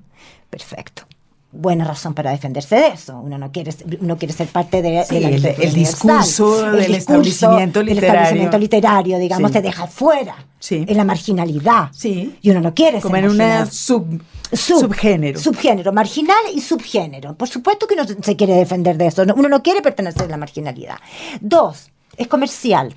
Perfecto. 0.51 1.05
Buena 1.53 1.85
razón 1.85 2.15
para 2.15 2.31
defenderse 2.31 2.77
de 2.77 2.87
eso. 2.89 3.19
Uno 3.19 3.37
no 3.37 3.51
quiere, 3.51 3.75
uno 4.01 4.17
quiere 4.17 4.33
ser 4.33 4.47
parte 4.47 4.83
de, 4.83 5.03
Sí, 5.05 5.17
de 5.17 5.21
la 5.21 5.29
el- 5.31 5.35
literatura 5.35 5.67
el 5.69 5.75
discurso 5.75 6.63
del 6.73 6.95
establecimiento 6.95 7.83
literario. 7.83 8.09
establecimiento 8.13 8.59
literario, 8.59 9.19
digamos, 9.19 9.51
Sí. 9.51 9.55
te 9.55 9.63
deja 9.63 9.87
fuera. 9.89 10.37
Sí. 10.61 10.85
En 10.87 10.97
la 10.97 11.03
marginalidad. 11.05 11.89
Sí. 11.93 12.37
Y 12.41 12.51
uno 12.51 12.61
no 12.61 12.73
quiere 12.73 13.01
Como 13.01 13.17
ser 13.17 13.25
en 13.25 13.31
una 13.31 13.67
sub, 13.67 14.23
Sub- 14.53 14.81
subgénero. 14.81 15.41
Subgénero, 15.41 15.93
marginal 15.93 16.37
y 16.55 16.61
subgénero. 16.61 17.35
Por 17.35 17.49
supuesto 17.49 17.89
que 17.89 17.95
uno 17.95 18.05
se 18.23 18.37
quiere 18.37 18.55
defender 18.55 18.97
de 18.97 19.07
eso. 19.09 19.25
No- 19.25 19.35
Uno 19.35 19.49
no 19.49 19.61
quiere 19.63 19.83
pertenecer 19.83 20.23
a 20.23 20.29
la 20.29 20.37
marginalidad. 20.37 20.99
Dos, 21.41 21.91
es 22.17 22.29
comercial, 22.29 22.95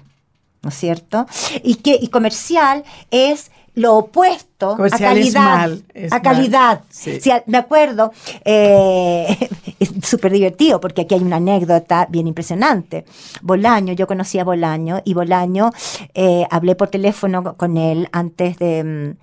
¿no 0.62 0.70
es 0.70 0.76
cierto? 0.76 1.26
Y 1.64 1.76
que 1.76 1.98
y 2.00 2.10
comercial 2.10 2.84
es 3.10 3.50
lo 3.76 3.98
opuesto 3.98 4.78
a 4.80 4.90
calidad. 4.98 5.44
mal, 5.44 5.84
a 6.12 6.22
calidad. 6.22 6.82
Sí. 6.90 7.20
Me 7.48 7.58
acuerdo, 7.58 8.12
eh, 8.46 9.50
es 9.80 9.92
súper 10.04 10.32
divertido 10.32 10.80
porque 10.80 11.02
aquí 11.02 11.16
hay 11.16 11.22
una 11.22 11.38
anécdota 11.38 12.08
bien 12.10 12.28
impresionante. 12.28 13.06
Bolaño, 13.42 13.94
yo 13.94 14.08
conocí 14.08 14.40
a 14.40 14.44
Bolaño 14.44 15.02
y 15.04 15.14
Bolaño, 15.14 15.72
eh, 16.14 16.46
hablé 16.50 16.76
por 16.76 16.90
teléfono 16.90 17.56
con 17.56 17.78
él 17.78 18.08
antes 18.12 18.58
de... 18.58 19.16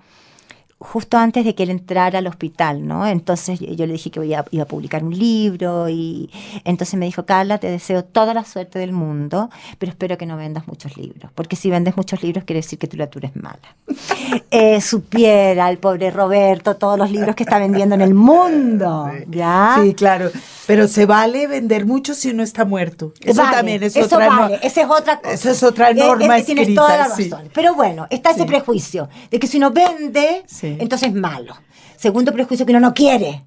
justo 0.83 1.17
antes 1.17 1.45
de 1.45 1.53
que 1.53 1.61
él 1.63 1.69
entrara 1.69 2.17
al 2.19 2.25
hospital, 2.27 2.87
¿no? 2.87 3.05
Entonces 3.05 3.59
yo 3.59 3.85
le 3.85 3.93
dije 3.93 4.09
que 4.09 4.19
voy 4.19 4.33
a- 4.33 4.43
iba 4.49 4.63
a 4.63 4.67
publicar 4.67 5.03
un 5.03 5.17
libro 5.17 5.87
y 5.89 6.29
entonces 6.65 6.99
me 6.99 7.05
dijo, 7.05 7.23
Carla, 7.25 7.59
te 7.59 7.69
deseo 7.69 8.03
toda 8.03 8.33
la 8.33 8.43
suerte 8.43 8.79
del 8.79 8.91
mundo, 8.91 9.49
pero 9.77 9.91
espero 9.91 10.17
que 10.17 10.25
no 10.25 10.37
vendas 10.37 10.67
muchos 10.67 10.97
libros, 10.97 11.31
porque 11.35 11.55
si 11.55 11.69
vendes 11.69 11.95
muchos 11.95 12.23
libros 12.23 12.45
quiere 12.45 12.61
decir 12.61 12.79
que 12.79 12.87
tu 12.87 12.97
literatura 12.97 13.29
es 13.29 13.35
mala. 13.35 13.59
Eh, 14.49 14.81
supiera 14.81 15.69
el 15.69 15.77
pobre 15.77 16.09
Roberto 16.11 16.75
todos 16.75 16.97
los 16.97 17.09
libros 17.11 17.35
que 17.35 17.43
está 17.43 17.57
vendiendo 17.59 17.95
en 17.95 18.01
el 18.01 18.13
mundo, 18.13 19.09
¿ya? 19.29 19.77
Sí, 19.81 19.93
claro. 19.93 20.29
Pero 20.67 20.87
se 20.87 21.05
vale 21.05 21.47
vender 21.47 21.85
mucho 21.85 22.13
si 22.13 22.29
uno 22.31 22.43
está 22.43 22.63
muerto. 22.65 23.13
Eso 23.21 23.41
Vale, 23.41 23.55
también 23.57 23.83
es 23.83 23.95
eso 23.95 24.05
otra 24.15 24.29
no- 24.29 24.47
esa 24.61 24.81
es 24.81 24.87
otra 24.89 25.19
cosa. 25.19 25.33
Esa 25.33 25.51
es 25.51 25.63
otra 25.63 25.93
norma 25.93 26.37
Eh, 26.37 26.41
eh, 26.41 26.43
Tienes 26.43 26.61
escrita, 26.63 26.81
toda 26.81 26.97
la 26.97 27.09
sí. 27.15 27.29
razón. 27.29 27.49
Pero 27.53 27.75
bueno, 27.75 28.07
está 28.09 28.31
ese 28.31 28.41
Sí. 28.41 28.45
prejuicio 28.47 29.09
de 29.29 29.39
que 29.39 29.47
si 29.47 29.57
uno 29.57 29.71
vende, 29.71 30.43
Sí. 30.47 30.70
Entonces 30.79 31.09
es 31.09 31.15
malo. 31.15 31.55
Segundo 31.97 32.31
prejuicio 32.33 32.65
que 32.65 32.71
uno 32.71 32.79
no 32.79 32.93
quiere. 32.93 33.43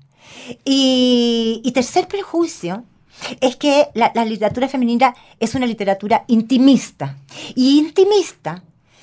Y, 0.65 1.61
y 1.65 1.73
tercer 1.73 2.07
prejuicio 2.09 2.85
es 3.41 3.57
que 3.57 3.89
la, 3.95 4.13
la 4.15 4.25
literatura 4.25 4.69
femenina 4.69 5.15
es 5.41 5.55
una 5.55 5.67
literatura 5.67 6.25
intimista. 6.29 7.17
Y 7.55 7.79
intimista 7.79 8.63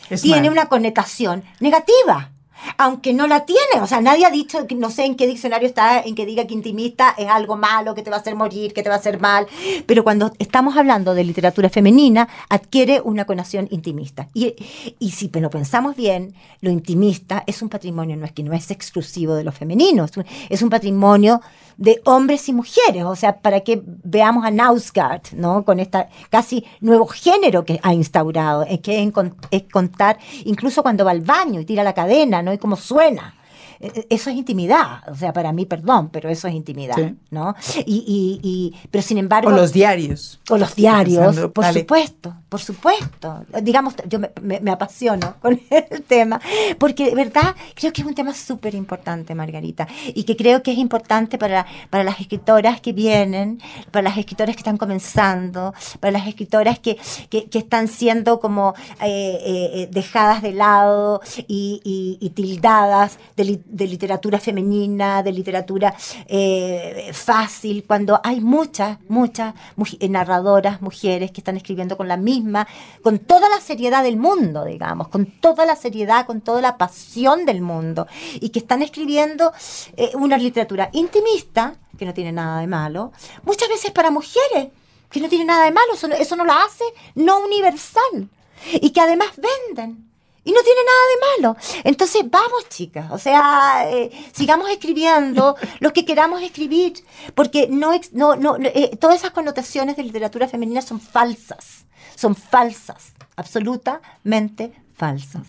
Es 0.09 0.21
tiene 0.21 0.41
mal. 0.49 0.51
una 0.51 0.65
connotación 0.67 1.43
negativa. 1.59 2.30
Aunque 2.77 3.13
no 3.13 3.27
la 3.27 3.45
tiene, 3.45 3.81
o 3.81 3.87
sea, 3.87 4.01
nadie 4.01 4.25
ha 4.25 4.31
dicho, 4.31 4.65
no 4.75 4.89
sé 4.89 5.05
en 5.05 5.15
qué 5.15 5.27
diccionario 5.27 5.67
está, 5.67 6.01
en 6.01 6.15
que 6.15 6.25
diga 6.25 6.47
que 6.47 6.53
intimista 6.53 7.13
es 7.17 7.27
algo 7.27 7.57
malo, 7.57 7.93
que 7.95 8.03
te 8.03 8.09
va 8.09 8.17
a 8.17 8.19
hacer 8.19 8.35
morir, 8.35 8.73
que 8.73 8.83
te 8.83 8.89
va 8.89 8.95
a 8.95 8.99
hacer 8.99 9.19
mal, 9.19 9.47
pero 9.85 10.03
cuando 10.03 10.31
estamos 10.39 10.77
hablando 10.77 11.13
de 11.13 11.23
literatura 11.23 11.69
femenina, 11.69 12.27
adquiere 12.49 13.01
una 13.01 13.25
connotación 13.25 13.67
intimista. 13.71 14.27
Y, 14.33 14.55
y 14.99 15.11
si 15.11 15.29
lo 15.39 15.49
pensamos 15.49 15.95
bien, 15.95 16.33
lo 16.61 16.69
intimista 16.69 17.43
es 17.47 17.61
un 17.61 17.69
patrimonio, 17.69 18.15
no 18.17 18.25
es 18.25 18.31
que 18.31 18.43
no 18.43 18.53
es 18.53 18.71
exclusivo 18.71 19.35
de 19.35 19.43
lo 19.43 19.51
femenino, 19.51 20.05
es 20.49 20.61
un, 20.61 20.69
patrimonio 20.69 21.41
de 21.77 22.01
hombres 22.05 22.47
y 22.47 22.53
mujeres, 22.53 23.03
o 23.03 23.15
sea, 23.15 23.37
para 23.39 23.61
que 23.61 23.81
veamos 23.85 24.45
a 24.45 24.51
Nausgard, 24.51 25.33
¿no? 25.33 25.65
Con 25.65 25.79
este 25.79 26.05
casi 26.29 26.65
nuevo 26.79 27.07
género 27.07 27.65
que 27.65 27.79
ha 27.81 27.93
instaurado, 27.93 28.65
que 28.81 29.11
es 29.51 29.63
contar, 29.71 30.17
incluso 30.45 30.83
cuando 30.83 31.03
va 31.03 31.11
al 31.11 31.21
baño 31.21 31.59
y 31.59 31.65
tira 31.65 31.83
la 31.83 31.93
cadena, 31.93 32.41
¿no? 32.41 32.50
Y 32.53 32.57
cómo 32.57 32.75
suena. 32.75 33.35
Eh, 33.81 34.07
Eso 34.09 34.29
es 34.29 34.35
intimidad, 34.35 35.01
o 35.09 35.15
sea, 35.15 35.33
para 35.33 35.51
mí, 35.51 35.65
perdón, 35.65 36.09
pero 36.09 36.29
eso 36.29 36.47
es 36.47 36.53
intimidad, 36.53 36.95
Sí. 36.95 37.15
¿no? 37.31 37.55
Y, 37.85 37.95
y, 38.07 38.39
y- 38.47 38.73
pero 38.91 39.01
sin 39.01 39.17
embargo... 39.17 39.49
O 39.49 39.51
los 39.53 39.73
diarios. 39.73 40.39
O 40.49 40.57
los 40.57 40.75
diarios, 40.75 41.25
Pensando, 41.25 41.51
por 41.53 41.63
dale. 41.65 41.79
supuesto, 41.81 42.35
por 42.49 42.59
supuesto. 42.61 43.45
Digamos, 43.61 43.95
yo 44.07 44.19
me, 44.19 44.31
me- 44.41 44.59
me 44.59 44.71
apasiono 44.71 45.35
con 45.41 45.59
el 45.69 46.03
tema, 46.03 46.39
porque 46.77 47.05
de 47.05 47.15
verdad 47.15 47.55
creo 47.73 47.91
que 47.91 48.01
es 48.01 48.07
un 48.07 48.13
tema 48.15 48.33
súper 48.33 48.75
importante, 48.75 49.33
Margarita, 49.35 49.87
y 50.13 50.23
que 50.23 50.35
creo 50.35 50.61
que 50.61 50.71
es 50.71 50.77
importante 50.77 51.37
para, 51.37 51.65
para 51.89 52.03
las 52.03 52.19
escritoras 52.19 52.81
que 52.81 52.93
vienen, 52.93 53.59
para 53.91 54.03
las 54.09 54.17
escritoras 54.17 54.55
que 54.55 54.59
están 54.61 54.77
comenzando, 54.77 55.73
para 55.99 56.11
las 56.11 56.27
escritoras 56.27 56.79
que, 56.79 56.97
que, 57.29 57.45
que 57.49 57.57
están 57.59 57.87
siendo 57.87 58.39
como 58.39 58.73
eh, 59.01 59.37
eh, 59.43 59.69
eh, 59.73 59.87
dejadas 59.91 60.41
de 60.41 60.51
lado 60.53 61.21
y, 61.47 61.81
y- 61.83 62.17
y 62.25 62.29
tildadas 62.31 63.17
de, 63.35 63.61
de 63.71 63.87
literatura 63.87 64.39
femenina, 64.39 65.23
de 65.23 65.31
literatura 65.31 65.93
eh, 66.27 67.11
fácil, 67.13 67.85
cuando 67.87 68.19
hay 68.23 68.41
muchas, 68.41 68.97
muchas 69.07 69.55
eh, 69.99 70.09
narradoras, 70.09 70.81
mujeres 70.81 71.31
que 71.31 71.39
están 71.39 71.57
escribiendo 71.57 71.95
con 71.97 72.07
la 72.07 72.17
misma, 72.17 72.67
con 73.01 73.19
toda 73.19 73.47
la 73.49 73.61
seriedad 73.61 74.03
del 74.03 74.17
mundo, 74.17 74.65
digamos, 74.65 75.07
con 75.07 75.25
toda 75.25 75.65
la 75.65 75.75
seriedad, 75.75 76.25
con 76.25 76.41
toda 76.41 76.61
la 76.61 76.77
pasión 76.77 77.45
del 77.45 77.61
mundo, 77.61 78.07
y 78.35 78.49
que 78.49 78.59
están 78.59 78.81
escribiendo 78.81 79.53
eh, 79.95 80.11
una 80.15 80.37
literatura 80.37 80.89
intimista, 80.91 81.75
que 81.97 82.05
no 82.05 82.13
tiene 82.13 82.31
nada 82.31 82.59
de 82.59 82.67
malo, 82.67 83.13
muchas 83.43 83.69
veces 83.69 83.91
para 83.91 84.11
mujeres, 84.11 84.69
que 85.09 85.19
no 85.19 85.29
tiene 85.29 85.45
nada 85.45 85.65
de 85.65 85.71
malo, 85.71 85.93
eso 85.93 86.07
eso 86.07 86.35
no 86.35 86.45
la 86.45 86.63
hace 86.63 86.85
no 87.15 87.39
universal, 87.39 88.29
y 88.73 88.89
que 88.91 89.01
además 89.01 89.29
venden. 89.37 90.10
Y 90.43 90.51
no 90.51 90.61
tiene 90.63 90.79
nada 90.83 91.01
de 91.11 91.41
malo. 91.41 91.57
Entonces, 91.83 92.23
vamos, 92.29 92.67
chicas. 92.69 93.11
O 93.11 93.17
sea, 93.19 93.85
eh, 93.91 94.09
sigamos 94.33 94.69
escribiendo 94.71 95.55
lo 95.79 95.93
que 95.93 96.03
queramos 96.03 96.41
escribir. 96.41 96.93
Porque 97.35 97.67
no, 97.69 97.91
no, 98.13 98.35
no, 98.35 98.55
eh, 98.59 98.97
todas 98.99 99.17
esas 99.17 99.31
connotaciones 99.31 99.97
de 99.97 100.03
literatura 100.03 100.47
femenina 100.47 100.81
son 100.81 100.99
falsas. 100.99 101.85
Son 102.15 102.35
falsas. 102.35 103.13
Absolutamente 103.35 104.73
falsas. 104.95 105.43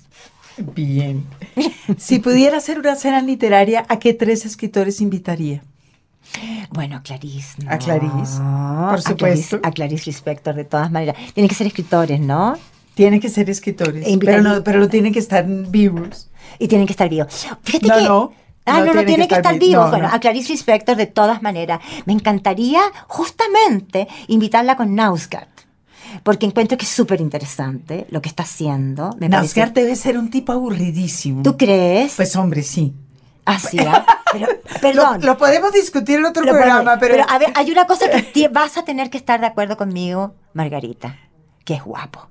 Bien. 0.58 1.26
Si 1.98 2.18
pudiera 2.18 2.58
hacer 2.58 2.78
una 2.78 2.94
cena 2.94 3.20
literaria, 3.22 3.84
¿a 3.88 3.98
qué 3.98 4.14
tres 4.14 4.44
escritores 4.46 5.00
invitaría? 5.00 5.62
Bueno, 6.70 7.00
Clarice. 7.02 7.66
A 7.68 7.78
Clarice, 7.78 8.38
no. 8.40 8.86
por 8.90 8.98
A 8.98 9.02
supuesto. 9.02 9.16
Clarice- 9.58 9.60
A 9.62 9.70
Clarice 9.72 10.06
Lispector, 10.06 10.54
de 10.54 10.64
todas 10.64 10.90
maneras. 10.90 11.16
Tienen 11.34 11.48
que 11.48 11.54
ser 11.54 11.66
escritores, 11.66 12.20
¿no? 12.20 12.56
Tienen 12.94 13.20
que 13.20 13.28
ser 13.30 13.48
escritores, 13.48 14.06
E 14.06 14.18
pero 14.18 14.42
no, 14.42 14.62
pero 14.62 14.78
no 14.78 14.88
tienen 14.88 15.12
que 15.12 15.18
estar 15.18 15.44
vivos. 15.46 16.28
Y 16.58 16.68
tienen 16.68 16.86
que 16.86 16.92
estar 16.92 17.08
vivos. 17.08 17.46
Fíjate 17.62 17.86
No, 17.86 17.94
que. 17.96 18.02
no, 18.02 18.32
Ah, 18.64 18.78
no, 18.80 18.92
no, 18.94 19.04
tienen 19.04 19.26
que 19.26 19.34
estar, 19.34 19.54
vi- 19.58 19.68
vivos. 19.70 19.86
no, 19.86 19.90
bueno, 19.90 20.08
no. 20.08 20.14
a 20.14 20.20
Clarice 20.20 20.52
Lispector, 20.52 20.94
de 20.96 21.06
todas 21.06 21.42
maneras. 21.42 21.80
Me 22.06 22.12
encantaría 22.12 22.80
justamente 23.08 24.06
invitarla 24.28 24.76
con 24.76 24.94
Nausgard. 24.94 25.48
Porque 26.22 26.44
encuentro 26.46 26.76
que 26.76 26.84
es 26.84 26.90
súper 26.90 27.20
interesante 27.20 28.06
lo 28.10 28.20
que 28.20 28.28
está 28.28 28.42
haciendo. 28.42 29.16
Me 29.18 29.28
parece- 29.30 29.66
debe 29.72 29.96
ser 29.96 30.18
un 30.18 30.30
tipo 30.30 30.52
aburridísimo. 30.52 31.42
¿Tú 31.42 31.56
crees? 31.56 32.14
Pues 32.16 32.36
hombre, 32.36 32.62
sí. 32.62 32.92
Así, 33.46 33.78
¿ah? 33.80 34.04
Pero, 34.30 34.46
perdón. 34.80 35.20
Lo, 35.22 35.28
lo 35.32 35.38
podemos 35.38 35.72
discutir 35.72 36.18
en 36.18 36.26
otro 36.26 36.44
Lo 36.44 36.52
programa, 36.52 36.98
podemos- 36.98 37.24
pero, 37.24 37.24
a 37.28 37.38
ver, 37.38 37.48
hay 37.56 37.70
una 37.72 37.86
cosa 37.86 38.06
que 38.32 38.48
vas 38.48 38.76
a 38.76 38.84
tener 38.84 39.10
que 39.10 39.16
estar 39.18 39.40
de 39.40 39.46
acuerdo 39.46 39.76
conmigo, 39.76 40.34
Margarita, 40.52 41.16
que 41.64 41.74
es 41.74 41.82
guapo. 41.82 42.28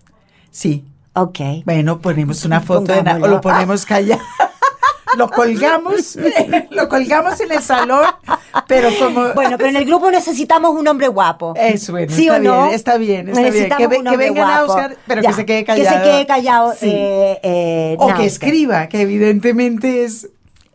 Sí. 0.52 0.84
Ok. 1.14 1.40
Bueno, 1.66 2.00
ponemos 2.00 2.46
una 2.46 2.62
foto 2.62 2.94
de 2.94 3.04
Na- 3.04 3.12
o 3.12 3.20
Pongámoslo. 3.20 3.36
lo 3.36 3.42
ponemos 3.42 3.86
callado. 3.86 4.22
lo 5.18 5.30
colgamos, 5.30 6.18
lo 6.72 6.88
colgamos 6.88 7.38
en 7.42 7.52
el 7.52 7.62
salón, 7.62 8.06
pero 8.68 8.88
como 8.98 9.34
Bueno, 9.34 9.58
pero 9.58 9.70
en 9.72 9.76
el 9.76 9.86
grupo 9.86 10.10
necesitamos 10.10 10.72
un 10.74 10.88
hombre 10.88 11.10
guapo. 11.10 11.54
Eso, 11.58 11.92
bueno, 11.92 12.14
¿Sí 12.16 12.28
está 12.28 12.38
o 12.38 12.40
no? 12.40 12.72
está 12.72 12.98
bien, 12.98 13.28
está 13.28 13.42
bien. 13.42 13.54
Necesitamos 13.54 13.90
Que 13.90 13.98
un 13.98 14.04
que 14.06 14.10
hombre 14.10 14.26
venga 14.30 14.42
guapo. 14.46 14.68
Nausgard, 14.68 14.98
pero 15.06 15.22
Ya, 15.22 15.30
que 15.32 15.36
se 15.36 15.46
quede 15.46 15.66
Que 15.66 15.76
se 15.76 15.84
callado. 15.84 16.04
quede 16.06 16.26
callado. 16.26 16.74
Sí. 16.80 16.90
eh, 16.90 17.40
eh, 17.44 17.96
o 18.00 18.14
que 18.14 18.24
escriba, 18.26 18.88
que 18.88 19.02
evidentemente 19.02 20.06
es 20.06 20.30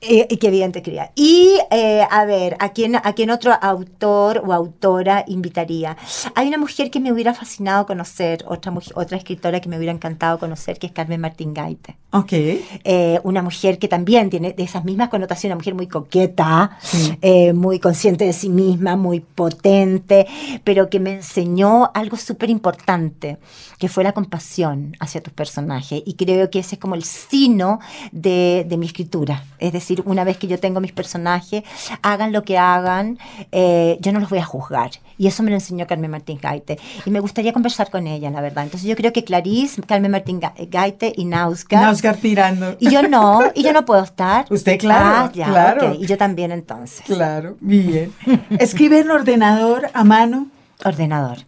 Eh, 0.08 0.38
qué 0.38 0.50
bien 0.50 0.72
te 0.72 0.78
escribía. 0.78 1.10
Y 1.14 1.58
eh, 1.70 2.02
a 2.10 2.24
ver, 2.24 2.56
¿a 2.60 2.70
quién, 2.70 2.96
¿a 2.96 3.12
quién 3.14 3.30
otro 3.30 3.52
autor 3.60 4.42
o 4.46 4.52
autora 4.52 5.24
invitaría? 5.26 5.96
Hay 6.34 6.48
una 6.48 6.58
mujer 6.58 6.90
que 6.90 7.00
me 7.00 7.12
hubiera 7.12 7.34
fascinado 7.34 7.86
conocer, 7.86 8.44
otra, 8.48 8.70
mujer- 8.72 8.92
otra 8.96 9.16
escritora 9.18 9.60
que 9.60 9.68
me 9.68 9.76
hubiera 9.76 9.92
encantado 9.92 10.38
conocer, 10.38 10.78
que 10.78 10.86
es 10.86 10.92
Carmen 10.92 11.20
Martín 11.20 11.52
Gaite. 11.54 11.96
Ok. 12.12 12.32
Eh, 12.32 13.20
una 13.24 13.42
mujer 13.42 13.78
que 13.78 13.88
también 13.88 14.30
tiene 14.30 14.52
de 14.52 14.62
esas 14.62 14.84
mismas 14.84 15.08
connotaciones, 15.08 15.52
una 15.54 15.60
mujer 15.60 15.74
muy 15.74 15.86
coqueta, 15.86 16.78
Sí. 16.80 17.18
eh, 17.20 17.52
muy 17.52 17.78
consciente 17.80 18.24
de 18.24 18.32
sí 18.32 18.48
misma, 18.48 18.96
muy 18.96 19.20
potente, 19.20 20.26
pero 20.64 20.88
que 20.88 21.00
me 21.00 21.14
enseñó 21.14 21.90
algo 21.94 22.16
súper 22.16 22.48
importante, 22.50 23.38
que 23.78 23.88
fue 23.88 24.04
la 24.04 24.12
compasión 24.12 24.96
hacia 25.00 25.22
tus 25.22 25.32
personajes. 25.32 26.02
Y 26.06 26.14
creo 26.14 26.50
que 26.50 26.60
ese 26.60 26.76
es 26.76 26.80
como 26.80 26.94
el 26.94 27.02
sino 27.04 27.80
de, 28.12 28.64
de 28.68 28.76
mi 28.76 28.86
escritura. 28.86 29.44
Es 29.58 29.72
decir, 29.72 29.95
una 30.04 30.24
vez 30.24 30.36
que 30.36 30.46
yo 30.46 30.58
tengo 30.58 30.80
mis 30.80 30.92
personajes, 30.92 31.62
hagan 32.02 32.32
lo 32.32 32.42
que 32.42 32.58
hagan, 32.58 33.18
eh, 33.52 33.96
yo 34.00 34.12
no 34.12 34.20
los 34.20 34.28
voy 34.30 34.38
a 34.38 34.44
juzgar. 34.44 34.90
Y 35.18 35.26
eso 35.28 35.42
me 35.42 35.50
lo 35.50 35.56
enseñó 35.56 35.86
Carmen 35.86 36.10
Martín 36.10 36.38
Gaite. 36.42 36.78
Y 37.06 37.10
me 37.10 37.20
gustaría 37.20 37.52
conversar 37.52 37.90
con 37.90 38.06
ella, 38.06 38.30
la 38.30 38.40
verdad. 38.42 38.64
Entonces 38.64 38.88
yo 38.88 38.94
creo 38.96 39.12
que 39.12 39.24
Clarice, 39.24 39.80
Carmen 39.82 40.10
Martín 40.10 40.40
Ga- 40.40 40.52
Gaite 40.68 41.12
y 41.16 41.24
Nausgard. 41.24 41.82
Nausgard 41.82 42.18
mirando. 42.22 42.76
Y 42.80 42.90
yo 42.90 43.02
no, 43.02 43.40
y 43.54 43.62
yo 43.62 43.72
no 43.72 43.84
puedo 43.86 44.02
estar. 44.02 44.44
Usted, 44.50 44.78
claro, 44.78 45.06
Ah, 45.06 45.30
ya, 45.32 45.46
claro. 45.46 45.94
Y 45.98 46.06
yo 46.06 46.18
también 46.18 46.52
entonces. 46.52 47.00
Claro, 47.06 47.56
bien. 47.60 48.12
Escribe 48.58 48.98
en 49.00 49.10
ordenador 49.10 49.88
a 49.94 50.04
mano. 50.04 50.48
Ordenador. 50.84 51.38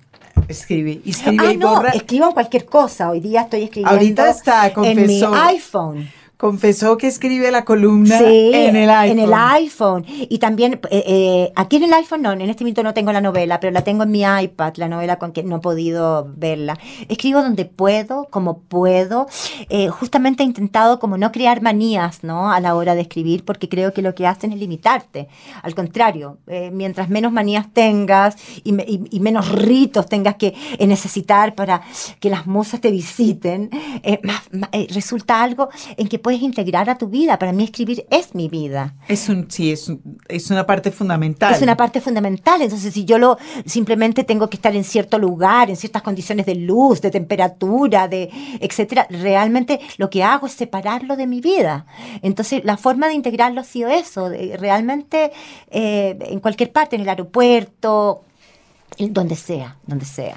Escribe, 0.49 1.01
escribe 1.05 1.46
Ah, 1.49 1.53
y 1.53 1.57
no, 1.59 1.74
borra. 1.74 1.90
escribo 1.90 2.32
cualquier 2.32 2.64
cosa. 2.64 3.11
Hoy 3.11 3.20
día 3.20 3.42
estoy 3.42 3.64
escribiendo 3.64 3.90
Ahorita 3.92 4.30
está, 4.30 4.66
en 4.68 4.72
mi 5.07 5.20
confesó. 5.20 5.34
iPhone. 5.34 6.11
Confesó 6.39 6.97
que 6.99 7.09
escribe 7.09 7.51
la 7.51 7.64
columna 7.64 8.16
Sí, 8.16 8.53
en 8.55 8.76
el 8.76 8.89
iPhone. 8.89 9.18
En 9.18 9.24
el 9.24 9.34
iPhone. 9.34 10.05
Y 10.07 10.39
también, 10.39 10.74
eh, 10.89 11.03
eh, 11.05 11.53
aquí 11.57 11.76
en 11.76 11.82
el 11.82 11.93
iPhone 11.95 12.22
no, 12.22 12.30
en 12.30 12.41
este 12.43 12.62
momento 12.62 12.84
no 12.84 12.95
tengo 12.95 13.11
la 13.11 13.20
novela, 13.20 13.59
pero 13.59 13.72
la 13.72 13.82
tengo 13.82 14.05
en 14.05 14.12
mi 14.12 14.20
iPad, 14.22 14.74
la 14.76 14.86
novela 14.86 15.18
con 15.18 15.32
que 15.32 15.43
no 15.43 15.57
he 15.57 15.59
podido 15.59 16.30
verla. 16.36 16.78
Escribo 17.09 17.43
donde 17.43 17.64
puedo, 17.64 18.28
como 18.30 18.61
puedo. 18.61 19.26
Eh, 19.68 19.89
justamente 19.89 20.45
he 20.45 20.47
intentado 20.47 21.01
como 21.01 21.18
no 21.18 21.32
crear 21.32 21.61
manías, 21.61 22.22
¿no? 22.22 22.53
A 22.53 22.61
la 22.61 22.76
hora 22.76 22.95
de 22.95 23.01
escribir, 23.01 23.45
porque 23.45 23.68
creo 23.68 23.93
que 23.93 24.03
lo 24.03 24.14
que 24.14 24.28
hacen 24.28 24.53
es 24.53 24.61
limitarte. 24.61 25.26
Al 25.62 25.74
contrario, 25.74 26.39
eh, 26.47 26.70
mientras 26.72 27.09
menos 27.09 27.32
manías 27.32 27.66
tengas 27.72 28.36
y, 28.62 28.70
me- 28.70 28.84
y- 28.86 29.03
y 29.11 29.18
menos 29.18 29.51
ritos 29.51 30.07
tengas 30.07 30.36
que 30.36 30.55
eh, 30.78 30.86
necesitar 30.86 31.57
para 31.57 31.82
que 32.20 32.30
las 32.30 32.47
musas 32.47 32.80
te 32.80 32.93
visiten, 32.93 33.70
eh, 34.05 34.20
más- 34.22 34.49
más- 34.53 34.70
resulta 34.95 35.43
algo 35.43 35.68
en 35.97 36.07
que 36.07 36.20
puedes 36.29 36.43
integrar 36.43 36.91
a 36.91 36.99
tu 36.99 37.07
vida. 37.09 37.39
Para 37.39 37.53
mí 37.55 37.64
escribir 37.64 38.05
es 38.11 38.35
mi 38.35 38.49
vida. 38.51 38.95
Es 39.09 39.31
un, 39.31 39.51
sí, 39.51 39.72
es, 39.72 39.89
un- 39.89 40.18
es 40.29 40.51
una 40.51 40.66
parte 40.66 40.91
fundamental. 40.91 41.55
Es 41.55 41.62
una 41.62 41.74
parte 41.74 42.03
fundamental. 42.03 42.61
Entonces, 42.61 42.93
si 42.93 43.07
yo 43.07 43.16
lo 43.16 43.39
simplemente 43.64 44.24
tengo 44.24 44.51
que 44.51 44.57
estar 44.59 44.76
en 44.76 44.85
cierto 44.85 45.18
lugar, 45.18 45.70
en 45.70 45.76
ciertas 45.76 46.03
condiciones 46.03 46.45
de 46.45 46.55
luz, 46.57 47.01
de 47.01 47.11
temperatura, 47.11 48.09
de 48.09 48.29
etcétera, 48.61 49.07
realmente 49.09 49.81
lo 49.97 50.11
que 50.11 50.22
hago 50.22 50.47
es 50.49 50.53
separarlo 50.53 51.16
de 51.16 51.26
mi 51.26 51.41
vida. 51.41 51.87
Entonces, 52.20 52.62
la 52.62 52.76
forma 52.76 53.09
de 53.09 53.14
integrarlo 53.14 53.62
ha 53.62 53.64
sido 53.64 53.89
eso, 53.89 54.29
realmente 54.59 55.33
eh, 55.70 56.18
en 56.20 56.41
cualquier 56.41 56.72
parte, 56.72 56.97
en 56.97 57.03
el 57.03 57.09
aeropuerto, 57.09 58.22
donde 58.99 59.35
sea, 59.37 59.79
donde 59.87 60.05
sea. 60.05 60.37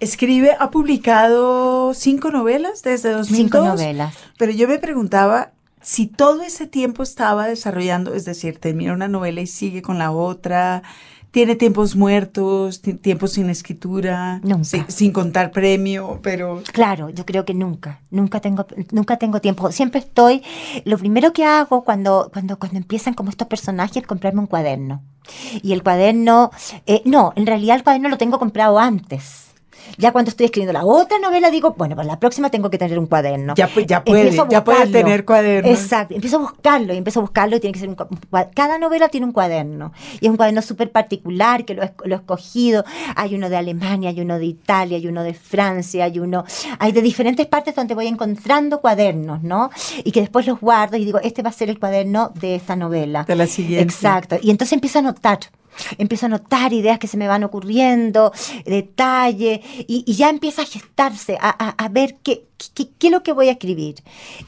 Escribe, 0.00 0.56
ha 0.58 0.70
publicado 0.70 1.94
cinco 1.94 2.30
novelas 2.30 2.82
desde 2.82 3.10
2002. 3.12 3.36
Cinco 3.36 3.58
novelas. 3.66 4.14
Pero 4.38 4.52
yo 4.52 4.68
me 4.68 4.78
preguntaba 4.78 5.52
si 5.80 6.06
todo 6.06 6.42
ese 6.42 6.66
tiempo 6.66 7.02
estaba 7.02 7.46
desarrollando, 7.46 8.14
es 8.14 8.24
decir, 8.24 8.58
termina 8.58 8.92
una 8.92 9.08
novela 9.08 9.40
y 9.40 9.46
sigue 9.46 9.82
con 9.82 9.98
la 9.98 10.10
otra, 10.10 10.82
tiene 11.30 11.54
tiempos 11.54 11.96
muertos, 11.96 12.82
ti- 12.82 12.94
tiempos 12.94 13.32
sin 13.32 13.48
escritura, 13.50 14.40
si- 14.64 14.84
sin 14.88 15.12
contar 15.12 15.50
premio, 15.50 16.18
pero 16.22 16.62
Claro, 16.72 17.08
yo 17.10 17.24
creo 17.24 17.44
que 17.44 17.54
nunca, 17.54 18.00
nunca 18.10 18.40
tengo, 18.40 18.66
nunca 18.90 19.16
tengo 19.18 19.40
tiempo. 19.40 19.70
Siempre 19.70 20.00
estoy. 20.00 20.42
Lo 20.84 20.98
primero 20.98 21.32
que 21.32 21.44
hago 21.44 21.84
cuando, 21.84 22.30
cuando, 22.32 22.58
cuando 22.58 22.78
empiezan 22.78 23.14
como 23.14 23.30
estos 23.30 23.48
personajes 23.48 23.98
es 23.98 24.06
comprarme 24.06 24.40
un 24.40 24.46
cuaderno. 24.46 25.02
Y 25.62 25.72
el 25.72 25.82
cuaderno, 25.82 26.50
eh, 26.86 27.02
no, 27.04 27.32
en 27.36 27.46
realidad 27.46 27.76
el 27.76 27.82
cuaderno 27.84 28.08
lo 28.08 28.18
tengo 28.18 28.38
comprado 28.38 28.78
antes. 28.78 29.45
Ya 29.98 30.12
cuando 30.12 30.30
estoy 30.30 30.46
escribiendo 30.46 30.72
la 30.72 30.84
otra 30.84 31.18
novela 31.18 31.50
digo, 31.50 31.74
bueno, 31.76 31.96
para 31.96 32.06
la 32.06 32.18
próxima 32.20 32.50
tengo 32.50 32.70
que 32.70 32.78
tener 32.78 32.98
un 32.98 33.06
cuaderno. 33.06 33.54
ya, 33.56 33.68
ya 33.86 34.04
puede, 34.04 34.30
ya 34.50 34.64
puede 34.64 34.78
tener 34.92 35.24
cuadernos. 35.24 35.72
Exacto, 35.72 36.14
empiezo 36.14 36.36
a 36.36 36.40
buscarlo 36.40 36.92
y 36.94 36.96
empiezo 36.96 37.20
a 37.20 37.22
buscarlo 37.22 37.56
y 37.56 37.60
tiene 37.60 37.72
que 37.72 37.80
ser 37.80 37.88
un, 37.88 37.96
cua- 37.96 38.08
un 38.10 38.18
cua- 38.30 38.48
cada 38.54 38.78
novela 38.78 39.08
tiene 39.08 39.26
un 39.26 39.32
cuaderno 39.32 39.92
y 40.20 40.26
es 40.26 40.30
un 40.30 40.36
cuaderno 40.36 40.62
súper 40.62 40.90
particular 40.92 41.64
que 41.64 41.74
lo 41.74 41.82
he, 41.82 41.92
lo 42.04 42.14
he 42.14 42.18
escogido. 42.18 42.84
Hay 43.14 43.34
uno 43.34 43.48
de 43.48 43.56
Alemania, 43.56 44.10
hay 44.10 44.20
uno 44.20 44.38
de 44.38 44.46
Italia, 44.46 44.96
hay 44.98 45.06
uno 45.06 45.22
de 45.22 45.34
Francia, 45.34 46.04
hay 46.04 46.18
uno, 46.18 46.44
hay 46.78 46.92
de 46.92 47.02
diferentes 47.02 47.46
partes 47.46 47.74
donde 47.74 47.94
voy 47.94 48.06
encontrando 48.06 48.80
cuadernos, 48.80 49.42
¿no? 49.42 49.70
Y 50.04 50.12
que 50.12 50.20
después 50.20 50.46
los 50.46 50.60
guardo 50.60 50.96
y 50.96 51.04
digo, 51.04 51.18
este 51.22 51.42
va 51.42 51.50
a 51.50 51.52
ser 51.52 51.70
el 51.70 51.78
cuaderno 51.78 52.30
de 52.34 52.54
esta 52.56 52.76
novela. 52.76 53.24
De 53.24 53.36
la 53.36 53.46
siguiente. 53.46 53.82
Exacto. 53.84 54.36
Y 54.40 54.50
entonces 54.50 54.72
empiezo 54.74 54.98
a 54.98 55.00
anotar. 55.00 55.38
Empiezo 55.98 56.26
a 56.26 56.28
anotar 56.28 56.72
ideas 56.72 56.98
que 56.98 57.06
se 57.06 57.16
me 57.16 57.28
van 57.28 57.44
ocurriendo, 57.44 58.32
detalle, 58.64 59.60
y, 59.86 60.04
y 60.06 60.14
ya 60.14 60.30
empieza 60.30 60.62
a 60.62 60.64
gestarse, 60.66 61.38
a, 61.40 61.50
a- 61.50 61.84
a 61.84 61.88
ver 61.88 62.16
qué, 62.22 62.46
qué, 62.74 62.88
qué 62.98 63.06
es 63.08 63.12
lo 63.12 63.22
que 63.22 63.32
voy 63.32 63.48
a 63.48 63.52
escribir. 63.52 63.96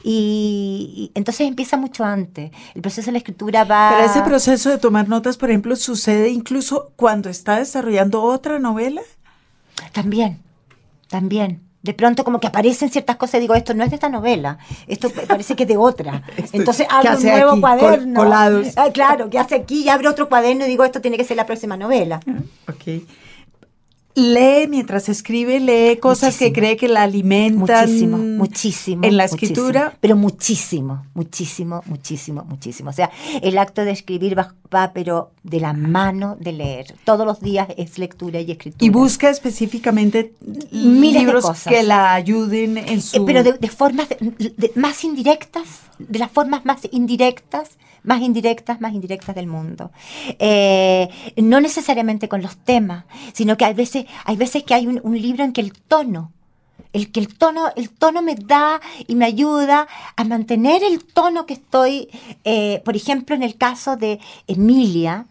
Y, 0.03 0.93
y 0.95 1.11
entonces 1.15 1.47
empieza 1.47 1.77
mucho 1.77 2.03
antes. 2.03 2.51
El 2.75 2.81
proceso 2.81 3.07
de 3.07 3.11
la 3.13 3.17
escritura 3.19 3.63
va... 3.63 3.89
Pero 3.97 4.05
ese 4.09 4.21
proceso 4.21 4.69
de 4.69 4.77
tomar 4.77 5.07
notas, 5.07 5.37
por 5.37 5.49
ejemplo, 5.49 5.75
sucede 5.75 6.29
incluso 6.29 6.91
cuando 6.95 7.29
está 7.29 7.57
desarrollando 7.57 8.21
otra 8.23 8.59
novela. 8.59 9.01
También, 9.93 10.39
también. 11.07 11.61
De 11.81 11.93
pronto 11.93 12.25
como 12.25 12.39
que 12.41 12.47
aparecen 12.47 12.89
ciertas 12.89 13.15
cosas 13.15 13.35
y 13.35 13.39
digo, 13.41 13.55
esto 13.55 13.73
no 13.73 13.83
es 13.85 13.89
de 13.89 13.95
esta 13.95 14.09
novela, 14.09 14.57
esto 14.87 15.09
pa- 15.09 15.21
parece 15.21 15.55
que 15.55 15.63
es 15.63 15.69
de 15.69 15.77
otra. 15.77 16.23
Esto- 16.37 16.57
Entonces 16.57 16.87
¿qué 16.87 16.93
abro 17.07 17.17
un 17.17 17.23
nuevo 17.23 17.51
aquí? 17.51 17.61
Col- 17.61 17.79
cuaderno. 17.79 18.19
colados. 18.19 18.67
Ah, 18.75 18.89
claro, 18.91 19.29
que 19.29 19.39
hace 19.39 19.55
aquí 19.55 19.83
y 19.83 19.89
abro 19.89 20.09
otro 20.09 20.27
cuaderno 20.27 20.65
y 20.65 20.67
digo, 20.69 20.83
esto 20.83 20.99
tiene 20.99 21.15
que 21.15 21.23
ser 21.23 21.37
la 21.37 21.45
próxima 21.45 21.77
novela. 21.77 22.19
Ok. 22.67 23.03
Lee 24.19 24.67
mientras 24.67 25.09
escribe, 25.09 25.59
lee 25.59 25.97
cosas 25.97 26.33
Muchísimo. 26.35 26.53
que 26.53 26.59
cree 26.59 26.77
que 26.77 26.87
la 26.87 27.03
alimentan. 27.03 27.87
Muchísimo, 27.87 28.17
muchísimo. 28.17 29.03
En 29.05 29.17
la 29.17 29.23
muchísimo. 29.23 29.47
escritura. 29.51 29.97
Pero 30.01 30.15
muchísimo, 30.15 31.05
muchísimo, 31.13 31.81
muchísimo, 31.85 32.43
muchísimo. 32.43 32.89
O 32.89 32.93
sea, 32.93 33.09
el 33.41 33.57
acto 33.57 33.85
de 33.85 33.91
escribir 33.91 34.37
va, 34.37 34.53
va, 34.73 34.91
pero 34.93 35.31
de 35.43 35.59
la 35.59 35.73
mano 35.73 36.37
de 36.39 36.51
leer. 36.53 36.95
Todos 37.05 37.25
los 37.25 37.39
días 37.39 37.67
es 37.77 37.97
lectura 37.97 38.39
y 38.41 38.51
escritura. 38.51 38.85
Y 38.85 38.89
busca 38.89 39.29
específicamente 39.29 40.33
Miles 40.71 41.13
de 41.13 41.19
libros 41.19 41.45
cosas. 41.45 41.73
que 41.73 41.83
la 41.83 42.13
ayuden 42.13 42.77
en 42.77 43.01
su... 43.01 43.17
Eh, 43.17 43.23
pero 43.25 43.43
de, 43.43 43.53
de 43.53 43.67
formas 43.69 44.09
de- 44.09 44.17
de- 44.57 44.71
más 44.75 45.03
indirectas, 45.03 45.63
de 45.97 46.19
las 46.19 46.31
formas 46.31 46.65
más 46.65 46.81
indirectas, 46.91 47.71
más 48.03 48.21
indirectas, 48.21 48.79
más 48.79 48.93
indirectas 48.93 49.35
del 49.35 49.47
mundo. 49.47 49.91
Eh, 50.39 51.09
no 51.37 51.59
necesariamente 51.59 52.29
con 52.29 52.41
los 52.41 52.55
temas, 52.57 53.03
sino 53.33 53.57
que 53.57 53.65
hay 53.65 53.73
veces, 53.73 54.05
hay 54.25 54.35
veces 54.35 54.63
que 54.63 54.73
hay 54.73 54.87
un, 54.87 55.19
libro 55.19 55.43
en 55.43 55.53
que 55.53 55.61
el 55.61 55.73
tono, 55.73 56.31
el 56.93 57.11
que 57.11 57.19
el 57.19 57.37
tono, 57.37 57.69
el 57.75 57.89
tono 57.89 58.21
me 58.21 58.35
da 58.35 58.81
y 59.07 59.15
me 59.15 59.25
ayuda 59.25 59.87
a 60.15 60.23
mantener 60.23 60.83
el 60.83 61.03
tono 61.03 61.45
que 61.45 61.53
estoy, 61.53 62.09
eh, 62.43 62.81
por 62.85 62.95
ejemplo, 62.95 63.35
en 63.35 63.43
el 63.43 63.57
caso 63.57 63.95
de 63.95 64.19
Emilia, 64.47 65.27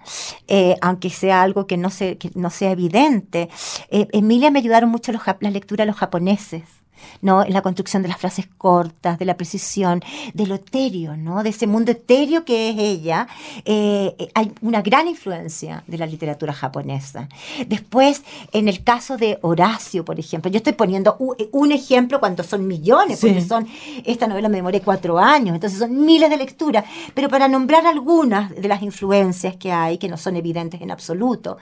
eh, 0.46 0.76
aunque 0.80 1.10
sea 1.10 1.42
algo 1.42 1.66
que 1.66 1.76
no, 1.76 1.90
se, 1.90 2.18
que 2.18 2.30
no 2.34 2.50
sea 2.50 2.70
evidente, 2.70 3.48
eh, 3.90 4.06
Emilia 4.12 4.50
me 4.50 4.60
ayudaron 4.60 4.90
mucho 4.90 5.12
los, 5.12 5.22
la 5.40 5.50
lectura 5.50 5.82
de 5.82 5.90
los 5.90 5.96
japoneses. 5.96 6.77
¿No? 7.22 7.42
En 7.44 7.52
la 7.52 7.62
construcción 7.62 8.02
de 8.02 8.08
las 8.08 8.18
frases 8.18 8.46
cortas, 8.58 9.18
de 9.18 9.24
la 9.24 9.36
precisión, 9.36 10.02
de 10.34 10.46
lo 10.46 10.54
etéreo, 10.56 11.16
¿no? 11.16 11.42
De 11.42 11.50
ese 11.50 11.66
mundo 11.66 11.90
etéreo 11.92 12.44
que 12.44 12.70
es 12.70 12.76
ella, 12.78 13.26
eh, 13.64 14.14
eh, 14.18 14.28
hay 14.34 14.52
una 14.62 14.82
gran 14.82 15.08
influencia 15.08 15.82
de 15.86 15.98
la 15.98 16.06
literatura 16.06 16.52
japonesa. 16.52 17.28
Después, 17.66 18.22
en 18.52 18.68
el 18.68 18.82
caso 18.84 19.16
de 19.16 19.38
Horacio, 19.42 20.04
por 20.04 20.18
ejemplo, 20.18 20.50
yo 20.50 20.56
estoy 20.58 20.72
poniendo 20.74 21.16
u- 21.18 21.34
un, 21.52 21.72
ejemplo 21.72 22.20
cuando 22.20 22.42
son 22.42 22.66
millones, 22.66 23.20
porque 23.20 23.40
son, 23.42 23.66
esta 24.04 24.26
novela 24.26 24.48
me 24.48 24.56
demoré 24.56 24.80
cuatro 24.80 25.18
años, 25.18 25.54
entonces 25.54 25.78
son 25.78 26.04
miles 26.04 26.30
de 26.30 26.36
lecturas, 26.36 26.84
pero 27.14 27.28
para 27.28 27.48
nombrar 27.48 27.86
algunas 27.86 28.50
de 28.54 28.68
las 28.68 28.82
influencias 28.82 29.56
que 29.56 29.72
hay, 29.72 29.98
que 29.98 30.08
no 30.08 30.16
son 30.16 30.36
evidentes 30.36 30.80
en 30.80 30.90
absoluto, 30.90 31.58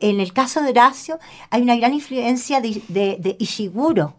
en 0.00 0.20
el 0.20 0.32
caso 0.32 0.60
de 0.62 0.70
Horacio 0.70 1.18
hay 1.50 1.62
una 1.62 1.76
gran 1.76 1.94
influencia 1.94 2.60
de, 2.60 2.82
de- 2.88 3.16
de 3.20 3.36
Ishiguro, 3.38 4.14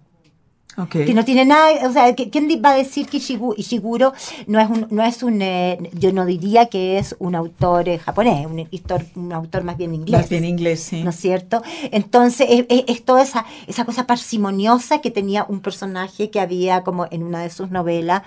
Que 1.05 1.13
no 1.13 1.23
tiene 1.23 1.45
nada, 1.45 1.87
o 1.87 1.93
sea, 1.93 2.13
¿quién 2.15 2.49
va 2.63 2.71
a 2.71 2.75
decir 2.75 3.07
que 3.07 3.17
Ishigu- 3.17 3.53
Ishiguro 3.57 4.13
no 4.47 4.59
es 4.59 4.69
un, 4.69 4.87
no 4.89 5.03
es 5.03 5.23
un 5.23 5.41
eh, 5.41 5.89
yo 5.93 6.11
no 6.11 6.25
diría 6.25 6.65
que 6.67 6.97
es 6.97 7.15
un 7.19 7.33
autor 7.35 7.87
eh, 7.87 7.97
japonés, 7.97 8.45
un, 8.45 8.57
histor- 8.71 9.05
un 9.15 9.31
autor 9.31 9.63
más 9.63 9.77
bien 9.77 9.93
inglés. 9.95 10.21
Más 10.21 10.29
bien 10.29 10.43
inglés, 10.45 10.81
sí. 10.81 11.01
¿No 11.03 11.11
es 11.11 11.15
cierto? 11.15 11.61
Entonces, 11.91 12.47
es, 12.49 12.65
es- 12.69 12.83
es 12.87 13.05
toda 13.05 13.23
esa, 13.23 13.45
esa 13.67 13.85
cosa 13.85 14.05
parsimoniosa 14.05 14.99
que 14.99 15.11
tenía 15.11 15.45
un 15.47 15.61
personaje 15.61 16.29
que 16.29 16.39
había 16.39 16.83
como 16.83 17.07
en 17.09 17.23
una 17.23 17.39
de 17.39 17.49
sus 17.49 17.71
novelas 17.71 18.23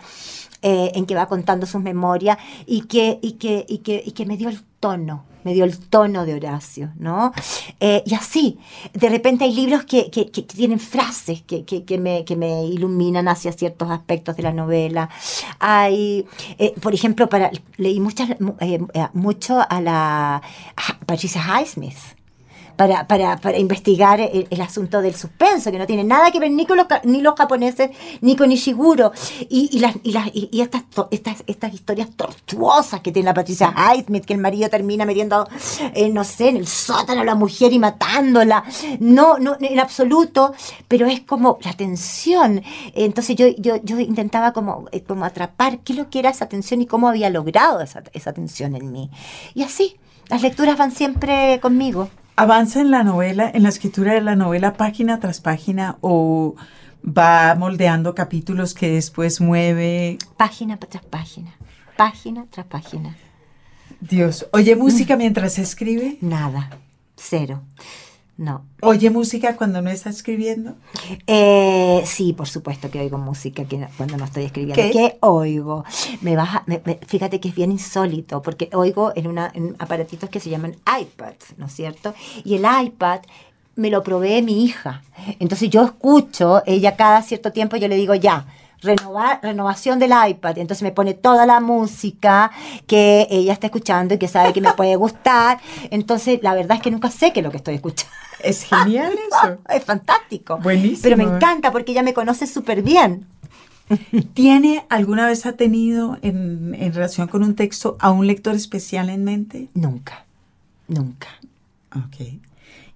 eh, 0.63 0.91
en 0.95 1.07
que 1.07 1.15
va 1.15 1.27
contando 1.27 1.67
sus 1.67 1.83
memorias 1.83 2.39
y 2.67 2.83
que, 2.83 3.19
y, 3.23 3.33
que, 3.33 3.65
y, 3.69 3.79
que, 3.79 4.03
y 4.05 4.13
que 4.13 4.27
me 4.27 4.37
dio 4.37 4.49
el 4.49 4.61
tono, 4.81 5.25
me 5.45 5.55
dio 5.55 5.65
el 5.65 5.79
tono 5.79 6.25
de 6.27 6.35
Horacio, 6.35 6.91
¿no? 6.99 7.33
Eh, 7.81 8.03
y 8.05 8.15
así, 8.15 8.59
de 8.93 9.09
repente 9.09 9.45
hay 9.45 9.55
libros 9.55 9.85
que, 9.85 10.11
que, 10.11 10.25
tienen 10.43 10.81
frases 10.81 11.43
que, 11.43 11.65
que, 11.65 11.99
me, 11.99 12.25
que 12.25 12.37
me 12.37 12.65
iluminan 12.65 13.29
hacia 13.29 13.53
ciertos 13.53 13.91
aspectos 13.91 14.37
de 14.37 14.43
la 14.43 14.53
novela. 14.53 15.09
Hay, 15.59 16.27
eh, 16.59 16.75
por 16.81 16.95
ejemplo, 16.95 17.29
para, 17.29 17.51
leí 17.77 18.01
muchas, 18.01 18.31
eh, 18.61 18.81
mucho 19.13 19.61
a 19.69 19.81
la 19.81 20.43
Patricia 21.07 21.43
Highsmith 21.43 22.18
para, 22.79 23.09
para, 23.09 23.37
para 23.39 23.59
investigar 23.59 24.21
el, 24.21 24.61
asunto 24.61 25.03
del 25.03 25.17
suspenso, 25.17 25.73
que 25.73 25.79
no 25.79 25.87
tiene 25.87 26.05
nada 26.05 26.31
que 26.31 26.39
ver 26.39 26.53
ni 26.53 26.65
con 26.65 26.77
los, 26.77 26.87
ni 27.03 27.21
los 27.21 27.35
japoneses 27.35 27.91
ni 28.21 28.37
con 28.37 28.53
Ishiguro. 28.53 29.11
Y, 29.49 29.69
y, 29.73 29.81
las, 29.81 29.97
y, 30.05 30.13
las, 30.13 30.31
y 30.33 30.61
estas, 30.61 30.85
estas, 31.11 31.43
estas 31.49 31.75
historias 31.75 32.11
tortuosas 32.15 33.01
que 33.01 33.11
tiene 33.11 33.27
la 33.27 33.35
Patricia 33.35 33.75
Highsmith, 33.77 34.25
que 34.25 34.35
el 34.35 34.39
marido 34.39 34.71
termina 34.71 35.05
metiendo, 35.05 35.49
eh, 35.93 36.09
no 36.09 36.23
sé, 36.23 36.51
en 36.51 36.59
el 36.59 36.69
sótano 36.69 37.23
a 37.23 37.25
la 37.25 37.35
mujer 37.35 37.73
y 37.73 37.81
matándola. 37.81 38.63
No, 39.01 39.39
no, 39.39 39.57
en 39.59 39.81
absoluto, 39.81 40.55
pero 40.87 41.09
es 41.09 41.23
como 41.23 41.59
la 41.63 41.73
tensión. 41.73 42.63
Entonces 42.95 43.35
yo, 43.35 43.49
yo, 43.59 43.83
yo 43.83 43.99
intentaba 43.99 44.53
como, 44.53 44.85
eh, 44.93 45.03
como 45.03 45.25
atrapar 45.25 45.81
qué 45.81 45.95
lo 45.95 46.09
que 46.11 46.21
era 46.21 46.31
esa 46.31 46.49
tensión 46.49 46.81
y 46.81 46.87
cómo 46.87 47.09
había 47.09 47.29
logrado 47.29 47.81
esa, 47.81 48.05
esa 48.13 48.33
tensión 48.33 48.77
en 48.77 48.93
mí. 48.93 49.11
Y 49.55 49.65
así, 49.65 49.97
las 50.29 50.43
lecturas 50.43 50.79
van 50.79 50.93
siempre 50.93 51.59
conmigo 51.61 52.09
avanza 52.39 52.81
en 52.81 52.93
la 52.93 53.03
novela, 53.03 53.51
en 53.53 53.65
la 53.65 53.69
escritura 53.69 54.15
de 54.15 54.21
la 54.21 54.37
novela 54.37 54.75
página 54.75 55.19
tras 55.19 55.41
página 55.41 55.99
o 56.03 56.55
va 57.05 57.57
moldeando 57.57 58.15
capítulos 58.15 58.75
que 58.75 58.91
después 58.91 59.41
mueve. 59.41 60.19
Página 60.37 60.77
tras 60.77 61.05
página, 61.05 61.53
página 61.97 62.47
tras 62.49 62.67
página. 62.67 63.17
Dios, 64.01 64.47
¿oye 64.53 64.77
música 64.77 65.17
mientras 65.17 65.59
escribe? 65.59 66.19
Nada, 66.21 66.71
cero. 67.17 67.63
No. 68.39 68.65
¿Oye 68.83 69.11
música 69.11 69.57
cuando 69.57 69.83
no 69.83 69.91
está 69.91 70.11
escribiendo? 70.11 70.77
Eh, 71.27 72.03
sí, 72.07 72.33
por 72.33 72.49
supuesto 72.49 72.89
que 72.89 73.01
oigo 73.01 73.19
música 73.19 73.65
cuando 73.97 74.17
no 74.17 74.25
estoy 74.25 74.45
escribiendo. 74.45 74.81
¿Qué, 74.93 75.19
oigo? 75.21 75.85
Me 76.21 76.37
baja, 76.37 76.65
fíjate 77.09 77.41
que 77.41 77.49
es 77.49 77.55
bien 77.57 77.73
insólito, 77.73 78.41
porque 78.41 78.71
oigo 78.75 79.13
en, 79.17 79.27
una, 79.27 79.51
en 79.53 79.75
aparatitos 79.81 80.31
que 80.31 80.39
se 80.39 80.51
llaman 80.51 80.77
iPad, 81.01 81.35
¿no 81.57 81.67
es 81.67 81.73
cierto? 81.73 82.15
Y 82.45 82.55
el 82.55 82.65
iPad 82.87 83.23
me 83.75 83.91
lo 83.91 84.05
provee 84.05 84.41
mi 84.41 84.65
hija. 84.65 85.03
Entonces 85.41 85.69
yo 85.69 85.85
escucho, 85.85 86.63
ella 86.65 86.95
cada 86.95 87.23
cierto 87.23 87.51
tiempo 87.51 87.77
yo 87.77 87.89
le 87.89 87.97
digo, 87.97 88.15
ya, 88.15 88.47
renovar, 88.83 89.41
renovación 89.43 89.99
del 89.99 90.13
iPad. 90.13 90.59
Entonces 90.59 90.85
me 90.85 90.93
pone 90.93 91.15
toda 91.15 91.45
la 91.45 91.59
música 91.59 92.53
que 92.87 93.27
ella 93.31 93.53
está 93.53 93.67
escuchando 93.67 94.15
y 94.15 94.19
que 94.19 94.29
sabe 94.29 94.53
que 94.53 94.61
me 94.61 94.75
puede 94.75 94.95
gustar. 94.95 95.59
Entonces, 95.91 96.39
la 96.43 96.55
verdad 96.55 96.77
es 96.77 96.83
que 96.85 96.93
nunca 96.93 97.11
sé 97.11 97.33
qué 97.33 97.41
es 97.41 97.45
lo 97.45 97.51
que 97.51 97.57
estoy 97.57 97.75
escuchando. 97.75 98.15
Es 98.43 98.65
genial 98.65 99.13
eso. 99.43 99.59
es 99.69 99.85
fantástico. 99.85 100.59
Buenísimo. 100.59 101.03
Pero 101.03 101.17
me 101.17 101.25
encanta 101.25 101.73
porque 101.73 101.93
ella 101.93 102.03
me 102.03 102.15
conoce 102.15 102.47
súper 102.47 102.83
bien. 102.83 103.27
¿Tiene 104.35 104.85
alguna 104.91 105.27
vez 105.27 105.47
ha 105.47 105.53
tenido 105.53 106.19
en, 106.23 106.77
en 106.79 106.93
relación 106.93 107.29
con 107.29 107.43
un 107.43 107.55
texto 107.55 107.97
a 108.01 108.11
un 108.11 108.27
lector 108.27 108.55
especial 108.55 109.09
en 109.09 109.25
mente? 109.25 109.69
Nunca, 109.75 110.27
nunca. 110.89 111.29
Ok. 111.97 112.35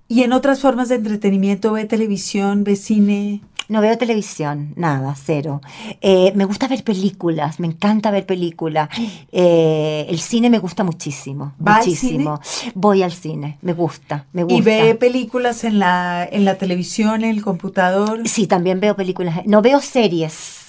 ¿Y 0.09 0.23
en 0.25 0.35
otras 0.35 0.61
formas 0.61 0.91
de 0.91 0.97
entretenimiento 0.97 1.73
ve 1.73 1.87
televisión, 1.87 2.65
ve 2.65 2.77
cine? 2.77 3.41
No 3.69 3.81
veo 3.81 3.97
televisión, 3.97 4.73
nada, 4.77 5.15
cero. 5.17 5.61
Eh, 6.01 6.33
me 6.35 6.45
gusta 6.45 6.69
ver 6.69 6.85
películas, 6.85 7.61
me 7.61 7.67
encanta 7.67 8.11
ver 8.11 8.27
películas. 8.27 8.89
Eh, 9.31 10.07
el 10.09 10.21
cine 10.21 10.51
me 10.51 10.59
gusta 10.59 10.85
muchísimo, 10.85 11.55
muchísimo. 11.59 12.41
Voy 12.75 13.03
al 13.03 13.13
cine, 13.13 13.59
me 13.63 13.73
gusta, 13.73 14.27
me 14.33 14.45
gusta. 14.45 14.59
¿Y 14.59 14.63
ve 14.63 14.95
películas 14.95 15.65
en 15.65 15.79
la, 15.79 16.29
en 16.31 16.45
la 16.45 16.57
televisión, 16.57 17.25
en 17.25 17.31
el 17.31 17.43
computador? 17.43 18.21
Sí, 18.29 18.47
también 18.47 18.81
veo 18.81 18.97
películas. 18.97 19.41
No 19.47 19.63
veo 19.63 19.81
series 19.81 20.62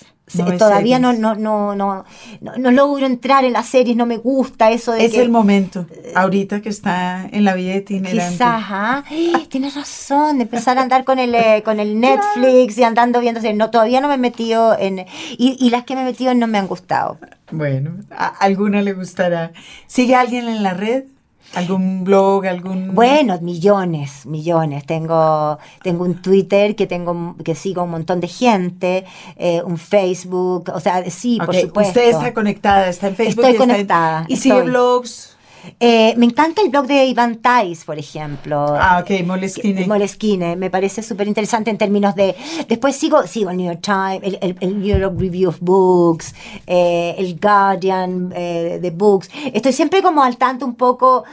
todavía 0.57 0.99
no, 0.99 1.13
no, 1.13 1.35
no, 1.35 1.75
no, 1.75 2.05
no, 2.41 2.71
logro 2.71 3.05
entrar 3.05 3.43
en 3.43 3.53
las 3.53 3.67
series, 3.67 3.95
no 3.95 4.05
me 4.05 4.17
gusta 4.17 4.71
eso 4.71 4.93
de 4.93 5.05
Es 5.05 5.15
el 5.15 5.29
momento, 5.29 5.85
ahorita 6.15 6.61
que 6.61 6.69
está 6.69 7.27
en 7.31 7.43
la 7.43 7.53
vida 7.53 7.75
itinerante. 7.75 8.33
Quizás, 8.33 8.63
¿ah? 8.69 9.03
tienes 9.49 9.75
razón, 9.75 10.37
de 10.37 10.43
empezar 10.43 10.77
a 10.77 10.81
andar 10.81 11.03
con 11.03 11.19
el, 11.19 11.35
eh, 11.35 11.61
con 11.63 11.79
el 11.79 11.99
Netflix 11.99 12.77
y 12.77 12.83
andando 12.83 13.19
viendo 13.19 13.41
no 13.53 13.69
Todavía 13.69 14.01
no 14.01 14.07
me 14.07 14.15
he 14.15 14.19
metido 14.19 14.77
en... 14.77 14.99
Y, 15.37 15.57
y 15.59 15.69
las 15.69 15.83
que 15.83 15.95
me 15.95 16.01
he 16.01 16.05
metido 16.05 16.33
no 16.33 16.47
me 16.47 16.57
han 16.57 16.67
gustado. 16.67 17.17
Bueno, 17.51 17.97
a 18.11 18.27
alguna 18.27 18.81
le 18.81 18.93
gustará. 18.93 19.51
¿Sigue 19.87 20.15
alguien 20.15 20.47
en 20.47 20.63
la 20.63 20.73
red? 20.73 21.05
¿Algún 21.55 22.03
blog, 22.03 22.45
algún...? 22.47 22.95
Bueno, 22.95 23.39
millones, 23.41 24.25
millones. 24.25 24.85
Tengo, 24.85 25.59
tengo 25.83 26.03
un 26.03 26.21
Twitter 26.21 26.75
que 26.75 26.87
tengo 26.87 27.35
que 27.43 27.53
sigo 27.53 27.83
un 27.83 27.91
montón 27.91 28.19
de 28.19 28.27
gente, 28.27 29.05
eh, 29.37 29.61
un 29.63 29.77
Facebook, 29.77 30.71
o 30.73 30.79
sea, 30.79 31.09
sí, 31.09 31.37
por 31.45 31.55
supuesto. 31.55 31.99
Usted 31.99 32.09
está 32.09 32.33
conectada, 32.33 32.89
está 32.89 33.07
en 33.07 33.15
Facebook. 33.15 33.45
Estoy 33.45 33.57
conectada. 33.57 34.25
¿Y 34.27 34.37
sigue 34.37 34.63
blogs? 34.63 35.32
Eh, 35.79 36.13
me 36.17 36.25
encanta 36.25 36.61
el 36.61 36.69
blog 36.69 36.87
de 36.87 37.05
Ivan 37.05 37.37
Tais, 37.37 37.85
por 37.85 37.97
ejemplo. 37.97 38.65
Ah, 38.77 38.99
ok, 39.01 39.25
Moleskine. 39.25 39.87
Moleskine, 39.87 40.55
me 40.55 40.69
parece 40.69 41.01
súper 41.01 41.27
interesante 41.27 41.69
en 41.69 41.77
términos 41.77 42.15
de... 42.15 42.35
Después 42.67 42.95
sigo, 42.95 43.25
sigo 43.27 43.49
el 43.49 43.57
New 43.57 43.67
York 43.67 43.81
Times, 43.81 44.37
el, 44.41 44.57
el, 44.59 44.79
New 44.79 44.97
York 44.97 45.15
Review 45.17 45.49
of 45.49 45.57
Books, 45.61 46.35
eh, 46.67 47.15
el 47.17 47.39
Guardian 47.39 48.33
eh, 48.35 48.79
de 48.81 48.91
Books. 48.91 49.29
Estoy 49.53 49.73
siempre 49.73 50.01
como 50.01 50.23
al 50.23 50.37
tanto 50.37 50.65
un 50.65 50.75
poco... 50.75 51.23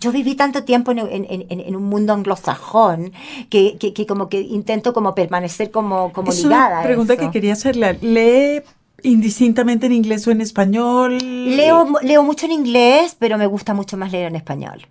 yo 0.00 0.10
viví 0.10 0.34
tanto 0.34 0.64
tiempo 0.64 0.90
en, 0.90 0.98
en, 0.98 1.76
un 1.76 1.84
mundo 1.84 2.12
anglosajón 2.12 3.12
que, 3.48 3.78
que, 3.78 4.06
como 4.06 4.28
que 4.28 4.40
intento 4.40 4.92
como 4.92 5.14
permanecer 5.14 5.70
como, 5.70 6.12
como 6.12 6.32
es 6.32 6.42
ligada. 6.42 6.78
Una 6.78 6.82
pregunta 6.82 7.16
que 7.16 7.30
quería 7.30 7.52
hacerle. 7.52 7.98
¿Lee 8.00 8.62
indistintamente 9.02 9.86
en 9.86 9.92
inglés 9.92 10.26
o 10.26 10.30
en 10.30 10.40
español? 10.40 11.18
Leo, 11.18 11.86
leo 12.02 12.22
mucho 12.22 12.46
en 12.46 12.52
inglés, 12.52 13.16
pero 13.18 13.38
me 13.38 13.46
gusta 13.46 13.74
mucho 13.74 13.96
más 13.96 14.12
leer 14.12 14.26
en 14.26 14.36
español. 14.36 14.86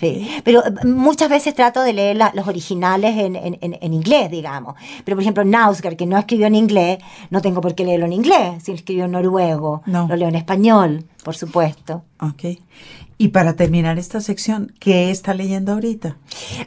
Sí, 0.00 0.26
pero 0.44 0.64
eh, 0.64 0.86
muchas 0.86 1.28
veces 1.28 1.54
trato 1.54 1.82
de 1.82 1.92
leer 1.92 2.16
los 2.32 2.48
originales 2.48 3.18
en, 3.18 3.36
en, 3.36 3.58
en, 3.60 3.92
inglés, 3.92 4.30
digamos. 4.30 4.76
Pero, 5.04 5.16
por 5.16 5.22
ejemplo, 5.22 5.44
Nausgard, 5.44 5.96
que 5.96 6.06
no 6.06 6.16
escribió 6.16 6.46
en 6.46 6.54
inglés, 6.54 6.98
no 7.28 7.42
tengo 7.42 7.60
por 7.60 7.74
qué 7.74 7.84
leerlo 7.84 8.06
en 8.06 8.14
inglés. 8.14 8.62
Si 8.62 8.72
escribió 8.72 9.04
en 9.04 9.12
noruego, 9.12 9.82
no. 9.84 10.08
lo 10.08 10.16
leo 10.16 10.28
en 10.28 10.36
español, 10.36 11.04
por 11.24 11.34
supuesto. 11.34 12.04
Ok. 12.20 12.44
Y 13.16 13.28
para 13.28 13.54
terminar 13.54 13.96
esta 13.98 14.20
sección, 14.20 14.72
¿qué 14.80 15.10
está 15.10 15.34
leyendo 15.34 15.72
ahorita? 15.72 16.16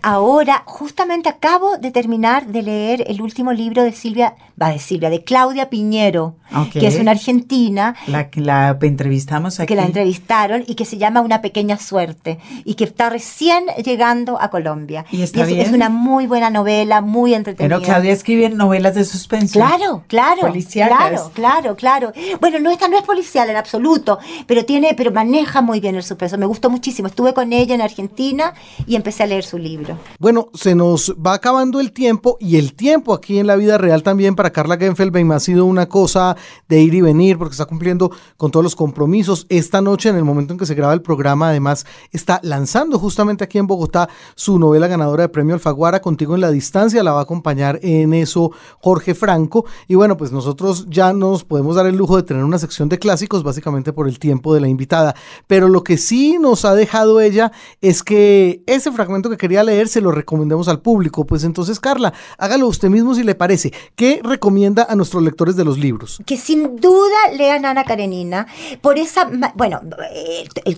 Ahora, 0.02 0.64
justamente 0.66 1.28
acabo 1.28 1.78
de 1.78 1.92
terminar 1.92 2.48
de 2.48 2.62
leer 2.62 3.04
el 3.08 3.22
último 3.22 3.52
libro 3.52 3.84
de 3.84 3.92
Silvia, 3.92 4.36
va 4.60 4.70
de 4.70 4.80
Silvia, 4.80 5.10
de 5.10 5.26
Claudia 5.26 5.70
Piñero, 5.70 6.36
que 6.72 6.88
es 6.88 7.00
una 7.00 7.12
argentina. 7.12 7.96
La 8.08 8.30
que 8.30 8.40
la 8.40 8.78
entrevistamos 8.82 9.60
aquí. 9.60 9.68
Que 9.68 9.76
la 9.76 9.86
entrevistaron 9.86 10.64
y 10.66 10.76
que 10.76 10.86
se 10.86 10.98
llama 10.98 11.20
Una 11.20 11.42
pequeña 11.42 11.78
suerte 11.78 12.40
y 12.64 12.76
que 12.76 12.86
está 12.86 13.10
recién 13.10 13.66
llegando 13.84 14.42
a 14.42 14.50
Colombia. 14.50 15.06
Y 15.12 15.24
está 15.24 15.42
es, 15.42 15.50
bien. 15.50 15.60
es 15.60 15.74
una 15.74 15.90
muy 15.90 16.28
buena 16.28 16.50
novela, 16.50 17.02
muy 17.02 17.34
entretenida. 17.34 17.76
Pero 17.76 17.86
Claudia 17.86 18.14
escribe 18.14 18.50
novelas 18.50 18.96
de 18.96 19.04
suspenso. 19.04 19.60
Claro, 19.60 20.04
claro. 20.08 20.54
Claro, 20.72 21.32
claro, 21.34 21.76
claro. 21.76 22.14
Bueno, 22.40 22.60
no, 22.60 22.72
esta 22.72 22.88
no 22.88 22.98
es 22.98 23.04
policial 23.04 23.50
en 23.50 23.58
absoluto, 23.58 24.18
pero 24.48 24.66
tiene, 24.66 24.94
pero 24.96 25.12
maneja 25.12 25.62
muy 25.62 25.80
bien 25.80 25.96
el 25.96 26.04
suspenso 26.04 26.38
me 26.38 26.46
gustó 26.46 26.70
muchísimo. 26.70 27.08
Estuve 27.08 27.34
con 27.34 27.54
ella 27.54 27.76
en 27.76 27.82
Argentina 27.82 28.54
y 28.88 28.96
empecé 28.96 29.24
a 29.24 29.28
leer 29.28 29.44
su 29.44 29.58
libro. 29.58 29.98
Bueno, 30.20 30.50
se 30.54 30.74
nos 30.74 31.14
va 31.14 31.34
acabando 31.34 31.80
el 31.80 31.92
tiempo 31.92 32.38
y 32.40 32.58
el 32.58 32.74
tiempo 32.74 33.14
aquí 33.14 33.38
en 33.38 33.48
la 33.48 33.56
vida 33.56 33.78
real 33.78 34.04
también 34.04 34.36
para 34.36 34.52
Carla 34.52 34.78
Genfelbein 34.78 35.32
ha 35.34 35.40
sido 35.40 35.66
una 35.66 35.88
cosa 35.88 36.38
de 36.70 36.82
ir 36.82 36.94
y 36.94 37.02
venir 37.02 37.38
porque 37.38 37.54
está 37.54 37.66
cumpliendo 37.66 38.12
con 38.38 38.50
todos 38.52 38.64
los 38.64 38.76
compromisos. 38.76 39.46
Esta 39.50 39.82
noche, 39.82 40.10
en 40.10 40.16
el 40.16 40.24
momento 40.24 40.54
en 40.54 40.60
que 40.60 40.66
se 40.66 40.76
graba 40.76 40.94
el 40.94 41.02
programa, 41.02 41.50
además 41.50 41.86
está 42.12 42.40
lanzando 42.44 42.98
justamente 43.00 43.44
aquí 43.44 43.58
en 43.58 43.68
Bogotá 43.68 44.10
su 44.36 44.58
novela 44.58 44.88
ganadora 44.88 45.24
de 45.24 45.30
premio 45.30 45.56
Alfaguara, 45.56 46.02
Contigo 46.02 46.36
en 46.36 46.42
la 46.42 46.52
Distancia. 46.52 47.04
La 47.04 47.12
va 47.12 47.20
a 47.20 47.24
acompañar 47.24 47.80
en 47.84 48.14
eso 48.14 48.52
Jorge 48.80 49.14
Franco. 49.14 49.66
Y 49.88 49.96
bueno, 49.96 50.16
pues 50.16 50.32
nosotros 50.32 50.88
ya 50.90 51.12
nos 51.12 51.44
podemos 51.44 51.76
dar 51.76 51.86
el 51.86 51.98
lujo 51.98 52.16
de 52.16 52.24
tener 52.24 52.44
una 52.44 52.60
sección 52.60 52.88
de 52.90 52.98
clásicos, 52.98 53.44
básicamente 53.44 53.92
por 53.92 54.08
el 54.08 54.20
tiempo 54.20 54.37
de 54.54 54.62
la 54.62 54.68
invitada. 54.68 55.16
Pero 55.48 55.68
lo 55.68 55.84
que 55.84 55.98
sí 55.98 56.38
nos 56.40 56.66
ha 56.66 56.76
dejado 56.76 57.20
ella 57.22 57.52
es 57.82 58.04
que 58.04 58.64
ese 58.66 58.92
fragmento 58.92 59.30
que 59.30 59.38
quería 59.38 59.64
leer 59.64 59.88
se 59.88 60.02
lo 60.02 60.12
recomendemos 60.12 60.68
al 60.68 60.80
público. 60.82 61.26
Pues 61.26 61.44
entonces, 61.44 61.80
Carla, 61.80 62.14
hágalo 62.38 62.68
usted 62.68 62.90
mismo 62.90 63.16
si 63.16 63.24
le 63.24 63.36
parece. 63.36 63.74
¿Qué 63.96 64.22
recomienda 64.24 64.86
a 64.90 64.96
nuestros 64.96 65.24
lectores 65.24 65.56
de 65.56 65.66
los 65.66 65.78
libros? 65.78 66.20
Que 66.26 66.38
sin 66.38 66.78
duda 66.78 67.32
lean 67.36 67.66
Ana 67.66 67.84
Karenina. 67.84 68.48
Por 68.82 68.98
esa, 68.98 69.30
bueno, 69.56 69.82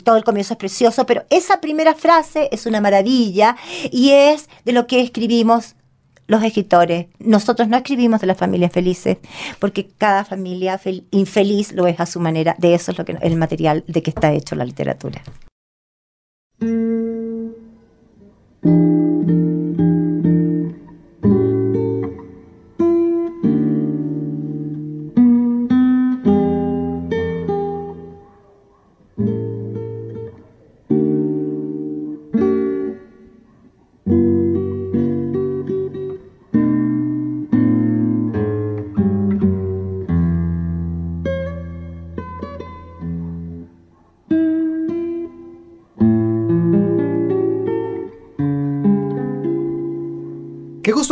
todo 0.04 0.18
el 0.18 0.24
comienzo 0.24 0.54
es 0.54 0.58
precioso, 0.58 1.06
pero 1.06 1.24
esa 1.30 1.62
primera 1.62 1.94
frase 1.96 2.50
es 2.52 2.66
una 2.66 2.82
maravilla 2.82 3.56
y 3.92 4.12
es 4.12 4.50
de 4.66 4.72
lo 4.72 4.88
que 4.88 5.02
escribimos 5.02 5.76
los 6.30 6.44
escritores. 6.44 7.08
Nosotros 7.20 7.68
no 7.68 7.76
escribimos 7.76 8.22
de 8.22 8.28
las 8.28 8.38
familias 8.38 8.72
felices, 8.72 9.18
porque 9.60 9.90
cada 9.98 10.24
familia 10.24 10.80
fel- 10.80 11.04
infeliz 11.12 11.74
lo 11.74 11.88
es 11.88 12.00
a 12.00 12.06
su 12.06 12.20
manera. 12.20 12.56
De 12.60 12.74
eso 12.76 12.92
es 12.92 12.98
lo 12.98 13.04
que 13.04 13.18
el 13.20 13.36
material 13.36 13.84
de 13.88 14.02
que 14.04 14.12
está 14.12 14.32
hecho 14.32 14.56
la 14.56 14.64
literatura. 14.64 15.22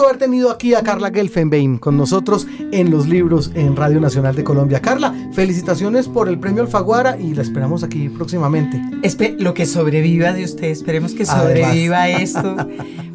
Haber 0.08 0.20
tenido 0.20 0.52
aquí 0.52 0.74
a 0.74 0.82
Carla 0.84 1.12
Gelfenbein 1.12 1.78
con 1.78 1.98
nosotros 1.98 2.48
en 2.72 2.90
los 2.92 3.08
libros 3.08 3.52
en 3.56 3.76
Radio 3.76 4.00
Nacional 4.00 4.36
de 4.36 4.44
Colombia. 4.44 4.82
Carla, 4.82 5.14
felicitaciones 5.34 6.08
por 6.08 6.30
el 6.30 6.40
premio 6.40 6.62
Alfaguara 6.64 7.18
y 7.20 7.34
la 7.34 7.42
esperamos 7.42 7.84
aquí 7.84 8.10
próximamente. 8.10 8.82
Espe- 9.04 9.36
lo 9.40 9.54
que 9.54 9.66
sobreviva 9.66 10.34
de 10.34 10.44
usted, 10.46 10.68
esperemos 10.70 11.14
que 11.14 11.24
Además. 11.24 11.42
sobreviva 11.44 12.10
esto, 12.10 12.56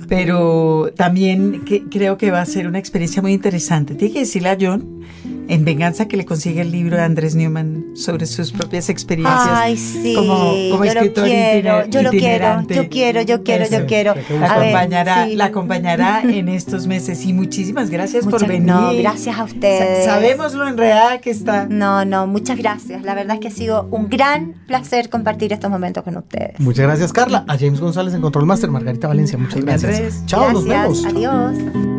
pero 0.09 0.91
también 0.97 1.63
que, 1.65 1.85
creo 1.85 2.17
que 2.19 2.31
va 2.31 2.41
a 2.43 2.47
ser 2.47 2.67
una 2.67 2.79
experiencia 2.79 3.23
muy 3.23 3.33
interesante. 3.33 3.95
Tiene 3.95 4.13
que 4.15 4.21
decirle 4.21 4.49
a 4.51 4.59
John 4.61 5.01
en 5.49 5.65
venganza 5.65 6.07
que 6.09 6.17
le 6.17 6.25
consiga 6.25 6.63
el 6.63 6.71
libro 6.73 6.97
de 6.97 7.03
Andrés 7.03 7.35
Newman 7.35 7.85
sobre 7.95 8.27
sus 8.27 8.53
propias 8.53 8.89
experiencias. 8.89 9.49
Ay, 9.51 9.77
sí, 9.77 10.15
como, 10.15 10.37
como 10.71 10.85
yo 10.85 10.95
lo 10.95 11.01
escritor 11.01 11.25
quiero, 11.25 11.71
itiner- 11.83 11.89
yo 11.91 12.03
lo 12.03 12.11
quiero, 12.11 12.27
itinerante. 12.27 12.75
yo 12.75 12.89
quiero, 12.89 13.23
yo 13.23 13.43
quiero, 13.43 13.65
yo 13.69 13.87
quiero. 13.87 14.15
La 14.15 14.59
ver, 14.59 14.69
acompañará, 14.71 15.27
sí. 15.27 15.37
la 15.37 15.45
acompañará 15.47 16.23
en 16.23 16.49
estos 16.49 16.87
meses 16.87 17.25
y 17.27 17.33
muchísimas 17.33 17.91
gracias 17.91 18.25
por 18.27 18.47
venir. 18.47 18.63
No, 18.67 18.93
gracias 18.97 19.39
a 19.39 19.45
ustedes. 19.45 20.05
Sa- 20.05 20.13
Sabemos 20.15 20.55
lo 20.55 20.67
enredada 20.69 21.19
que 21.19 21.31
está. 21.31 21.67
No, 21.69 22.05
no, 22.05 22.27
muchas 22.27 22.57
gracias. 22.59 23.03
La 23.03 23.15
verdad 23.15 23.35
es 23.35 23.41
que 23.41 23.49
ha 23.49 23.53
sido 23.53 23.89
un 23.91 24.09
gran 24.09 24.55
placer 24.67 25.11
compartir 25.11 25.53
estos 25.53 25.71
momentos 25.71 26.03
con 26.05 26.17
ustedes. 26.17 26.59
Muchas 26.61 26.87
gracias, 26.87 27.13
Carla. 27.13 27.45
A 27.49 27.59
James 27.59 27.81
González 27.81 28.15
en 28.15 28.21
Control 28.23 28.47
Master, 28.47 28.71
Margarita 28.71 29.09
Valencia, 29.09 29.37
muchas 29.39 29.65
gracias. 29.65 30.25
Chao, 30.27 30.53
nos 30.53 30.65
vemos. 30.65 31.05
Adiós. 31.05 31.92